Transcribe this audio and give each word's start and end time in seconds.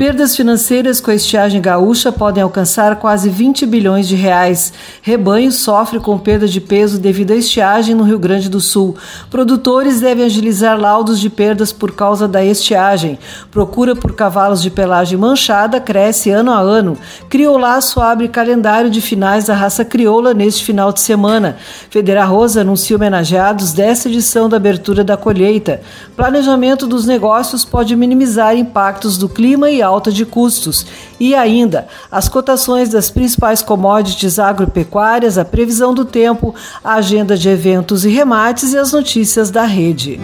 Perdas 0.00 0.34
financeiras 0.34 0.98
com 0.98 1.10
a 1.10 1.14
estiagem 1.14 1.60
gaúcha 1.60 2.10
podem 2.10 2.42
alcançar 2.42 2.96
quase 2.96 3.28
20 3.28 3.66
bilhões 3.66 4.08
de 4.08 4.16
reais. 4.16 4.72
Rebanho 5.02 5.52
sofre 5.52 6.00
com 6.00 6.18
perda 6.18 6.48
de 6.48 6.58
peso 6.58 6.98
devido 6.98 7.32
à 7.32 7.36
estiagem 7.36 7.94
no 7.94 8.04
Rio 8.04 8.18
Grande 8.18 8.48
do 8.48 8.62
Sul. 8.62 8.96
Produtores 9.30 10.00
devem 10.00 10.24
agilizar 10.24 10.80
laudos 10.80 11.20
de 11.20 11.28
perdas 11.28 11.70
por 11.70 11.92
causa 11.92 12.26
da 12.26 12.42
estiagem. 12.42 13.18
Procura 13.50 13.94
por 13.94 14.14
cavalos 14.14 14.62
de 14.62 14.70
pelagem 14.70 15.18
manchada 15.18 15.78
cresce 15.78 16.30
ano 16.30 16.50
a 16.50 16.58
ano. 16.58 16.96
Criolaço 17.28 18.00
abre 18.00 18.26
calendário 18.26 18.88
de 18.88 19.02
finais 19.02 19.44
da 19.44 19.54
raça 19.54 19.84
crioula 19.84 20.32
neste 20.32 20.64
final 20.64 20.94
de 20.94 21.00
semana. 21.00 21.58
Federa 21.90 22.24
Rosa 22.24 22.62
anuncia 22.62 22.96
homenageados 22.96 23.74
desta 23.74 24.08
edição 24.08 24.48
da 24.48 24.56
abertura 24.56 25.04
da 25.04 25.18
colheita. 25.18 25.82
Planejamento 26.16 26.86
dos 26.86 27.04
negócios 27.04 27.66
pode 27.66 27.94
minimizar 27.94 28.56
impactos 28.56 29.18
do 29.18 29.28
clima 29.28 29.70
e 29.70 29.89
alta 29.90 30.10
de 30.12 30.24
custos. 30.24 30.86
E 31.18 31.34
ainda, 31.34 31.88
as 32.10 32.28
cotações 32.28 32.88
das 32.88 33.10
principais 33.10 33.62
commodities 33.62 34.38
agropecuárias, 34.38 35.36
a 35.36 35.44
previsão 35.44 35.92
do 35.92 36.04
tempo, 36.04 36.54
a 36.82 36.94
agenda 36.94 37.36
de 37.36 37.48
eventos 37.48 38.04
e 38.04 38.08
remates 38.08 38.72
e 38.72 38.78
as 38.78 38.92
notícias 38.92 39.50
da 39.50 39.64
rede. 39.64 40.18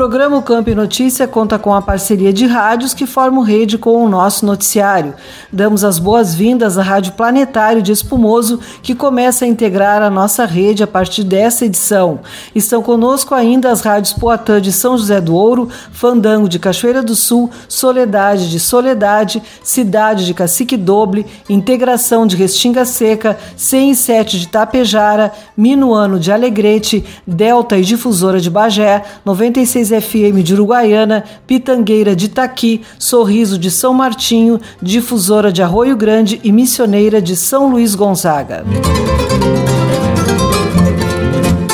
Programa 0.00 0.38
o 0.38 0.42
Campo 0.42 0.74
Notícia 0.74 1.28
conta 1.28 1.58
com 1.58 1.74
a 1.74 1.82
parceria 1.82 2.32
de 2.32 2.46
rádios 2.46 2.94
que 2.94 3.04
formam 3.04 3.42
rede 3.42 3.76
com 3.76 4.02
o 4.02 4.08
nosso 4.08 4.46
noticiário. 4.46 5.12
Damos 5.52 5.84
as 5.84 5.98
boas-vindas 5.98 6.78
à 6.78 6.82
Rádio 6.82 7.12
Planetário 7.12 7.82
de 7.82 7.92
Espumoso, 7.92 8.58
que 8.82 8.94
começa 8.94 9.44
a 9.44 9.48
integrar 9.48 10.00
a 10.00 10.08
nossa 10.08 10.46
rede 10.46 10.82
a 10.82 10.86
partir 10.86 11.22
dessa 11.22 11.66
edição. 11.66 12.20
Estão 12.54 12.82
conosco 12.82 13.34
ainda 13.34 13.70
as 13.70 13.82
rádios 13.82 14.14
Poatã 14.14 14.58
de 14.58 14.72
São 14.72 14.96
José 14.96 15.20
do 15.20 15.34
Ouro, 15.34 15.68
Fandango 15.92 16.48
de 16.48 16.58
Cachoeira 16.58 17.02
do 17.02 17.14
Sul, 17.14 17.50
Soledade 17.68 18.48
de 18.50 18.58
Soledade, 18.58 19.42
Cidade 19.62 20.24
de 20.24 20.32
Cacique 20.32 20.78
Doble, 20.78 21.26
Integração 21.46 22.26
de 22.26 22.36
Restinga 22.36 22.86
Seca, 22.86 23.38
107 23.54 24.40
de 24.40 24.48
Tapejara, 24.48 25.30
Minuano 25.54 26.18
de 26.18 26.32
Alegrete, 26.32 27.04
Delta 27.26 27.76
e 27.76 27.82
Difusora 27.82 28.40
de 28.40 28.48
Bagé, 28.48 29.04
96 29.26 29.89
FM 29.90 30.42
de 30.42 30.54
Uruguaiana, 30.54 31.24
Pitangueira 31.46 32.14
de 32.14 32.26
Itaqui, 32.26 32.82
Sorriso 32.98 33.58
de 33.58 33.70
São 33.70 33.94
Martinho, 33.94 34.60
Difusora 34.82 35.50
de 35.50 35.62
Arroio 35.62 35.96
Grande 35.96 36.40
e 36.44 36.52
Missioneira 36.52 37.22
de 37.22 37.34
São 37.36 37.70
Luís 37.70 37.94
Gonzaga. 37.94 38.64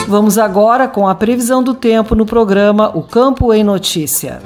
Vamos 0.09 0.38
agora 0.38 0.87
com 0.87 1.09
a 1.09 1.15
previsão 1.15 1.62
do 1.62 1.75
tempo 1.75 2.15
no 2.15 2.25
programa 2.25 2.97
O 2.97 3.03
Campo 3.03 3.53
em 3.53 3.65
Notícia. 3.65 4.41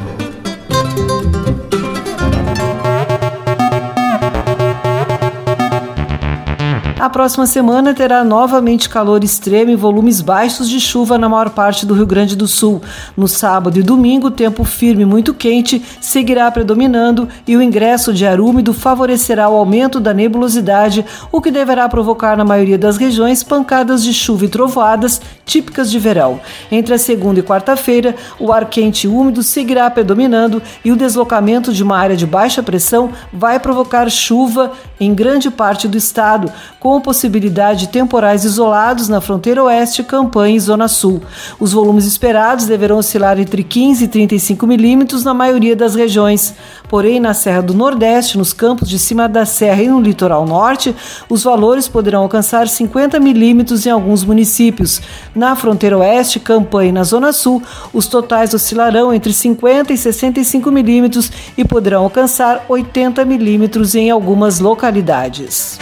A 7.00 7.08
próxima 7.08 7.46
semana 7.46 7.94
terá 7.94 8.22
novamente 8.22 8.86
calor 8.86 9.24
extremo 9.24 9.70
e 9.70 9.74
volumes 9.74 10.20
baixos 10.20 10.68
de 10.68 10.78
chuva 10.78 11.16
na 11.16 11.30
maior 11.30 11.48
parte 11.48 11.86
do 11.86 11.94
Rio 11.94 12.04
Grande 12.04 12.36
do 12.36 12.46
Sul. 12.46 12.82
No 13.16 13.26
sábado 13.26 13.78
e 13.78 13.82
domingo, 13.82 14.30
tempo 14.30 14.64
firme 14.64 15.06
muito 15.06 15.32
quente 15.32 15.82
seguirá 15.98 16.50
predominando 16.50 17.26
e 17.48 17.56
o 17.56 17.62
ingresso 17.62 18.12
de 18.12 18.26
ar 18.26 18.38
úmido 18.38 18.74
favorecerá 18.74 19.48
o 19.48 19.56
aumento 19.56 19.98
da 19.98 20.12
nebulosidade, 20.12 21.02
o 21.32 21.40
que 21.40 21.50
deverá 21.50 21.88
provocar 21.88 22.36
na 22.36 22.44
maioria 22.44 22.76
das 22.76 22.98
regiões 22.98 23.42
pancadas 23.42 24.04
de 24.04 24.12
chuva 24.12 24.44
e 24.44 24.48
trovoadas 24.48 25.22
típicas 25.46 25.90
de 25.90 25.98
verão. 25.98 26.38
Entre 26.70 26.92
a 26.92 26.98
segunda 26.98 27.40
e 27.40 27.42
quarta-feira, 27.42 28.14
o 28.38 28.52
ar 28.52 28.66
quente 28.66 29.06
e 29.06 29.08
úmido 29.08 29.42
seguirá 29.42 29.88
predominando 29.88 30.62
e 30.84 30.92
o 30.92 30.96
deslocamento 30.96 31.72
de 31.72 31.82
uma 31.82 31.96
área 31.96 32.14
de 32.14 32.26
baixa 32.26 32.62
pressão 32.62 33.10
vai 33.32 33.58
provocar 33.58 34.10
chuva 34.10 34.72
em 35.00 35.14
grande 35.14 35.50
parte 35.50 35.88
do 35.88 35.96
estado, 35.96 36.52
com 36.78 36.89
possibilidade 36.98 37.80
de 37.80 37.88
temporais 37.88 38.42
isolados 38.42 39.06
na 39.06 39.20
fronteira 39.20 39.62
oeste, 39.62 40.02
campanha 40.02 40.56
e 40.56 40.60
zona 40.60 40.88
sul. 40.88 41.20
Os 41.58 41.74
volumes 41.74 42.06
esperados 42.06 42.64
deverão 42.64 42.96
oscilar 42.96 43.38
entre 43.38 43.62
15 43.62 44.04
e 44.04 44.08
35 44.08 44.66
milímetros 44.66 45.24
na 45.24 45.34
maioria 45.34 45.76
das 45.76 45.94
regiões. 45.94 46.54
Porém, 46.88 47.20
na 47.20 47.34
Serra 47.34 47.60
do 47.60 47.74
Nordeste, 47.74 48.38
nos 48.38 48.54
campos 48.54 48.88
de 48.88 48.98
cima 48.98 49.28
da 49.28 49.44
serra 49.44 49.82
e 49.82 49.88
no 49.88 50.00
litoral 50.00 50.46
norte, 50.46 50.96
os 51.28 51.42
valores 51.42 51.86
poderão 51.86 52.22
alcançar 52.22 52.66
50 52.66 53.20
milímetros 53.20 53.84
em 53.84 53.90
alguns 53.90 54.24
municípios. 54.24 55.02
Na 55.34 55.54
fronteira 55.54 55.98
oeste, 55.98 56.40
campanha 56.40 56.88
e 56.88 56.92
na 56.92 57.04
zona 57.04 57.32
sul, 57.32 57.62
os 57.92 58.06
totais 58.06 58.54
oscilarão 58.54 59.12
entre 59.12 59.32
50 59.32 59.92
e 59.92 59.96
65 59.98 60.70
milímetros 60.70 61.30
e 61.56 61.64
poderão 61.64 62.04
alcançar 62.04 62.64
80 62.68 63.24
milímetros 63.24 63.94
em 63.94 64.10
algumas 64.10 64.60
localidades. 64.60 65.78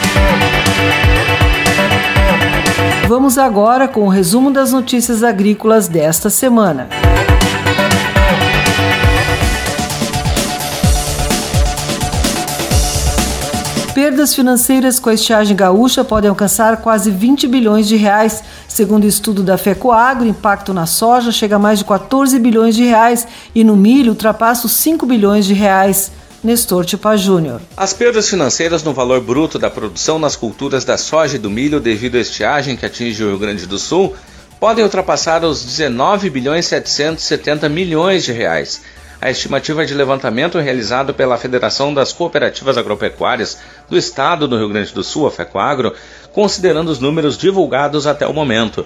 Vamos 3.09 3.39
agora 3.39 3.87
com 3.87 4.01
o 4.01 4.07
resumo 4.07 4.51
das 4.51 4.71
notícias 4.71 5.23
agrícolas 5.23 5.87
desta 5.87 6.29
semana. 6.29 6.87
Perdas 13.95 14.35
financeiras 14.35 14.99
com 14.99 15.09
a 15.09 15.15
estiagem 15.15 15.57
gaúcha 15.57 16.03
podem 16.03 16.29
alcançar 16.29 16.77
quase 16.83 17.09
20 17.09 17.47
bilhões 17.47 17.87
de 17.87 17.95
reais, 17.95 18.43
Segundo 18.69 19.03
o 19.03 19.07
estudo 19.07 19.43
da 19.43 19.57
FECOAGro, 19.57 20.23
o 20.23 20.29
impacto 20.29 20.73
na 20.73 20.85
soja 20.85 21.33
chega 21.33 21.57
a 21.57 21.59
mais 21.59 21.79
de 21.79 21.85
14 21.85 22.39
bilhões 22.39 22.75
de 22.75 22.85
reais 22.85 23.27
e 23.53 23.61
no 23.63 23.75
milho 23.75 24.11
ultrapassa 24.11 24.67
os 24.67 24.71
5 24.73 25.05
bilhões 25.05 25.45
de 25.45 25.53
reais. 25.53 26.11
Nestor 26.41 26.85
Tipa 26.85 27.17
Júnior. 27.17 27.61
As 27.75 27.91
perdas 27.91 28.29
financeiras 28.29 28.81
no 28.81 28.93
valor 28.93 29.19
bruto 29.19 29.59
da 29.59 29.69
produção 29.69 30.17
nas 30.17 30.37
culturas 30.37 30.85
da 30.85 30.97
soja 30.97 31.35
e 31.35 31.39
do 31.39 31.49
milho 31.49 31.81
devido 31.81 32.15
à 32.15 32.19
estiagem 32.19 32.77
que 32.77 32.85
atinge 32.85 33.23
o 33.23 33.27
Rio 33.27 33.37
Grande 33.37 33.65
do 33.65 33.77
Sul 33.77 34.15
podem 34.57 34.83
ultrapassar 34.83 35.43
os 35.43 35.63
19 35.63 36.29
bilhões 36.29 36.65
770 36.67 37.67
milhões 37.67 38.23
de 38.23 38.31
reais. 38.31 38.81
A 39.21 39.29
estimativa 39.29 39.85
de 39.85 39.93
levantamento 39.93 40.57
realizado 40.59 41.13
pela 41.13 41.37
Federação 41.37 41.93
das 41.93 42.13
Cooperativas 42.13 42.77
Agropecuárias 42.77 43.57
do 43.89 43.97
Estado 43.97 44.47
do 44.47 44.57
Rio 44.57 44.69
Grande 44.69 44.93
do 44.93 45.03
Sul, 45.03 45.27
a 45.27 45.31
FECOAGRO, 45.31 45.93
considerando 46.31 46.87
os 46.87 46.99
números 46.99 47.37
divulgados 47.37 48.07
até 48.07 48.25
o 48.25 48.33
momento. 48.33 48.85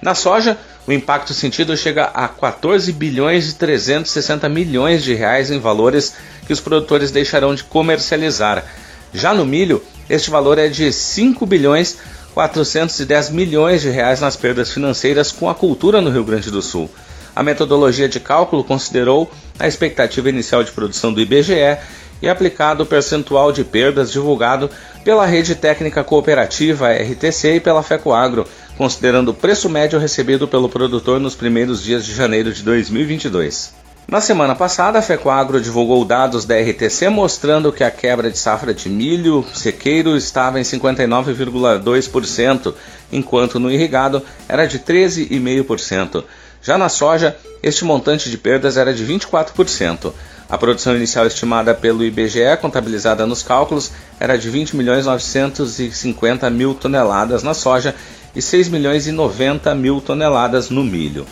Na 0.00 0.14
soja, 0.14 0.56
o 0.86 0.92
impacto 0.92 1.34
sentido 1.34 1.76
chega 1.76 2.04
a 2.04 2.28
14 2.28 2.92
bilhões 2.92 3.50
e 3.50 3.54
360 3.54 4.48
milhões 4.48 5.02
de 5.02 5.12
reais 5.12 5.50
em 5.50 5.58
valores 5.58 6.14
que 6.48 6.52
os 6.54 6.60
produtores 6.60 7.10
deixarão 7.10 7.54
de 7.54 7.62
comercializar. 7.62 8.64
Já 9.12 9.34
no 9.34 9.44
milho, 9.44 9.82
este 10.08 10.30
valor 10.30 10.56
é 10.58 10.66
de 10.66 10.90
5 10.90 11.44
bilhões 11.44 11.98
410 12.32 13.30
milhões 13.30 13.82
de 13.82 13.90
reais 13.90 14.20
nas 14.20 14.34
perdas 14.34 14.72
financeiras 14.72 15.30
com 15.30 15.50
a 15.50 15.54
cultura 15.54 16.00
no 16.00 16.08
Rio 16.08 16.24
Grande 16.24 16.50
do 16.50 16.62
Sul. 16.62 16.90
A 17.36 17.42
metodologia 17.42 18.08
de 18.08 18.18
cálculo 18.18 18.64
considerou 18.64 19.30
a 19.58 19.68
expectativa 19.68 20.30
inicial 20.30 20.64
de 20.64 20.72
produção 20.72 21.12
do 21.12 21.20
IBGE 21.20 21.78
e 22.22 22.28
aplicado 22.28 22.82
o 22.82 22.86
percentual 22.86 23.52
de 23.52 23.62
perdas 23.62 24.10
divulgado 24.10 24.70
pela 25.04 25.26
Rede 25.26 25.54
Técnica 25.54 26.02
Cooperativa 26.02 26.90
RTC 26.92 27.56
e 27.56 27.60
pela 27.60 27.82
FECOAGRO, 27.82 28.46
considerando 28.78 29.32
o 29.32 29.34
preço 29.34 29.68
médio 29.68 29.98
recebido 29.98 30.48
pelo 30.48 30.68
produtor 30.68 31.20
nos 31.20 31.34
primeiros 31.34 31.82
dias 31.82 32.06
de 32.06 32.14
janeiro 32.14 32.52
de 32.52 32.62
2022. 32.62 33.77
Na 34.10 34.22
semana 34.22 34.54
passada, 34.54 34.98
a 34.98 35.02
FECOAGRO 35.02 35.60
divulgou 35.60 36.02
dados 36.02 36.46
da 36.46 36.58
RTC 36.58 37.10
mostrando 37.10 37.70
que 37.70 37.84
a 37.84 37.90
quebra 37.90 38.30
de 38.30 38.38
safra 38.38 38.72
de 38.72 38.88
milho 38.88 39.44
sequeiro 39.52 40.16
estava 40.16 40.58
em 40.58 40.62
59,2%, 40.62 42.72
enquanto 43.12 43.60
no 43.60 43.70
irrigado 43.70 44.22
era 44.48 44.64
de 44.64 44.78
13,5%. 44.78 46.24
Já 46.62 46.78
na 46.78 46.88
soja, 46.88 47.36
este 47.62 47.84
montante 47.84 48.30
de 48.30 48.38
perdas 48.38 48.78
era 48.78 48.94
de 48.94 49.04
24%. 49.04 50.10
A 50.48 50.56
produção 50.56 50.96
inicial 50.96 51.26
estimada 51.26 51.74
pelo 51.74 52.02
IBGE, 52.02 52.56
contabilizada 52.62 53.26
nos 53.26 53.42
cálculos, 53.42 53.92
era 54.18 54.38
de 54.38 54.48
20 54.48 54.74
milhões 54.74 55.04
950 55.04 56.48
mil 56.48 56.74
toneladas 56.74 57.42
na 57.42 57.52
soja 57.52 57.94
e 58.34 58.40
6 58.40 58.70
milhões 58.70 59.06
e 59.06 59.12
90 59.12 59.74
mil 59.74 60.00
toneladas 60.00 60.70
no 60.70 60.82
milho. 60.82 61.26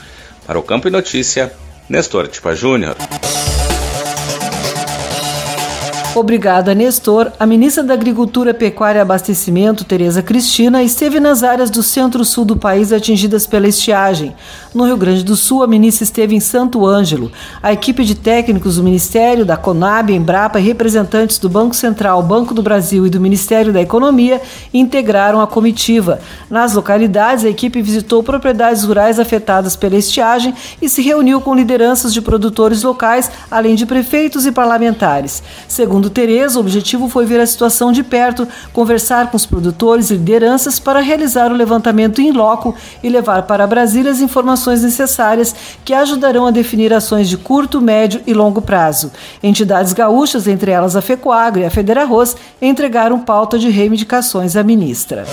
Para 0.46 0.58
o 0.58 0.62
Campo 0.62 0.88
e 0.88 0.90
Notícia, 0.90 1.50
Nestor 1.88 2.28
Tipa 2.28 2.54
Júnior. 2.54 2.96
Obrigada, 6.18 6.74
Nestor. 6.74 7.30
A 7.38 7.44
ministra 7.44 7.82
da 7.82 7.92
Agricultura, 7.92 8.54
Pecuária 8.54 9.00
e 9.00 9.02
Abastecimento, 9.02 9.84
Tereza 9.84 10.22
Cristina, 10.22 10.82
esteve 10.82 11.20
nas 11.20 11.42
áreas 11.42 11.68
do 11.68 11.82
centro-sul 11.82 12.46
do 12.46 12.56
país 12.56 12.90
atingidas 12.90 13.46
pela 13.46 13.68
estiagem. 13.68 14.34
No 14.74 14.86
Rio 14.86 14.96
Grande 14.96 15.22
do 15.22 15.36
Sul, 15.36 15.62
a 15.62 15.66
ministra 15.66 16.04
esteve 16.04 16.34
em 16.34 16.40
Santo 16.40 16.86
Ângelo. 16.86 17.30
A 17.62 17.70
equipe 17.70 18.02
de 18.02 18.14
técnicos 18.14 18.76
do 18.76 18.82
Ministério, 18.82 19.44
da 19.44 19.58
Conab, 19.58 20.10
Embrapa 20.10 20.58
e 20.58 20.62
representantes 20.62 21.36
do 21.36 21.50
Banco 21.50 21.76
Central, 21.76 22.22
Banco 22.22 22.54
do 22.54 22.62
Brasil 22.62 23.06
e 23.06 23.10
do 23.10 23.20
Ministério 23.20 23.70
da 23.70 23.82
Economia 23.82 24.40
integraram 24.72 25.42
a 25.42 25.46
comitiva. 25.46 26.18
Nas 26.48 26.72
localidades, 26.72 27.44
a 27.44 27.50
equipe 27.50 27.82
visitou 27.82 28.22
propriedades 28.22 28.84
rurais 28.84 29.20
afetadas 29.20 29.76
pela 29.76 29.96
estiagem 29.96 30.54
e 30.80 30.88
se 30.88 31.02
reuniu 31.02 31.42
com 31.42 31.54
lideranças 31.54 32.14
de 32.14 32.22
produtores 32.22 32.82
locais, 32.82 33.30
além 33.50 33.74
de 33.74 33.84
prefeitos 33.84 34.46
e 34.46 34.50
parlamentares. 34.50 35.42
Segundo 35.68 36.05
Segundo 36.06 36.14
Tereza, 36.14 36.58
o 36.58 36.60
objetivo 36.60 37.08
foi 37.08 37.26
ver 37.26 37.40
a 37.40 37.46
situação 37.46 37.90
de 37.90 38.04
perto, 38.04 38.46
conversar 38.72 39.28
com 39.28 39.36
os 39.36 39.44
produtores 39.44 40.10
e 40.10 40.14
lideranças 40.14 40.78
para 40.78 41.00
realizar 41.00 41.50
o 41.50 41.56
levantamento 41.56 42.20
em 42.20 42.30
loco 42.30 42.76
e 43.02 43.08
levar 43.08 43.42
para 43.42 43.66
Brasília 43.66 44.12
as 44.12 44.20
informações 44.20 44.82
necessárias 44.82 45.52
que 45.84 45.92
ajudarão 45.92 46.46
a 46.46 46.52
definir 46.52 46.92
ações 46.92 47.28
de 47.28 47.36
curto, 47.36 47.80
médio 47.80 48.22
e 48.24 48.32
longo 48.32 48.62
prazo. 48.62 49.10
Entidades 49.42 49.92
gaúchas, 49.92 50.46
entre 50.46 50.70
elas 50.70 50.94
a 50.94 51.00
FECOAGRO 51.00 51.62
e 51.62 51.66
a 51.66 51.70
Federarroz, 51.70 52.36
entregaram 52.62 53.18
pauta 53.18 53.58
de 53.58 53.68
reivindicações 53.68 54.54
à 54.54 54.62
ministra. 54.62 55.24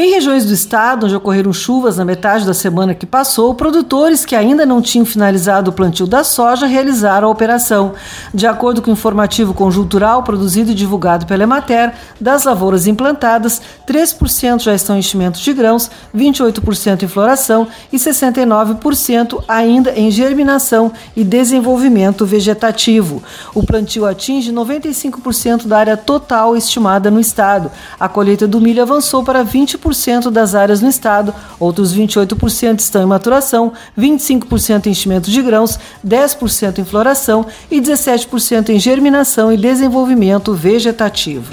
Em 0.00 0.10
regiões 0.10 0.46
do 0.46 0.52
estado 0.52 1.06
onde 1.06 1.16
ocorreram 1.16 1.52
chuvas 1.52 1.96
na 1.96 2.04
metade 2.04 2.46
da 2.46 2.54
semana 2.54 2.94
que 2.94 3.04
passou, 3.04 3.52
produtores 3.52 4.24
que 4.24 4.36
ainda 4.36 4.64
não 4.64 4.80
tinham 4.80 5.04
finalizado 5.04 5.72
o 5.72 5.74
plantio 5.74 6.06
da 6.06 6.22
soja 6.22 6.66
realizaram 6.66 7.26
a 7.26 7.30
operação. 7.32 7.94
De 8.32 8.46
acordo 8.46 8.80
com 8.80 8.90
o 8.90 8.92
informativo 8.92 9.52
conjuntural 9.52 10.22
produzido 10.22 10.70
e 10.70 10.74
divulgado 10.74 11.26
pela 11.26 11.42
Emater, 11.42 11.92
das 12.20 12.44
lavouras 12.44 12.86
implantadas, 12.86 13.60
3% 13.88 14.60
já 14.60 14.72
estão 14.72 14.94
em 14.94 15.00
enchimento 15.00 15.40
de 15.40 15.52
grãos, 15.52 15.90
28% 16.14 17.02
em 17.02 17.08
floração 17.08 17.66
e 17.92 17.96
69% 17.96 19.42
ainda 19.48 19.90
em 19.98 20.12
germinação 20.12 20.92
e 21.16 21.24
desenvolvimento 21.24 22.24
vegetativo. 22.24 23.20
O 23.52 23.66
plantio 23.66 24.06
atinge 24.06 24.52
95% 24.52 25.66
da 25.66 25.76
área 25.76 25.96
total 25.96 26.56
estimada 26.56 27.10
no 27.10 27.18
estado. 27.18 27.68
A 27.98 28.08
colheita 28.08 28.46
do 28.46 28.60
milho 28.60 28.80
avançou 28.80 29.24
para 29.24 29.44
20% 29.44 29.87
20% 29.88 30.30
das 30.30 30.54
áreas 30.54 30.80
no 30.80 30.88
estado, 30.88 31.34
outros 31.58 31.94
28% 31.94 32.80
estão 32.80 33.02
em 33.02 33.06
maturação, 33.06 33.72
25% 33.98 34.86
em 34.86 34.90
enchimento 34.90 35.30
de 35.30 35.42
grãos, 35.42 35.78
10% 36.06 36.78
em 36.78 36.84
floração 36.84 37.46
e 37.70 37.80
17% 37.80 38.70
em 38.70 38.78
germinação 38.78 39.52
e 39.52 39.56
desenvolvimento 39.56 40.54
vegetativo. 40.54 41.52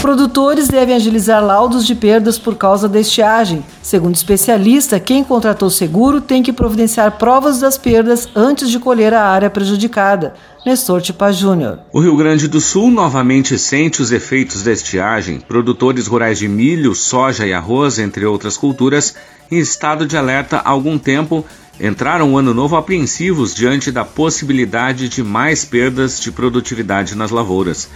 Produtores 0.00 0.66
devem 0.66 0.96
agilizar 0.96 1.44
laudos 1.44 1.86
de 1.86 1.94
perdas 1.94 2.38
por 2.38 2.56
causa 2.56 2.88
da 2.88 2.98
estiagem. 2.98 3.62
Segundo 3.82 4.14
especialista, 4.14 4.98
quem 4.98 5.22
contratou 5.22 5.68
seguro 5.68 6.22
tem 6.22 6.42
que 6.42 6.54
providenciar 6.54 7.18
provas 7.18 7.60
das 7.60 7.76
perdas 7.76 8.26
antes 8.34 8.70
de 8.70 8.78
colher 8.78 9.12
a 9.12 9.22
área 9.22 9.50
prejudicada. 9.50 10.32
Nestor 10.64 11.02
Tipa 11.02 11.30
Júnior. 11.30 11.80
O 11.92 12.00
Rio 12.00 12.16
Grande 12.16 12.48
do 12.48 12.62
Sul 12.62 12.90
novamente 12.90 13.58
sente 13.58 14.00
os 14.00 14.10
efeitos 14.10 14.62
da 14.62 14.72
estiagem. 14.72 15.38
Produtores 15.38 16.06
rurais 16.06 16.38
de 16.38 16.48
milho, 16.48 16.94
soja 16.94 17.46
e 17.46 17.52
arroz, 17.52 17.98
entre 17.98 18.24
outras 18.24 18.56
culturas, 18.56 19.14
em 19.50 19.58
estado 19.58 20.06
de 20.06 20.16
alerta 20.16 20.62
há 20.64 20.70
algum 20.70 20.98
tempo, 20.98 21.44
entraram 21.78 22.32
o 22.32 22.38
ano 22.38 22.54
novo 22.54 22.74
apreensivos 22.74 23.54
diante 23.54 23.92
da 23.92 24.04
possibilidade 24.04 25.10
de 25.10 25.22
mais 25.22 25.64
perdas 25.64 26.20
de 26.20 26.32
produtividade 26.32 27.14
nas 27.14 27.30
lavouras. 27.30 27.88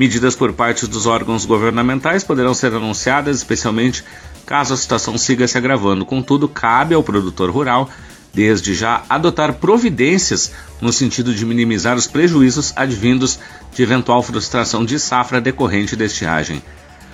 Medidas 0.00 0.34
por 0.34 0.54
parte 0.54 0.86
dos 0.86 1.04
órgãos 1.04 1.44
governamentais 1.44 2.24
poderão 2.24 2.54
ser 2.54 2.72
anunciadas, 2.72 3.36
especialmente 3.36 4.02
caso 4.46 4.72
a 4.72 4.76
situação 4.78 5.18
siga 5.18 5.46
se 5.46 5.58
agravando. 5.58 6.06
Contudo, 6.06 6.48
cabe 6.48 6.94
ao 6.94 7.02
produtor 7.02 7.50
rural, 7.50 7.86
desde 8.32 8.72
já, 8.72 9.02
adotar 9.10 9.52
providências 9.56 10.52
no 10.80 10.90
sentido 10.90 11.34
de 11.34 11.44
minimizar 11.44 11.98
os 11.98 12.06
prejuízos 12.06 12.72
advindos 12.76 13.38
de 13.74 13.82
eventual 13.82 14.22
frustração 14.22 14.86
de 14.86 14.98
safra 14.98 15.38
decorrente 15.38 15.94
da 15.94 16.06
estiagem. 16.06 16.62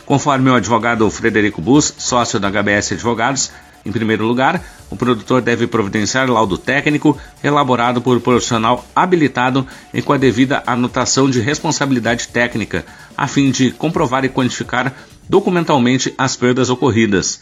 Conforme 0.05 0.49
o 0.49 0.55
advogado 0.55 1.11
Frederico 1.11 1.61
Bus, 1.61 1.93
sócio 1.99 2.39
da 2.39 2.49
HBS 2.49 2.93
Advogados, 2.93 3.51
em 3.87 3.93
primeiro 3.93 4.27
lugar, 4.27 4.61
o 4.91 4.97
produtor 4.97 5.41
deve 5.41 5.69
providenciar 5.69 6.29
laudo 6.29 6.59
técnico 6.59 7.17
elaborado 7.43 8.03
por 8.03 8.21
profissional 8.21 8.85
habilitado 8.95 9.65
e 9.95 10.03
com 10.03 10.13
a 10.13 10.19
devida 10.19 10.61
anotação 10.67 11.31
de 11.31 11.41
responsabilidade 11.41 12.27
técnica, 12.27 12.85
a 13.17 13.29
fim 13.29 13.53
de 13.53 13.71
comprovar 13.71 14.25
e 14.25 14.29
quantificar 14.29 14.93
documentalmente 15.29 16.13
as 16.19 16.35
perdas 16.35 16.69
ocorridas. 16.69 17.41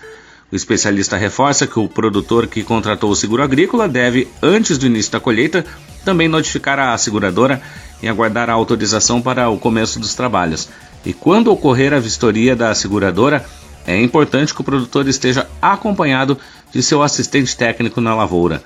O 0.53 0.55
especialista 0.55 1.17
reforça 1.17 1.67
que 1.67 1.79
o 1.79 1.89
produtor 1.89 2.47
que 2.47 2.63
contratou 2.63 3.11
o 3.11 3.17
seguro 3.17 3.43
agrícola 3.43 3.89
deve, 3.89 4.29
antes 4.43 4.77
do 4.77 4.87
início 4.87 5.13
da 5.13 5.19
colheita, 5.19 5.65
também 6.05 6.29
notificar 6.29 6.79
a 6.79 6.97
seguradora 6.99 7.63
e 8.03 8.09
aguardar 8.09 8.51
a 8.51 8.53
autorização 8.53 9.23
para 9.23 9.49
o 9.49 9.59
começo 9.59 9.99
dos 9.99 10.15
trabalhos. 10.15 10.69
E 11.07 11.15
quando 11.15 11.51
ocorrer 11.51 11.95
a 11.95 11.99
vistoria 11.99 12.55
da 12.55 12.75
seguradora, 12.75 13.45
é 13.87 14.01
importante 14.01 14.55
que 14.55 14.61
o 14.61 14.65
produtor 14.65 15.07
esteja 15.09 15.49
acompanhado 15.61 16.39
de 16.73 16.83
seu 16.83 17.03
assistente 17.03 17.57
técnico 17.57 18.01
na 18.01 18.15
lavoura. 18.15 18.63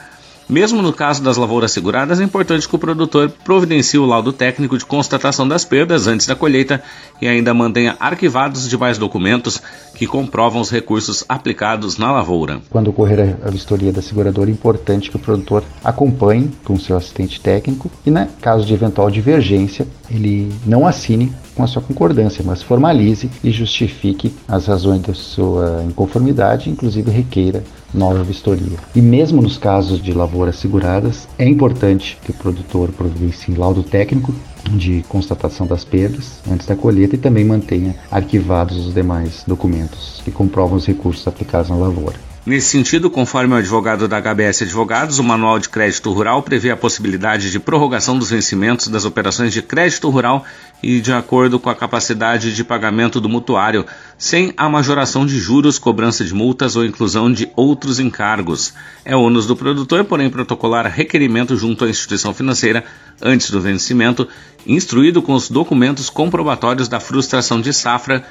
Mesmo 0.49 0.81
no 0.81 0.95
caso 0.95 1.23
das 1.23 1.37
lavouras 1.37 1.73
seguradas, 1.73 2.21
é 2.21 2.25
importante 2.25 2.67
que 2.67 2.75
o 2.75 2.79
produtor 2.79 3.31
providencie 3.45 3.99
o 3.99 4.07
laudo 4.07 4.33
técnico 4.33 4.79
de 4.79 4.87
constatação 4.87 5.47
das 5.47 5.63
perdas 5.63 6.07
antes 6.07 6.27
da 6.27 6.35
colheita 6.35 6.83
e 7.21 7.29
ainda 7.29 7.53
mantenha 7.53 7.97
arquivados 8.01 8.63
os 8.63 8.71
demais 8.71 8.97
documentos 8.97 9.61
que 9.95 10.07
comprovam 10.07 10.63
os 10.63 10.71
recursos 10.71 11.23
aplicados 11.29 11.99
na 11.99 12.11
lavoura. 12.11 12.63
Quando 12.71 12.89
ocorrer 12.89 13.37
a 13.45 13.51
vistoria 13.51 13.93
da 13.93 14.01
seguradora, 14.01 14.49
é 14.49 14.53
importante 14.53 15.11
que 15.11 15.17
o 15.17 15.19
produtor 15.19 15.63
acompanhe 15.85 16.51
com 16.65 16.79
seu 16.79 16.97
assistente 16.97 17.39
técnico 17.39 17.91
e, 18.07 18.11
no 18.11 18.27
caso 18.41 18.65
de 18.65 18.73
eventual 18.73 19.11
divergência, 19.11 19.87
ele 20.11 20.51
não 20.65 20.87
assine 20.87 21.31
com 21.55 21.63
a 21.63 21.67
sua 21.67 21.83
concordância, 21.83 22.43
mas 22.47 22.63
formalize 22.63 23.31
e 23.45 23.51
justifique 23.51 24.35
as 24.47 24.67
razões 24.67 25.03
da 25.03 25.13
sua 25.13 25.85
inconformidade, 25.87 26.71
inclusive 26.71 27.11
requeira 27.11 27.63
nova 27.93 28.23
vistoria. 28.23 28.79
E 28.95 29.01
mesmo 29.01 29.41
nos 29.41 29.57
casos 29.57 30.03
de 30.03 30.13
lavouras 30.13 30.57
seguradas, 30.57 31.29
é 31.39 31.49
importante 31.49 32.19
que 32.23 32.31
o 32.31 32.35
produtor 32.35 32.91
providencie 32.91 33.55
laudo 33.55 33.83
técnico 33.83 34.35
de 34.71 35.05
constatação 35.09 35.67
das 35.67 35.85
perdas 35.85 36.41
antes 36.51 36.67
da 36.67 36.77
colheita 36.77 37.15
e 37.15 37.19
também 37.19 37.45
mantenha 37.45 37.97
arquivados 38.11 38.77
os 38.87 38.95
demais 38.95 39.45
documentos 39.47 40.21
que 40.25 40.31
comprovam 40.31 40.77
os 40.77 40.87
recursos 40.87 41.27
aplicados 41.27 41.71
na 41.71 41.77
lavoura. 41.77 42.28
Nesse 42.49 42.69
sentido, 42.69 43.11
conforme 43.11 43.53
o 43.53 43.59
advogado 43.59 44.09
da 44.09 44.23
HBS 44.23 44.63
Advogados, 44.63 45.19
o 45.19 45.23
Manual 45.23 45.59
de 45.59 45.69
Crédito 45.69 46.11
Rural 46.11 46.43
prevê 46.43 46.71
a 46.71 46.77
possibilidade 46.79 47.51
de 47.51 47.61
prorrogação 47.61 48.19
dos 48.19 48.31
vencimentos 48.31 48.89
das 48.89 49.05
operações 49.05 49.53
de 49.53 49.61
crédito 49.61 50.09
rural 50.09 50.47
e 50.83 50.99
de 50.99 51.13
acordo 51.13 51.61
com 51.61 51.69
a 51.69 51.75
capacidade 51.75 52.57
de 52.57 52.65
pagamento 52.65 53.21
do 53.21 53.29
mutuário, 53.29 53.85
sem 54.17 54.55
a 54.57 54.67
majoração 54.67 55.27
de 55.27 55.39
juros, 55.39 55.79
cobrança 55.79 56.25
de 56.25 56.33
multas 56.33 56.75
ou 56.75 56.87
inclusão 56.87 57.31
de 57.31 57.53
outros 57.55 58.01
encargos. 58.01 58.73
É 59.05 59.15
ônus 59.15 59.45
do 59.45 59.55
produtor, 59.55 60.07
porém, 60.07 60.31
protocolar 60.31 60.87
requerimento 60.87 61.55
junto 61.55 61.85
à 61.85 61.91
instituição 61.91 62.33
financeira 62.33 62.83
antes 63.21 63.51
do 63.51 63.61
vencimento, 63.61 64.27
instruído 64.67 65.21
com 65.21 65.35
os 65.35 65.51
documentos 65.51 66.09
comprobatórios 66.09 66.89
da 66.89 66.99
frustração 66.99 67.61
de 67.61 67.75
safra 67.75 68.25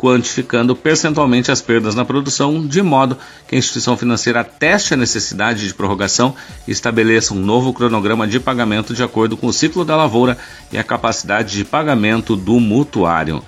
quantificando 0.00 0.74
percentualmente 0.74 1.52
as 1.52 1.60
perdas 1.60 1.94
na 1.94 2.06
produção, 2.06 2.66
de 2.66 2.80
modo 2.80 3.18
que 3.46 3.54
a 3.54 3.58
instituição 3.58 3.98
financeira 3.98 4.42
teste 4.42 4.94
a 4.94 4.96
necessidade 4.96 5.66
de 5.66 5.74
prorrogação 5.74 6.34
e 6.66 6.70
estabeleça 6.70 7.34
um 7.34 7.38
novo 7.38 7.70
cronograma 7.74 8.26
de 8.26 8.40
pagamento 8.40 8.94
de 8.94 9.02
acordo 9.02 9.36
com 9.36 9.48
o 9.48 9.52
ciclo 9.52 9.84
da 9.84 9.94
lavoura 9.94 10.38
e 10.72 10.78
a 10.78 10.82
capacidade 10.82 11.52
de 11.52 11.66
pagamento 11.66 12.34
do 12.34 12.58
mutuário. 12.58 13.44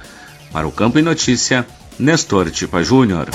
Para 0.52 0.68
o 0.68 0.72
Campo 0.72 0.98
e 0.98 1.02
Notícia, 1.02 1.66
Nestor 1.98 2.50
Tipa 2.50 2.82
Júnior. 2.82 3.30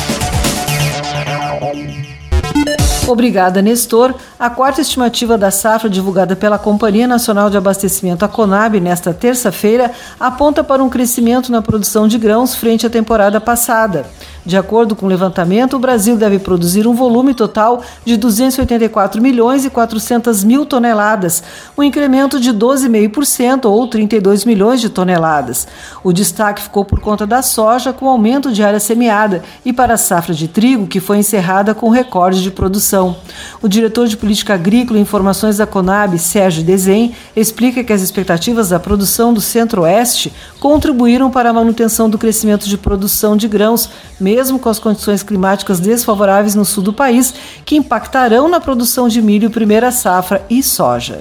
Obrigada, 3.07 3.61
Nestor. 3.61 4.13
A 4.37 4.49
quarta 4.49 4.81
estimativa 4.81 5.37
da 5.37 5.49
safra 5.49 5.89
divulgada 5.89 6.35
pela 6.35 6.59
Companhia 6.59 7.07
Nacional 7.07 7.49
de 7.49 7.55
Abastecimento, 7.55 8.25
a 8.25 8.27
Conab, 8.27 8.79
nesta 8.81 9.13
terça-feira, 9.13 9.91
aponta 10.19 10.61
para 10.61 10.83
um 10.83 10.89
crescimento 10.89 11.49
na 11.49 11.61
produção 11.61 12.05
de 12.05 12.17
grãos 12.17 12.53
frente 12.53 12.85
à 12.85 12.89
temporada 12.89 13.39
passada. 13.39 14.05
De 14.47 14.55
acordo 14.55 14.95
com 14.95 15.05
o 15.05 15.09
levantamento, 15.09 15.75
o 15.75 15.79
Brasil 15.79 16.15
deve 16.15 16.39
produzir 16.39 16.87
um 16.87 16.93
volume 16.93 17.33
total 17.33 17.81
de 18.05 18.15
284 18.15 19.21
milhões 19.21 19.65
e 19.65 19.69
400 19.69 20.41
mil 20.45 20.65
toneladas, 20.65 21.43
um 21.77 21.83
incremento 21.83 22.39
de 22.39 22.53
12,5% 22.53 23.65
ou 23.65 23.85
32 23.89 24.45
milhões 24.45 24.79
de 24.79 24.87
toneladas. 24.87 25.67
O 26.01 26.13
destaque 26.13 26.61
ficou 26.61 26.85
por 26.85 27.01
conta 27.01 27.27
da 27.27 27.41
soja, 27.41 27.91
com 27.91 28.07
aumento 28.07 28.49
de 28.49 28.63
área 28.63 28.79
semeada, 28.79 29.43
e 29.65 29.73
para 29.73 29.95
a 29.95 29.97
safra 29.97 30.33
de 30.33 30.47
trigo, 30.47 30.87
que 30.87 31.01
foi 31.01 31.17
encerrada 31.17 31.75
com 31.75 31.89
recorde 31.89 32.41
de 32.41 32.49
produção. 32.49 33.17
O 33.61 33.67
diretor 33.67 34.07
de 34.07 34.15
Política 34.15 34.53
Agrícola 34.53 34.97
e 34.97 35.01
Informações 35.01 35.57
da 35.57 35.67
Conab, 35.67 36.17
Sérgio 36.17 36.63
Desen, 36.63 37.13
explica 37.35 37.83
que 37.83 37.91
as 37.91 38.01
expectativas 38.01 38.69
da 38.69 38.79
produção 38.79 39.33
do 39.33 39.41
Centro-Oeste 39.41 40.31
contribuíram 40.57 41.29
para 41.29 41.49
a 41.49 41.53
manutenção 41.53 42.09
do 42.09 42.17
crescimento 42.17 42.65
de 42.65 42.77
produção 42.77 43.35
de 43.35 43.49
grãos, 43.49 43.89
mesmo 44.17 44.36
mesmo 44.37 44.59
com 44.59 44.69
as 44.69 44.77
condições 44.77 45.23
climáticas 45.23 45.79
desfavoráveis 45.79 46.53
no 46.53 46.63
sul 46.63 46.83
do 46.83 46.93
país, 46.93 47.33
que 47.65 47.75
impactarão 47.75 48.47
na 48.47 48.59
produção 48.59 49.07
de 49.07 49.19
milho 49.19 49.49
primeira 49.49 49.91
safra 49.91 50.45
e 50.47 50.61
soja. 50.61 51.19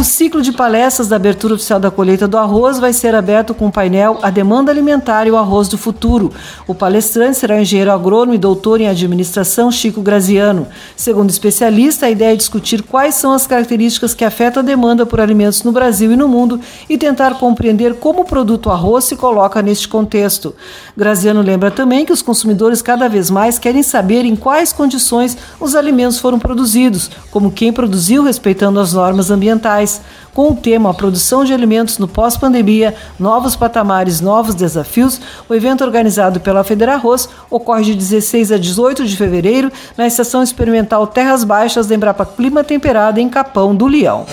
O 0.00 0.02
ciclo 0.02 0.40
de 0.40 0.50
palestras 0.50 1.08
da 1.08 1.16
abertura 1.16 1.52
oficial 1.52 1.78
da 1.78 1.90
colheita 1.90 2.26
do 2.26 2.38
arroz 2.38 2.78
vai 2.78 2.90
ser 2.90 3.14
aberto 3.14 3.52
com 3.52 3.66
o 3.66 3.70
painel 3.70 4.18
A 4.22 4.30
Demanda 4.30 4.72
Alimentar 4.72 5.26
e 5.26 5.30
o 5.30 5.36
Arroz 5.36 5.68
do 5.68 5.76
Futuro. 5.76 6.32
O 6.66 6.74
palestrante 6.74 7.36
será 7.36 7.56
o 7.56 7.60
engenheiro 7.60 7.92
agrônomo 7.92 8.32
e 8.32 8.38
doutor 8.38 8.80
em 8.80 8.88
administração 8.88 9.70
Chico 9.70 10.00
Graziano. 10.00 10.66
Segundo 10.96 11.28
o 11.28 11.30
especialista, 11.30 12.06
a 12.06 12.10
ideia 12.10 12.32
é 12.32 12.36
discutir 12.36 12.82
quais 12.82 13.14
são 13.14 13.34
as 13.34 13.46
características 13.46 14.14
que 14.14 14.24
afetam 14.24 14.62
a 14.62 14.64
demanda 14.64 15.04
por 15.04 15.20
alimentos 15.20 15.62
no 15.64 15.70
Brasil 15.70 16.10
e 16.10 16.16
no 16.16 16.26
mundo 16.26 16.58
e 16.88 16.96
tentar 16.96 17.34
compreender 17.34 17.96
como 17.96 18.22
o 18.22 18.24
produto 18.24 18.70
arroz 18.70 19.04
se 19.04 19.16
coloca 19.16 19.60
neste 19.60 19.86
contexto. 19.86 20.54
Graziano 20.96 21.42
lembra 21.42 21.70
também 21.70 22.06
que 22.06 22.12
os 22.12 22.22
consumidores 22.22 22.80
cada 22.80 23.06
vez 23.06 23.28
mais 23.28 23.58
querem 23.58 23.82
saber 23.82 24.24
em 24.24 24.34
quais 24.34 24.72
condições 24.72 25.36
os 25.60 25.74
alimentos 25.74 26.18
foram 26.18 26.38
produzidos, 26.38 27.10
como 27.30 27.52
quem 27.52 27.70
produziu 27.70 28.22
respeitando 28.22 28.80
as 28.80 28.94
normas 28.94 29.30
ambientais 29.30 29.89
com 30.34 30.50
o 30.50 30.56
tema 30.56 30.90
A 30.90 30.94
Produção 30.94 31.44
de 31.44 31.52
Alimentos 31.52 31.98
no 31.98 32.06
Pós-Pandemia, 32.06 32.94
Novos 33.18 33.56
Patamares, 33.56 34.20
Novos 34.20 34.54
Desafios, 34.54 35.20
o 35.48 35.54
evento 35.54 35.82
organizado 35.82 36.40
pela 36.40 36.62
Federarroz 36.62 37.28
ocorre 37.50 37.84
de 37.84 37.94
16 37.94 38.52
a 38.52 38.58
18 38.58 39.06
de 39.06 39.16
fevereiro 39.16 39.72
na 39.96 40.06
Estação 40.06 40.42
Experimental 40.42 41.06
Terras 41.06 41.44
Baixas 41.44 41.86
da 41.86 41.94
Embrapa 41.94 42.26
Clima 42.26 42.62
Temperado 42.62 43.18
em 43.18 43.28
Capão 43.28 43.74
do 43.74 43.86
Leão. 43.86 44.26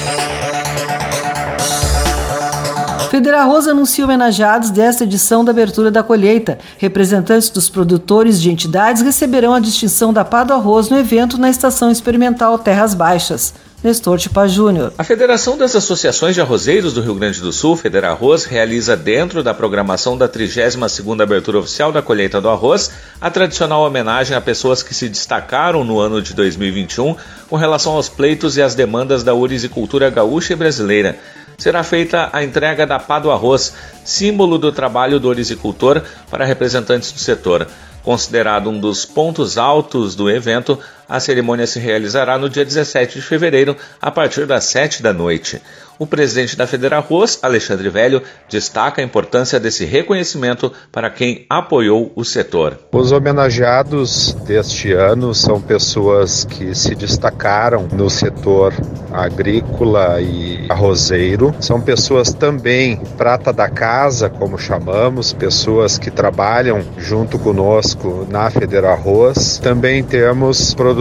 Federarroz 3.10 3.68
anuncia 3.68 4.04
homenageados 4.04 4.70
desta 4.70 5.04
edição 5.04 5.44
da 5.44 5.52
abertura 5.52 5.90
da 5.90 6.04
colheita. 6.04 6.60
Representantes 6.78 7.50
dos 7.50 7.70
produtores 7.70 8.40
de 8.40 8.52
entidades 8.52 9.02
receberão 9.02 9.54
a 9.54 9.60
distinção 9.60 10.12
da 10.12 10.26
Pá 10.26 10.44
do 10.44 10.54
Arroz 10.54 10.90
no 10.90 11.00
evento 11.00 11.38
na 11.38 11.50
Estação 11.50 11.90
Experimental 11.90 12.60
Terras 12.60 12.94
Baixas. 12.94 13.54
Nestor 13.84 14.18
Tipa 14.18 14.48
Júnior. 14.48 14.92
A 14.98 15.04
Federação 15.04 15.56
das 15.56 15.76
Associações 15.76 16.34
de 16.34 16.42
Arrozeiros 16.42 16.94
do 16.94 17.02
Rio 17.02 17.14
Grande 17.14 17.40
do 17.40 17.54
Sul, 17.54 17.78
Federarroz, 17.78 18.44
realiza 18.44 18.98
dentro 18.98 19.44
da 19.44 19.54
programação 19.54 20.18
da 20.18 20.28
32ª 20.28 21.22
abertura 21.22 21.60
oficial 21.60 21.92
da 21.92 22.02
colheita 22.02 22.42
do 22.42 22.50
arroz 22.50 22.92
a 23.22 23.30
tradicional 23.30 23.86
homenagem 23.86 24.36
a 24.36 24.42
pessoas 24.42 24.82
que 24.82 24.96
se 24.96 25.08
destacaram 25.08 25.84
no 25.84 26.00
ano 26.00 26.24
de 26.24 26.34
2021 26.34 27.16
com 27.48 27.56
relação 27.56 27.94
aos 27.94 28.10
pleitos 28.10 28.58
e 28.58 28.64
às 28.64 28.74
demandas 28.74 29.24
da 29.24 29.36
ourizicultura 29.36 30.10
gaúcha 30.10 30.54
e 30.54 30.56
brasileira. 30.56 31.20
Será 31.56 31.84
feita 31.84 32.30
a 32.34 32.44
entrega 32.44 32.86
da 32.86 32.98
pá 32.98 33.20
do 33.20 33.30
arroz, 33.30 33.74
símbolo 34.04 34.58
do 34.58 34.72
trabalho 34.72 35.20
do 35.20 35.28
ourizicultor 35.28 36.02
para 36.32 36.46
representantes 36.46 37.12
do 37.12 37.20
setor. 37.20 37.68
Considerado 38.04 38.70
um 38.70 38.80
dos 38.80 39.06
pontos 39.06 39.58
altos 39.58 40.16
do 40.16 40.30
evento, 40.30 40.80
a 41.08 41.20
cerimônia 41.20 41.66
se 41.66 41.80
realizará 41.80 42.38
no 42.38 42.50
dia 42.50 42.66
17 42.66 43.16
de 43.16 43.22
fevereiro, 43.22 43.76
a 44.02 44.12
partir 44.12 44.46
das 44.46 44.66
7 44.66 45.02
da 45.02 45.14
noite. 45.14 45.62
O 46.00 46.06
presidente 46.06 46.56
da 46.56 46.68
Federarroz, 46.68 47.40
Alexandre 47.42 47.90
Velho, 47.90 48.22
destaca 48.48 49.02
a 49.02 49.04
importância 49.04 49.60
desse 49.60 49.84
reconhecimento 49.84 50.72
para 50.92 51.10
quem 51.10 51.48
apoiou 51.50 52.12
o 52.16 52.24
setor. 52.24 52.78
Os 52.92 53.12
homenageados 53.12 54.34
deste 54.46 54.92
ano 54.94 55.34
são 55.34 55.60
pessoas 55.60 56.46
que 56.46 56.76
se 56.76 56.94
destacaram 56.94 57.88
no 57.92 58.12
setor 58.12 58.74
agrícola 59.12 60.22
e 60.22 60.68
arrozeiro. 60.70 61.56
São 61.60 61.82
pessoas 61.82 62.32
também 62.32 62.98
prata 63.18 63.52
da 63.52 63.68
casa, 63.68 64.30
como 64.30 64.60
chamamos, 64.60 65.34
pessoas 65.34 65.98
que 65.98 66.12
trabalham 66.12 66.86
junto 67.00 67.40
conosco 67.40 68.28
na 68.30 68.52
Federarroz. 68.52 69.58
Também 69.58 70.04
temos 70.04 70.76
produtores 70.76 70.97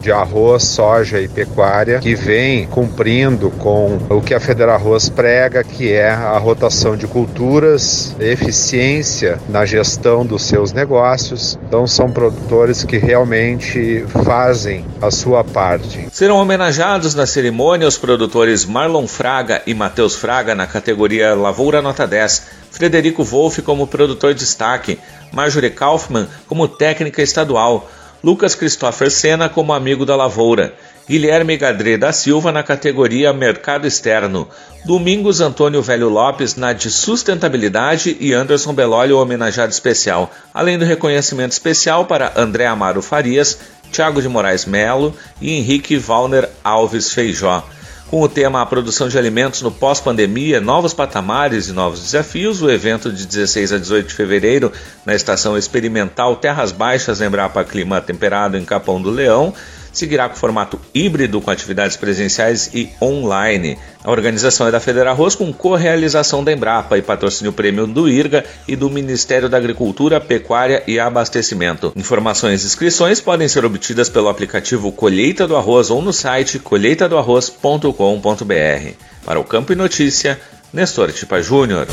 de 0.00 0.12
arroz, 0.12 0.62
soja 0.62 1.20
e 1.20 1.26
pecuária 1.26 1.98
que 1.98 2.14
vêm 2.14 2.66
cumprindo 2.66 3.50
com 3.50 3.98
o 4.08 4.20
que 4.20 4.34
a 4.34 4.40
Federarroz 4.40 5.08
prega, 5.08 5.64
que 5.64 5.90
é 5.90 6.10
a 6.10 6.38
rotação 6.38 6.96
de 6.96 7.06
culturas, 7.06 8.14
eficiência 8.20 9.40
na 9.48 9.64
gestão 9.64 10.24
dos 10.24 10.42
seus 10.42 10.72
negócios. 10.72 11.58
Então 11.66 11.86
são 11.86 12.10
produtores 12.10 12.84
que 12.84 12.98
realmente 12.98 14.04
fazem 14.24 14.84
a 15.00 15.10
sua 15.10 15.42
parte. 15.42 16.08
Serão 16.12 16.36
homenageados 16.36 17.14
na 17.14 17.26
cerimônia 17.26 17.88
os 17.88 17.98
produtores 17.98 18.64
Marlon 18.64 19.06
Fraga 19.06 19.62
e 19.66 19.74
Matheus 19.74 20.14
Fraga 20.14 20.54
na 20.54 20.66
categoria 20.66 21.34
Lavoura 21.34 21.80
Nota 21.80 22.06
10. 22.06 22.62
Frederico 22.70 23.22
Wolff 23.22 23.60
como 23.62 23.86
produtor 23.86 24.34
destaque, 24.34 24.98
Marjorie 25.30 25.70
Kaufmann 25.70 26.26
como 26.46 26.66
técnica 26.66 27.22
estadual, 27.22 27.88
Lucas 28.22 28.54
Christopher 28.54 29.10
Sena 29.10 29.48
como 29.48 29.72
amigo 29.72 30.06
da 30.06 30.14
lavoura. 30.14 30.74
Guilherme 31.08 31.56
Gadré 31.56 31.96
da 31.96 32.12
Silva 32.12 32.52
na 32.52 32.62
categoria 32.62 33.32
Mercado 33.32 33.86
Externo, 33.86 34.48
Domingos 34.84 35.40
Antônio 35.40 35.82
Velho 35.82 36.08
Lopes 36.08 36.54
na 36.54 36.72
de 36.72 36.90
Sustentabilidade 36.90 38.16
e 38.20 38.32
Anderson 38.32 38.72
Belólio 38.72 39.18
homenageado 39.18 39.72
especial, 39.72 40.30
além 40.54 40.78
do 40.78 40.84
reconhecimento 40.84 41.50
especial 41.50 42.04
para 42.04 42.32
André 42.36 42.66
Amaro 42.66 43.02
Farias, 43.02 43.58
Tiago 43.90 44.22
de 44.22 44.28
Moraes 44.28 44.64
Melo 44.64 45.12
e 45.40 45.52
Henrique 45.52 45.96
Valner 45.96 46.48
Alves 46.62 47.12
Feijó. 47.12 47.64
Com 48.12 48.20
o 48.20 48.28
tema 48.28 48.60
A 48.60 48.66
Produção 48.66 49.08
de 49.08 49.16
Alimentos 49.16 49.62
no 49.62 49.72
Pós-Pandemia, 49.72 50.60
Novos 50.60 50.92
Patamares 50.92 51.68
e 51.68 51.72
Novos 51.72 52.02
Desafios, 52.02 52.60
o 52.60 52.70
evento 52.70 53.10
de 53.10 53.26
16 53.26 53.72
a 53.72 53.78
18 53.78 54.08
de 54.08 54.14
fevereiro 54.14 54.70
na 55.06 55.14
Estação 55.14 55.56
Experimental 55.56 56.36
Terras 56.36 56.72
Baixas 56.72 57.22
Embrapa 57.22 57.64
Clima 57.64 58.02
Temperado 58.02 58.58
em 58.58 58.66
Capão 58.66 59.00
do 59.00 59.08
Leão 59.08 59.54
seguirá 59.92 60.28
com 60.28 60.36
formato 60.36 60.80
híbrido 60.94 61.40
com 61.40 61.50
atividades 61.50 61.96
presenciais 61.96 62.70
e 62.74 62.90
online. 63.00 63.78
A 64.04 64.10
organização 64.10 64.66
é 64.66 64.70
da 64.70 64.80
Federarroz 64.80 65.34
com 65.34 65.52
co-realização 65.52 66.42
da 66.42 66.52
Embrapa 66.52 66.98
e 66.98 67.02
patrocínio 67.02 67.52
prêmio 67.52 67.86
do 67.86 68.08
IRGA 68.08 68.44
e 68.66 68.74
do 68.74 68.90
Ministério 68.90 69.48
da 69.48 69.56
Agricultura, 69.56 70.20
Pecuária 70.20 70.82
e 70.86 70.98
Abastecimento. 70.98 71.92
Informações 71.94 72.62
e 72.62 72.66
inscrições 72.66 73.20
podem 73.20 73.46
ser 73.46 73.64
obtidas 73.64 74.08
pelo 74.08 74.28
aplicativo 74.28 74.90
Colheita 74.90 75.46
do 75.46 75.56
Arroz 75.56 75.90
ou 75.90 76.02
no 76.02 76.12
site 76.12 76.58
colheitadoarroz.com.br. 76.58 78.94
Para 79.24 79.38
o 79.38 79.44
Campo 79.44 79.72
e 79.72 79.76
Notícia, 79.76 80.40
Nestor 80.72 81.12
Tipa 81.12 81.40
Júnior. 81.40 81.86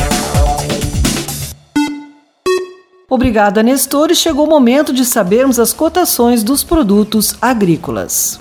Obrigada, 3.09 3.63
Nestor, 3.63 4.11
e 4.11 4.15
chegou 4.15 4.45
o 4.45 4.49
momento 4.49 4.93
de 4.93 5.03
sabermos 5.03 5.59
as 5.59 5.73
cotações 5.73 6.43
dos 6.43 6.63
produtos 6.63 7.35
agrícolas. 7.41 8.39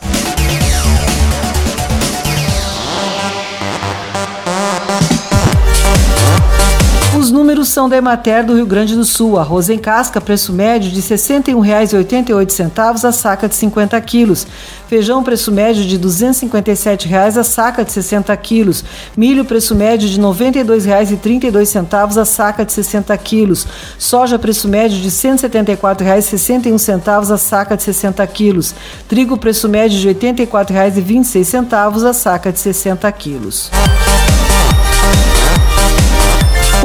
São 7.69 7.89
da 7.89 7.97
Emater 7.97 8.45
do 8.45 8.55
Rio 8.55 8.67
Grande 8.67 8.97
do 8.97 9.05
Sul. 9.05 9.39
Arroz 9.39 9.69
em 9.69 9.79
casca, 9.79 10.21
preço 10.21 10.53
médio 10.53 10.91
de 10.91 11.01
R$ 11.01 11.17
61,88 11.17 13.05
a 13.05 13.13
saca 13.13 13.47
de 13.47 13.55
50 13.55 14.01
quilos. 14.01 14.45
Feijão, 14.89 15.23
preço 15.23 15.53
médio 15.53 15.85
de 15.85 15.95
R$ 15.97 16.03
257 16.03 17.15
a 17.15 17.45
saca 17.45 17.85
de 17.85 17.93
60 17.93 18.35
quilos. 18.39 18.83
Milho, 19.15 19.45
preço 19.45 19.75
médio 19.75 20.09
de 20.09 20.17
R$ 20.17 20.23
92,32 20.23 22.17
a 22.17 22.25
saca 22.25 22.65
de 22.65 22.73
60 22.73 23.15
quilos. 23.19 23.67
Soja, 23.99 24.39
preço 24.39 24.67
médio 24.67 24.97
de 24.99 25.09
R$ 25.09 25.11
174,61 25.11 27.31
a 27.31 27.37
saca 27.37 27.77
de 27.77 27.83
60 27.83 28.27
quilos. 28.29 28.75
Trigo, 29.07 29.37
preço 29.37 29.69
médio 29.69 29.99
de 29.99 30.09
R$ 30.09 30.15
84,26 30.15 32.09
a 32.09 32.15
saca 32.15 32.51
de 32.51 32.59
60 32.59 33.13
quilos. 33.13 33.71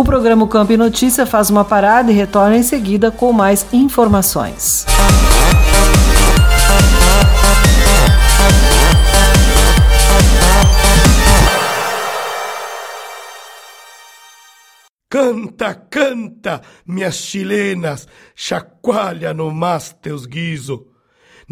O 0.03 0.05
programa 0.05 0.45
Campo 0.50 0.74
e 0.74 0.75
Notícia 0.75 1.25
faz 1.25 1.50
uma 1.50 1.63
parada 1.63 2.12
e 2.12 2.13
retorna 2.13 2.57
em 2.57 2.62
seguida 2.62 3.10
com 3.10 3.31
mais 3.31 3.65
informações. 3.72 4.86
Canta, 15.10 15.74
canta, 15.74 16.62
minhas 16.86 17.15
chilenas, 17.15 18.05
chacoalha 18.36 19.33
no 19.33 19.53
mas 19.53 19.95
teus 20.01 20.25
guiso 20.25 20.93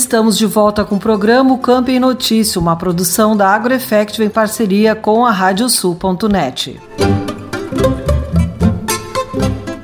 Estamos 0.00 0.38
de 0.38 0.46
volta 0.46 0.82
com 0.82 0.96
o 0.96 0.98
programa 0.98 1.58
Campo 1.58 1.90
em 1.90 2.00
Notícia, 2.00 2.58
uma 2.58 2.74
produção 2.74 3.36
da 3.36 3.48
AgroEffective 3.48 4.24
em 4.24 4.30
parceria 4.30 4.94
com 4.94 5.26
a 5.26 5.30
Radiosul.net. 5.30 6.80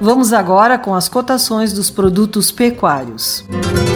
Vamos 0.00 0.32
agora 0.32 0.78
com 0.78 0.94
as 0.94 1.06
cotações 1.06 1.74
dos 1.74 1.90
produtos 1.90 2.50
pecuários. 2.50 3.44
Os 3.50 3.95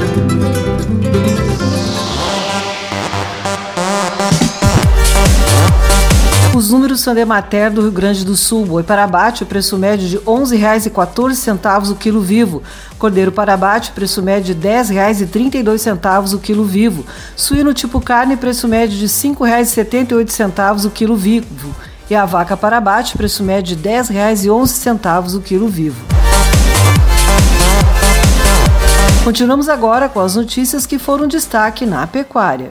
números 6.91 7.01
são 7.03 7.15
de 7.15 7.21
Emater 7.21 7.71
do 7.71 7.83
Rio 7.83 7.93
Grande 7.93 8.25
do 8.25 8.35
Sul. 8.35 8.67
Boi 8.67 8.83
para 8.83 9.05
abate, 9.05 9.45
preço 9.45 9.79
médio 9.79 10.09
de 10.09 10.17
R$ 10.17 10.25
11,14 10.25 11.93
o 11.93 11.95
quilo 11.95 12.21
vivo. 12.21 12.63
Cordeiro 12.99 13.31
para 13.31 13.55
abate, 13.55 13.93
preço 13.93 14.21
médio 14.21 14.55
de 14.55 14.69
R$ 14.69 14.83
10,32 14.83 16.35
o 16.35 16.39
quilo 16.39 16.65
vivo. 16.65 17.07
Suíno 17.37 17.73
tipo 17.73 18.01
carne, 18.01 18.37
preço 18.37 18.67
médio 18.67 18.99
de 18.99 19.05
R$ 19.05 19.09
5,78 19.09 20.87
o 20.87 20.91
quilo 20.91 21.17
vivo. 21.17 21.75
E 22.09 22.15
a 22.15 22.25
vaca 22.25 22.57
para 22.57 22.79
abate, 22.79 23.17
preço 23.17 23.45
médio 23.45 23.77
de 23.77 23.89
R$ 23.89 24.03
10,11 24.03 25.37
o 25.37 25.41
quilo 25.41 25.69
vivo. 25.69 26.05
Continuamos 29.23 29.69
agora 29.69 30.09
com 30.09 30.19
as 30.19 30.35
notícias 30.35 30.87
que 30.87 30.99
foram 30.99 31.29
destaque 31.29 31.87
na 31.87 32.07
pecuária. 32.07 32.71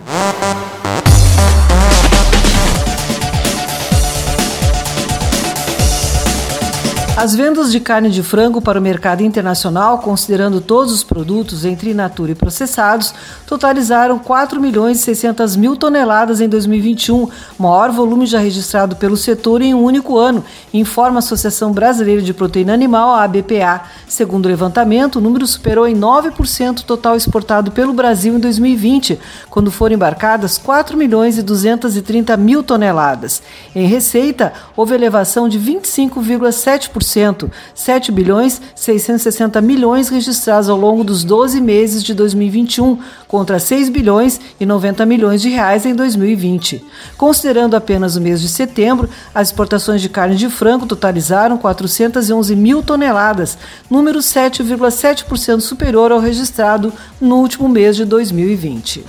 As 7.19 7.35
vendas 7.35 7.69
de 7.69 7.81
carne 7.81 8.09
de 8.09 8.23
frango 8.23 8.61
para 8.61 8.79
o 8.79 8.81
mercado 8.81 9.21
internacional, 9.21 9.97
considerando 9.97 10.61
todos 10.61 10.93
os 10.93 11.03
produtos 11.03 11.65
entre 11.65 11.91
in 11.91 11.93
natura 11.93 12.31
e 12.31 12.35
processados, 12.35 13.13
totalizaram 13.45 14.17
4 14.17 14.61
milhões 14.61 14.99
e 14.99 15.01
600 15.01 15.57
mil 15.57 15.75
toneladas 15.75 16.39
em 16.39 16.47
2021, 16.47 17.27
maior 17.57 17.91
volume 17.91 18.25
já 18.25 18.39
registrado 18.39 18.95
pelo 18.95 19.17
setor 19.17 19.61
em 19.61 19.73
um 19.73 19.83
único 19.83 20.17
ano, 20.17 20.45
informa 20.73 21.17
a 21.17 21.19
Associação 21.19 21.73
Brasileira 21.73 22.21
de 22.21 22.33
Proteína 22.33 22.73
Animal, 22.73 23.09
a 23.09 23.23
ABPA. 23.23 23.81
Segundo 24.07 24.45
o 24.45 24.47
levantamento, 24.47 25.17
o 25.17 25.21
número 25.21 25.45
superou 25.45 25.85
em 25.85 25.97
9% 25.97 26.79
o 26.79 26.83
total 26.85 27.17
exportado 27.17 27.69
pelo 27.69 27.91
Brasil 27.91 28.33
em 28.35 28.39
2020, 28.39 29.19
quando 29.49 29.69
foram 29.69 29.95
embarcadas 29.95 30.57
4 30.57 30.95
milhões 30.95 31.37
e 31.37 31.41
230 31.41 32.37
mil 32.37 32.63
toneladas. 32.63 33.43
Em 33.75 33.87
receita, 33.87 34.53
houve 34.73 34.95
elevação 34.95 35.49
de 35.49 35.59
25,7% 35.59 37.08
7 37.75 38.11
bilhões 38.11 38.61
660 38.75 39.61
milhões 39.61 40.09
registrados 40.09 40.69
ao 40.69 40.77
longo 40.77 41.03
dos 41.03 41.23
12 41.23 41.59
meses 41.59 42.03
de 42.03 42.13
2021, 42.13 42.99
contra 43.27 43.59
6 43.59 43.89
bilhões 43.89 44.39
e 44.59 44.65
90 44.65 45.05
milhões 45.05 45.41
de 45.41 45.49
reais 45.49 45.85
em 45.85 45.93
2020. 45.93 46.83
Considerando 47.17 47.75
apenas 47.75 48.15
o 48.15 48.21
mês 48.21 48.41
de 48.41 48.47
setembro, 48.47 49.09
as 49.33 49.49
exportações 49.49 50.01
de 50.01 50.09
carne 50.09 50.35
de 50.35 50.49
frango 50.49 50.85
totalizaram 50.85 51.57
411 51.57 52.55
mil 52.55 52.81
toneladas, 52.83 53.57
número 53.89 54.19
7,7% 54.19 55.59
superior 55.61 56.11
ao 56.11 56.19
registrado 56.19 56.93
no 57.19 57.37
último 57.37 57.67
mês 57.67 57.95
de 57.95 58.05
2020. 58.05 59.05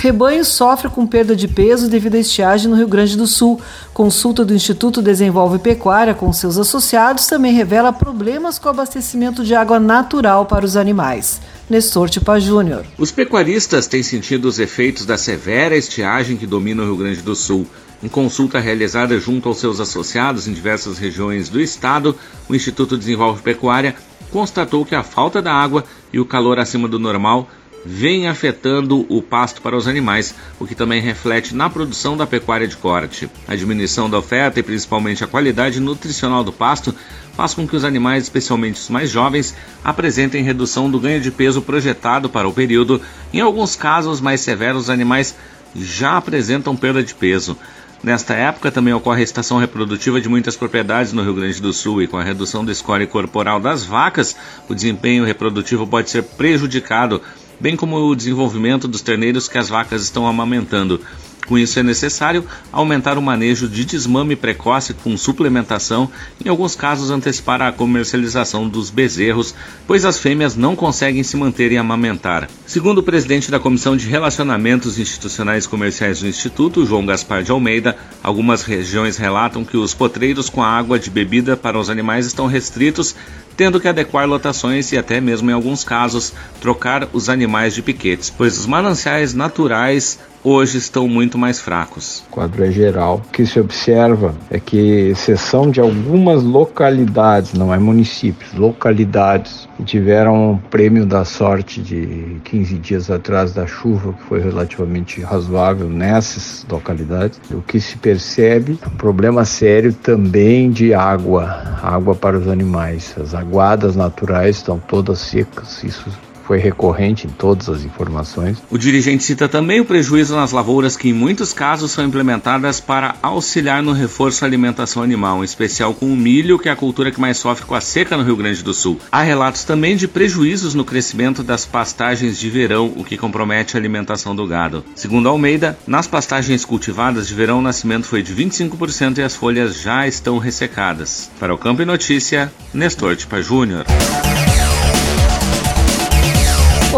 Rebanho 0.00 0.44
sofre 0.44 0.88
com 0.88 1.04
perda 1.04 1.34
de 1.34 1.48
peso 1.48 1.88
devido 1.88 2.14
à 2.14 2.18
estiagem 2.18 2.70
no 2.70 2.76
Rio 2.76 2.86
Grande 2.86 3.16
do 3.16 3.26
Sul. 3.26 3.60
Consulta 3.92 4.44
do 4.44 4.54
Instituto 4.54 5.02
Desenvolve 5.02 5.58
Pecuária 5.58 6.14
com 6.14 6.32
seus 6.32 6.56
associados 6.56 7.26
também 7.26 7.52
revela 7.52 7.92
problemas 7.92 8.60
com 8.60 8.68
o 8.68 8.70
abastecimento 8.70 9.42
de 9.42 9.56
água 9.56 9.80
natural 9.80 10.46
para 10.46 10.64
os 10.64 10.76
animais. 10.76 11.40
Nestor 11.68 12.08
Tipa 12.08 12.38
Júnior. 12.38 12.84
Os 12.96 13.10
pecuaristas 13.10 13.88
têm 13.88 14.04
sentido 14.04 14.44
os 14.44 14.60
efeitos 14.60 15.04
da 15.04 15.18
severa 15.18 15.76
estiagem 15.76 16.36
que 16.36 16.46
domina 16.46 16.84
o 16.84 16.86
Rio 16.86 16.96
Grande 16.96 17.20
do 17.20 17.34
Sul. 17.34 17.66
Em 18.00 18.08
consulta 18.08 18.60
realizada 18.60 19.18
junto 19.18 19.48
aos 19.48 19.58
seus 19.58 19.80
associados 19.80 20.46
em 20.46 20.52
diversas 20.52 20.96
regiões 20.96 21.48
do 21.48 21.60
estado, 21.60 22.14
o 22.48 22.54
Instituto 22.54 22.96
Desenvolve 22.96 23.42
Pecuária 23.42 23.96
constatou 24.30 24.86
que 24.86 24.94
a 24.94 25.02
falta 25.02 25.42
da 25.42 25.52
água 25.52 25.84
e 26.12 26.20
o 26.20 26.24
calor 26.24 26.60
acima 26.60 26.86
do 26.86 27.00
normal 27.00 27.48
vem 27.84 28.28
afetando 28.28 29.06
o 29.08 29.22
pasto 29.22 29.62
para 29.62 29.76
os 29.76 29.86
animais, 29.86 30.34
o 30.58 30.66
que 30.66 30.74
também 30.74 31.00
reflete 31.00 31.54
na 31.54 31.70
produção 31.70 32.16
da 32.16 32.26
pecuária 32.26 32.66
de 32.66 32.76
corte. 32.76 33.30
A 33.46 33.54
diminuição 33.54 34.10
da 34.10 34.18
oferta 34.18 34.60
e 34.60 34.62
principalmente 34.62 35.24
a 35.24 35.26
qualidade 35.26 35.80
nutricional 35.80 36.42
do 36.42 36.52
pasto 36.52 36.94
faz 37.34 37.54
com 37.54 37.66
que 37.66 37.76
os 37.76 37.84
animais, 37.84 38.24
especialmente 38.24 38.80
os 38.80 38.88
mais 38.88 39.10
jovens, 39.10 39.54
apresentem 39.84 40.42
redução 40.42 40.90
do 40.90 40.98
ganho 40.98 41.20
de 41.20 41.30
peso 41.30 41.62
projetado 41.62 42.28
para 42.28 42.48
o 42.48 42.52
período. 42.52 43.00
Em 43.32 43.40
alguns 43.40 43.76
casos 43.76 44.20
mais 44.20 44.40
severos, 44.40 44.84
os 44.84 44.90
animais 44.90 45.36
já 45.74 46.16
apresentam 46.16 46.76
perda 46.76 47.02
de 47.02 47.14
peso. 47.14 47.56
Nesta 48.02 48.32
época 48.34 48.70
também 48.70 48.94
ocorre 48.94 49.20
a 49.20 49.24
estação 49.24 49.58
reprodutiva 49.58 50.20
de 50.20 50.28
muitas 50.28 50.56
propriedades 50.56 51.12
no 51.12 51.22
Rio 51.22 51.34
Grande 51.34 51.60
do 51.60 51.72
Sul 51.72 52.00
e 52.00 52.06
com 52.06 52.16
a 52.16 52.22
redução 52.22 52.64
da 52.64 52.72
score 52.72 53.06
corporal 53.08 53.58
das 53.58 53.84
vacas, 53.84 54.36
o 54.68 54.74
desempenho 54.74 55.24
reprodutivo 55.24 55.84
pode 55.84 56.08
ser 56.08 56.22
prejudicado, 56.22 57.20
bem 57.60 57.76
como 57.76 57.96
o 57.96 58.14
desenvolvimento 58.14 58.88
dos 58.88 59.02
terneiros 59.02 59.48
que 59.48 59.58
as 59.58 59.68
vacas 59.68 60.02
estão 60.02 60.26
amamentando. 60.26 61.00
Com 61.48 61.56
isso, 61.58 61.78
é 61.78 61.82
necessário 61.82 62.44
aumentar 62.70 63.16
o 63.16 63.22
manejo 63.22 63.66
de 63.66 63.82
desmame 63.82 64.36
precoce 64.36 64.92
com 64.92 65.16
suplementação, 65.16 66.10
em 66.44 66.48
alguns 66.50 66.76
casos, 66.76 67.10
antecipar 67.10 67.62
a 67.62 67.72
comercialização 67.72 68.68
dos 68.68 68.90
bezerros, 68.90 69.54
pois 69.86 70.04
as 70.04 70.18
fêmeas 70.18 70.54
não 70.54 70.76
conseguem 70.76 71.22
se 71.22 71.38
manter 71.38 71.72
e 71.72 71.78
amamentar. 71.78 72.50
Segundo 72.66 72.98
o 72.98 73.02
presidente 73.02 73.50
da 73.50 73.58
Comissão 73.58 73.96
de 73.96 74.06
Relacionamentos 74.06 74.98
Institucionais 74.98 75.66
Comerciais 75.66 76.20
do 76.20 76.28
Instituto, 76.28 76.84
João 76.84 77.06
Gaspar 77.06 77.42
de 77.42 77.50
Almeida, 77.50 77.96
algumas 78.22 78.62
regiões 78.62 79.16
relatam 79.16 79.64
que 79.64 79.78
os 79.78 79.94
potreiros 79.94 80.50
com 80.50 80.62
água 80.62 80.98
de 80.98 81.08
bebida 81.08 81.56
para 81.56 81.78
os 81.78 81.88
animais 81.88 82.26
estão 82.26 82.46
restritos, 82.46 83.16
tendo 83.58 83.80
que 83.80 83.88
adequar 83.88 84.24
lotações 84.24 84.92
e 84.92 84.96
até 84.96 85.20
mesmo 85.20 85.50
em 85.50 85.52
alguns 85.52 85.82
casos 85.82 86.32
trocar 86.60 87.08
os 87.12 87.28
animais 87.28 87.74
de 87.74 87.82
piquetes, 87.82 88.30
pois 88.30 88.56
os 88.56 88.66
mananciais 88.66 89.34
naturais 89.34 90.20
hoje 90.42 90.78
estão 90.78 91.08
muito 91.08 91.36
mais 91.36 91.60
fracos. 91.60 92.24
O 92.28 92.32
quadro 92.32 92.64
é 92.64 92.70
geral. 92.70 93.22
O 93.26 93.30
que 93.30 93.44
se 93.44 93.58
observa 93.58 94.34
é 94.50 94.58
que, 94.58 95.10
exceção 95.10 95.70
de 95.70 95.80
algumas 95.80 96.42
localidades, 96.42 97.52
não 97.52 97.74
é 97.74 97.78
municípios, 97.78 98.52
localidades 98.54 99.68
que 99.76 99.84
tiveram 99.84 100.52
um 100.52 100.58
prêmio 100.58 101.04
da 101.04 101.24
sorte 101.24 101.80
de 101.80 102.36
15 102.44 102.78
dias 102.78 103.10
atrás 103.10 103.52
da 103.52 103.66
chuva, 103.66 104.12
que 104.12 104.22
foi 104.24 104.40
relativamente 104.40 105.20
razoável 105.20 105.88
nessas 105.88 106.66
localidades, 106.68 107.40
o 107.50 107.60
que 107.60 107.80
se 107.80 107.96
percebe 107.96 108.78
é 108.82 108.86
um 108.86 108.96
problema 108.96 109.44
sério 109.44 109.92
também 109.92 110.70
de 110.70 110.94
água, 110.94 111.78
água 111.82 112.14
para 112.14 112.38
os 112.38 112.48
animais. 112.48 113.14
As 113.20 113.34
aguadas 113.48 113.96
naturais 113.96 114.56
estão 114.56 114.78
todas 114.78 115.18
secas, 115.18 115.82
isso 115.82 116.10
foi 116.48 116.58
recorrente 116.58 117.26
em 117.26 117.30
todas 117.30 117.68
as 117.68 117.84
informações. 117.84 118.56
O 118.70 118.78
dirigente 118.78 119.22
cita 119.22 119.46
também 119.46 119.80
o 119.80 119.84
prejuízo 119.84 120.34
nas 120.34 120.50
lavouras 120.50 120.96
que 120.96 121.10
em 121.10 121.12
muitos 121.12 121.52
casos 121.52 121.90
são 121.92 122.02
implementadas 122.02 122.80
para 122.80 123.16
auxiliar 123.22 123.82
no 123.82 123.92
reforço 123.92 124.42
à 124.42 124.48
alimentação 124.48 125.02
animal, 125.02 125.42
em 125.42 125.44
especial 125.44 125.92
com 125.92 126.06
o 126.06 126.16
milho, 126.16 126.58
que 126.58 126.70
é 126.70 126.72
a 126.72 126.76
cultura 126.76 127.10
que 127.10 127.20
mais 127.20 127.36
sofre 127.36 127.66
com 127.66 127.74
a 127.74 127.82
seca 127.82 128.16
no 128.16 128.22
Rio 128.22 128.34
Grande 128.34 128.62
do 128.62 128.72
Sul. 128.72 128.98
Há 129.12 129.20
relatos 129.20 129.62
também 129.62 129.94
de 129.94 130.08
prejuízos 130.08 130.72
no 130.72 130.86
crescimento 130.86 131.42
das 131.42 131.66
pastagens 131.66 132.38
de 132.38 132.48
verão, 132.48 132.94
o 132.96 133.04
que 133.04 133.18
compromete 133.18 133.76
a 133.76 133.80
alimentação 133.80 134.34
do 134.34 134.46
gado. 134.46 134.82
Segundo 134.94 135.28
Almeida, 135.28 135.78
nas 135.86 136.06
pastagens 136.06 136.64
cultivadas 136.64 137.28
de 137.28 137.34
verão 137.34 137.58
o 137.58 137.62
nascimento 137.62 138.06
foi 138.06 138.22
de 138.22 138.34
25% 138.34 139.18
e 139.18 139.22
as 139.22 139.36
folhas 139.36 139.82
já 139.82 140.06
estão 140.06 140.38
ressecadas. 140.38 141.30
Para 141.38 141.52
o 141.52 141.58
Campo 141.58 141.82
e 141.82 141.84
Notícia, 141.84 142.50
Nestor 142.72 143.16
Tipa 143.16 143.42
Júnior. 143.42 143.84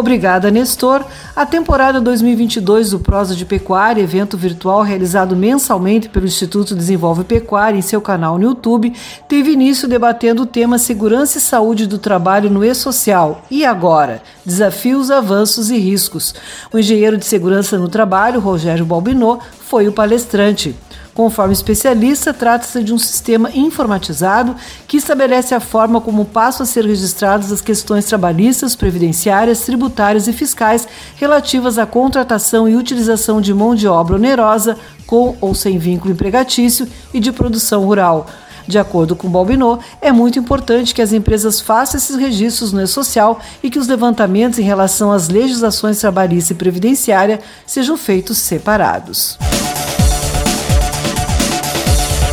Obrigada, 0.01 0.51
Nestor. 0.51 1.05
A 1.37 1.45
temporada 1.45 2.01
2022 2.01 2.93
do 2.93 3.01
Prosa 3.01 3.37
de 3.37 3.45
Pecuária, 3.45 4.01
evento 4.01 4.35
virtual 4.35 4.81
realizado 4.81 5.37
mensalmente 5.37 6.09
pelo 6.09 6.25
Instituto 6.25 6.75
Desenvolve 6.75 7.23
Pecuária 7.23 7.77
em 7.77 7.83
seu 7.83 8.01
canal 8.01 8.39
no 8.39 8.45
YouTube, 8.45 8.95
teve 9.29 9.51
início 9.51 9.87
debatendo 9.87 10.45
o 10.45 10.47
tema 10.47 10.79
Segurança 10.79 11.37
e 11.37 11.41
Saúde 11.43 11.87
do 11.87 11.99
Trabalho 11.99 12.49
no 12.49 12.65
E-Social. 12.65 13.43
E 13.51 13.63
agora? 13.63 14.23
Desafios, 14.43 15.11
avanços 15.11 15.71
e 15.71 15.77
riscos. 15.77 16.35
O 16.73 16.79
engenheiro 16.79 17.19
de 17.19 17.27
segurança 17.27 17.77
no 17.77 17.87
trabalho, 17.87 18.41
Rogério 18.41 18.87
Balbinot, 18.87 19.45
foi 19.61 19.87
o 19.87 19.93
palestrante. 19.93 20.75
Conforme 21.15 21.53
especialista, 21.53 22.33
trata-se 22.33 22.83
de 22.83 22.95
um 22.95 22.99
sistema 22.99 23.51
informatizado 23.53 24.55
que 24.87 24.97
estabelece 24.97 25.55
a 25.55 25.61
forma 25.61 26.01
como 26.01 26.25
passam 26.25 26.63
a 26.63 26.67
ser 26.67 26.85
registradas 26.85 27.51
as 27.51 27.61
questões 27.61 28.05
trabalhistas, 28.05 28.77
previdenciárias, 28.77 29.61
tributárias 29.61 30.29
e 30.29 30.33
fiscais 30.33 30.87
relativas 31.17 31.79
à 31.79 31.87
contratação 31.87 32.69
e 32.69 32.77
utilização 32.77 33.41
de 33.41 33.53
mão 33.53 33.75
de 33.75 33.89
obra 33.89 34.17
onerosa, 34.17 34.79
com 35.07 35.37
ou 35.41 35.55
sem 35.55 35.79
vínculo 35.79 36.13
empregatício 36.13 36.87
e 37.13 37.19
de 37.19 37.33
produção 37.33 37.85
rural. 37.85 38.27
De 38.69 38.79
acordo 38.79 39.17
com 39.17 39.29
Balbinot, 39.29 39.85
é 40.01 40.13
muito 40.13 40.39
importante 40.39 40.95
que 40.95 41.03
as 41.03 41.13
empresas 41.13 41.61
façam 41.61 41.99
esses 41.99 42.15
registros 42.15 42.73
no 42.73 42.81
E-Social 42.81 43.41
e 43.63 43.69
que 43.69 43.81
os 43.81 43.89
levantamentos 43.89 44.61
em 44.61 44.63
relação 44.63 45.11
às 45.11 45.29
legislações 45.29 45.99
trabalhista 45.99 46.53
e 46.53 46.57
previdenciária 46.57 47.41
sejam 47.67 47.97
feitos 47.97 48.39
separados. 48.39 49.37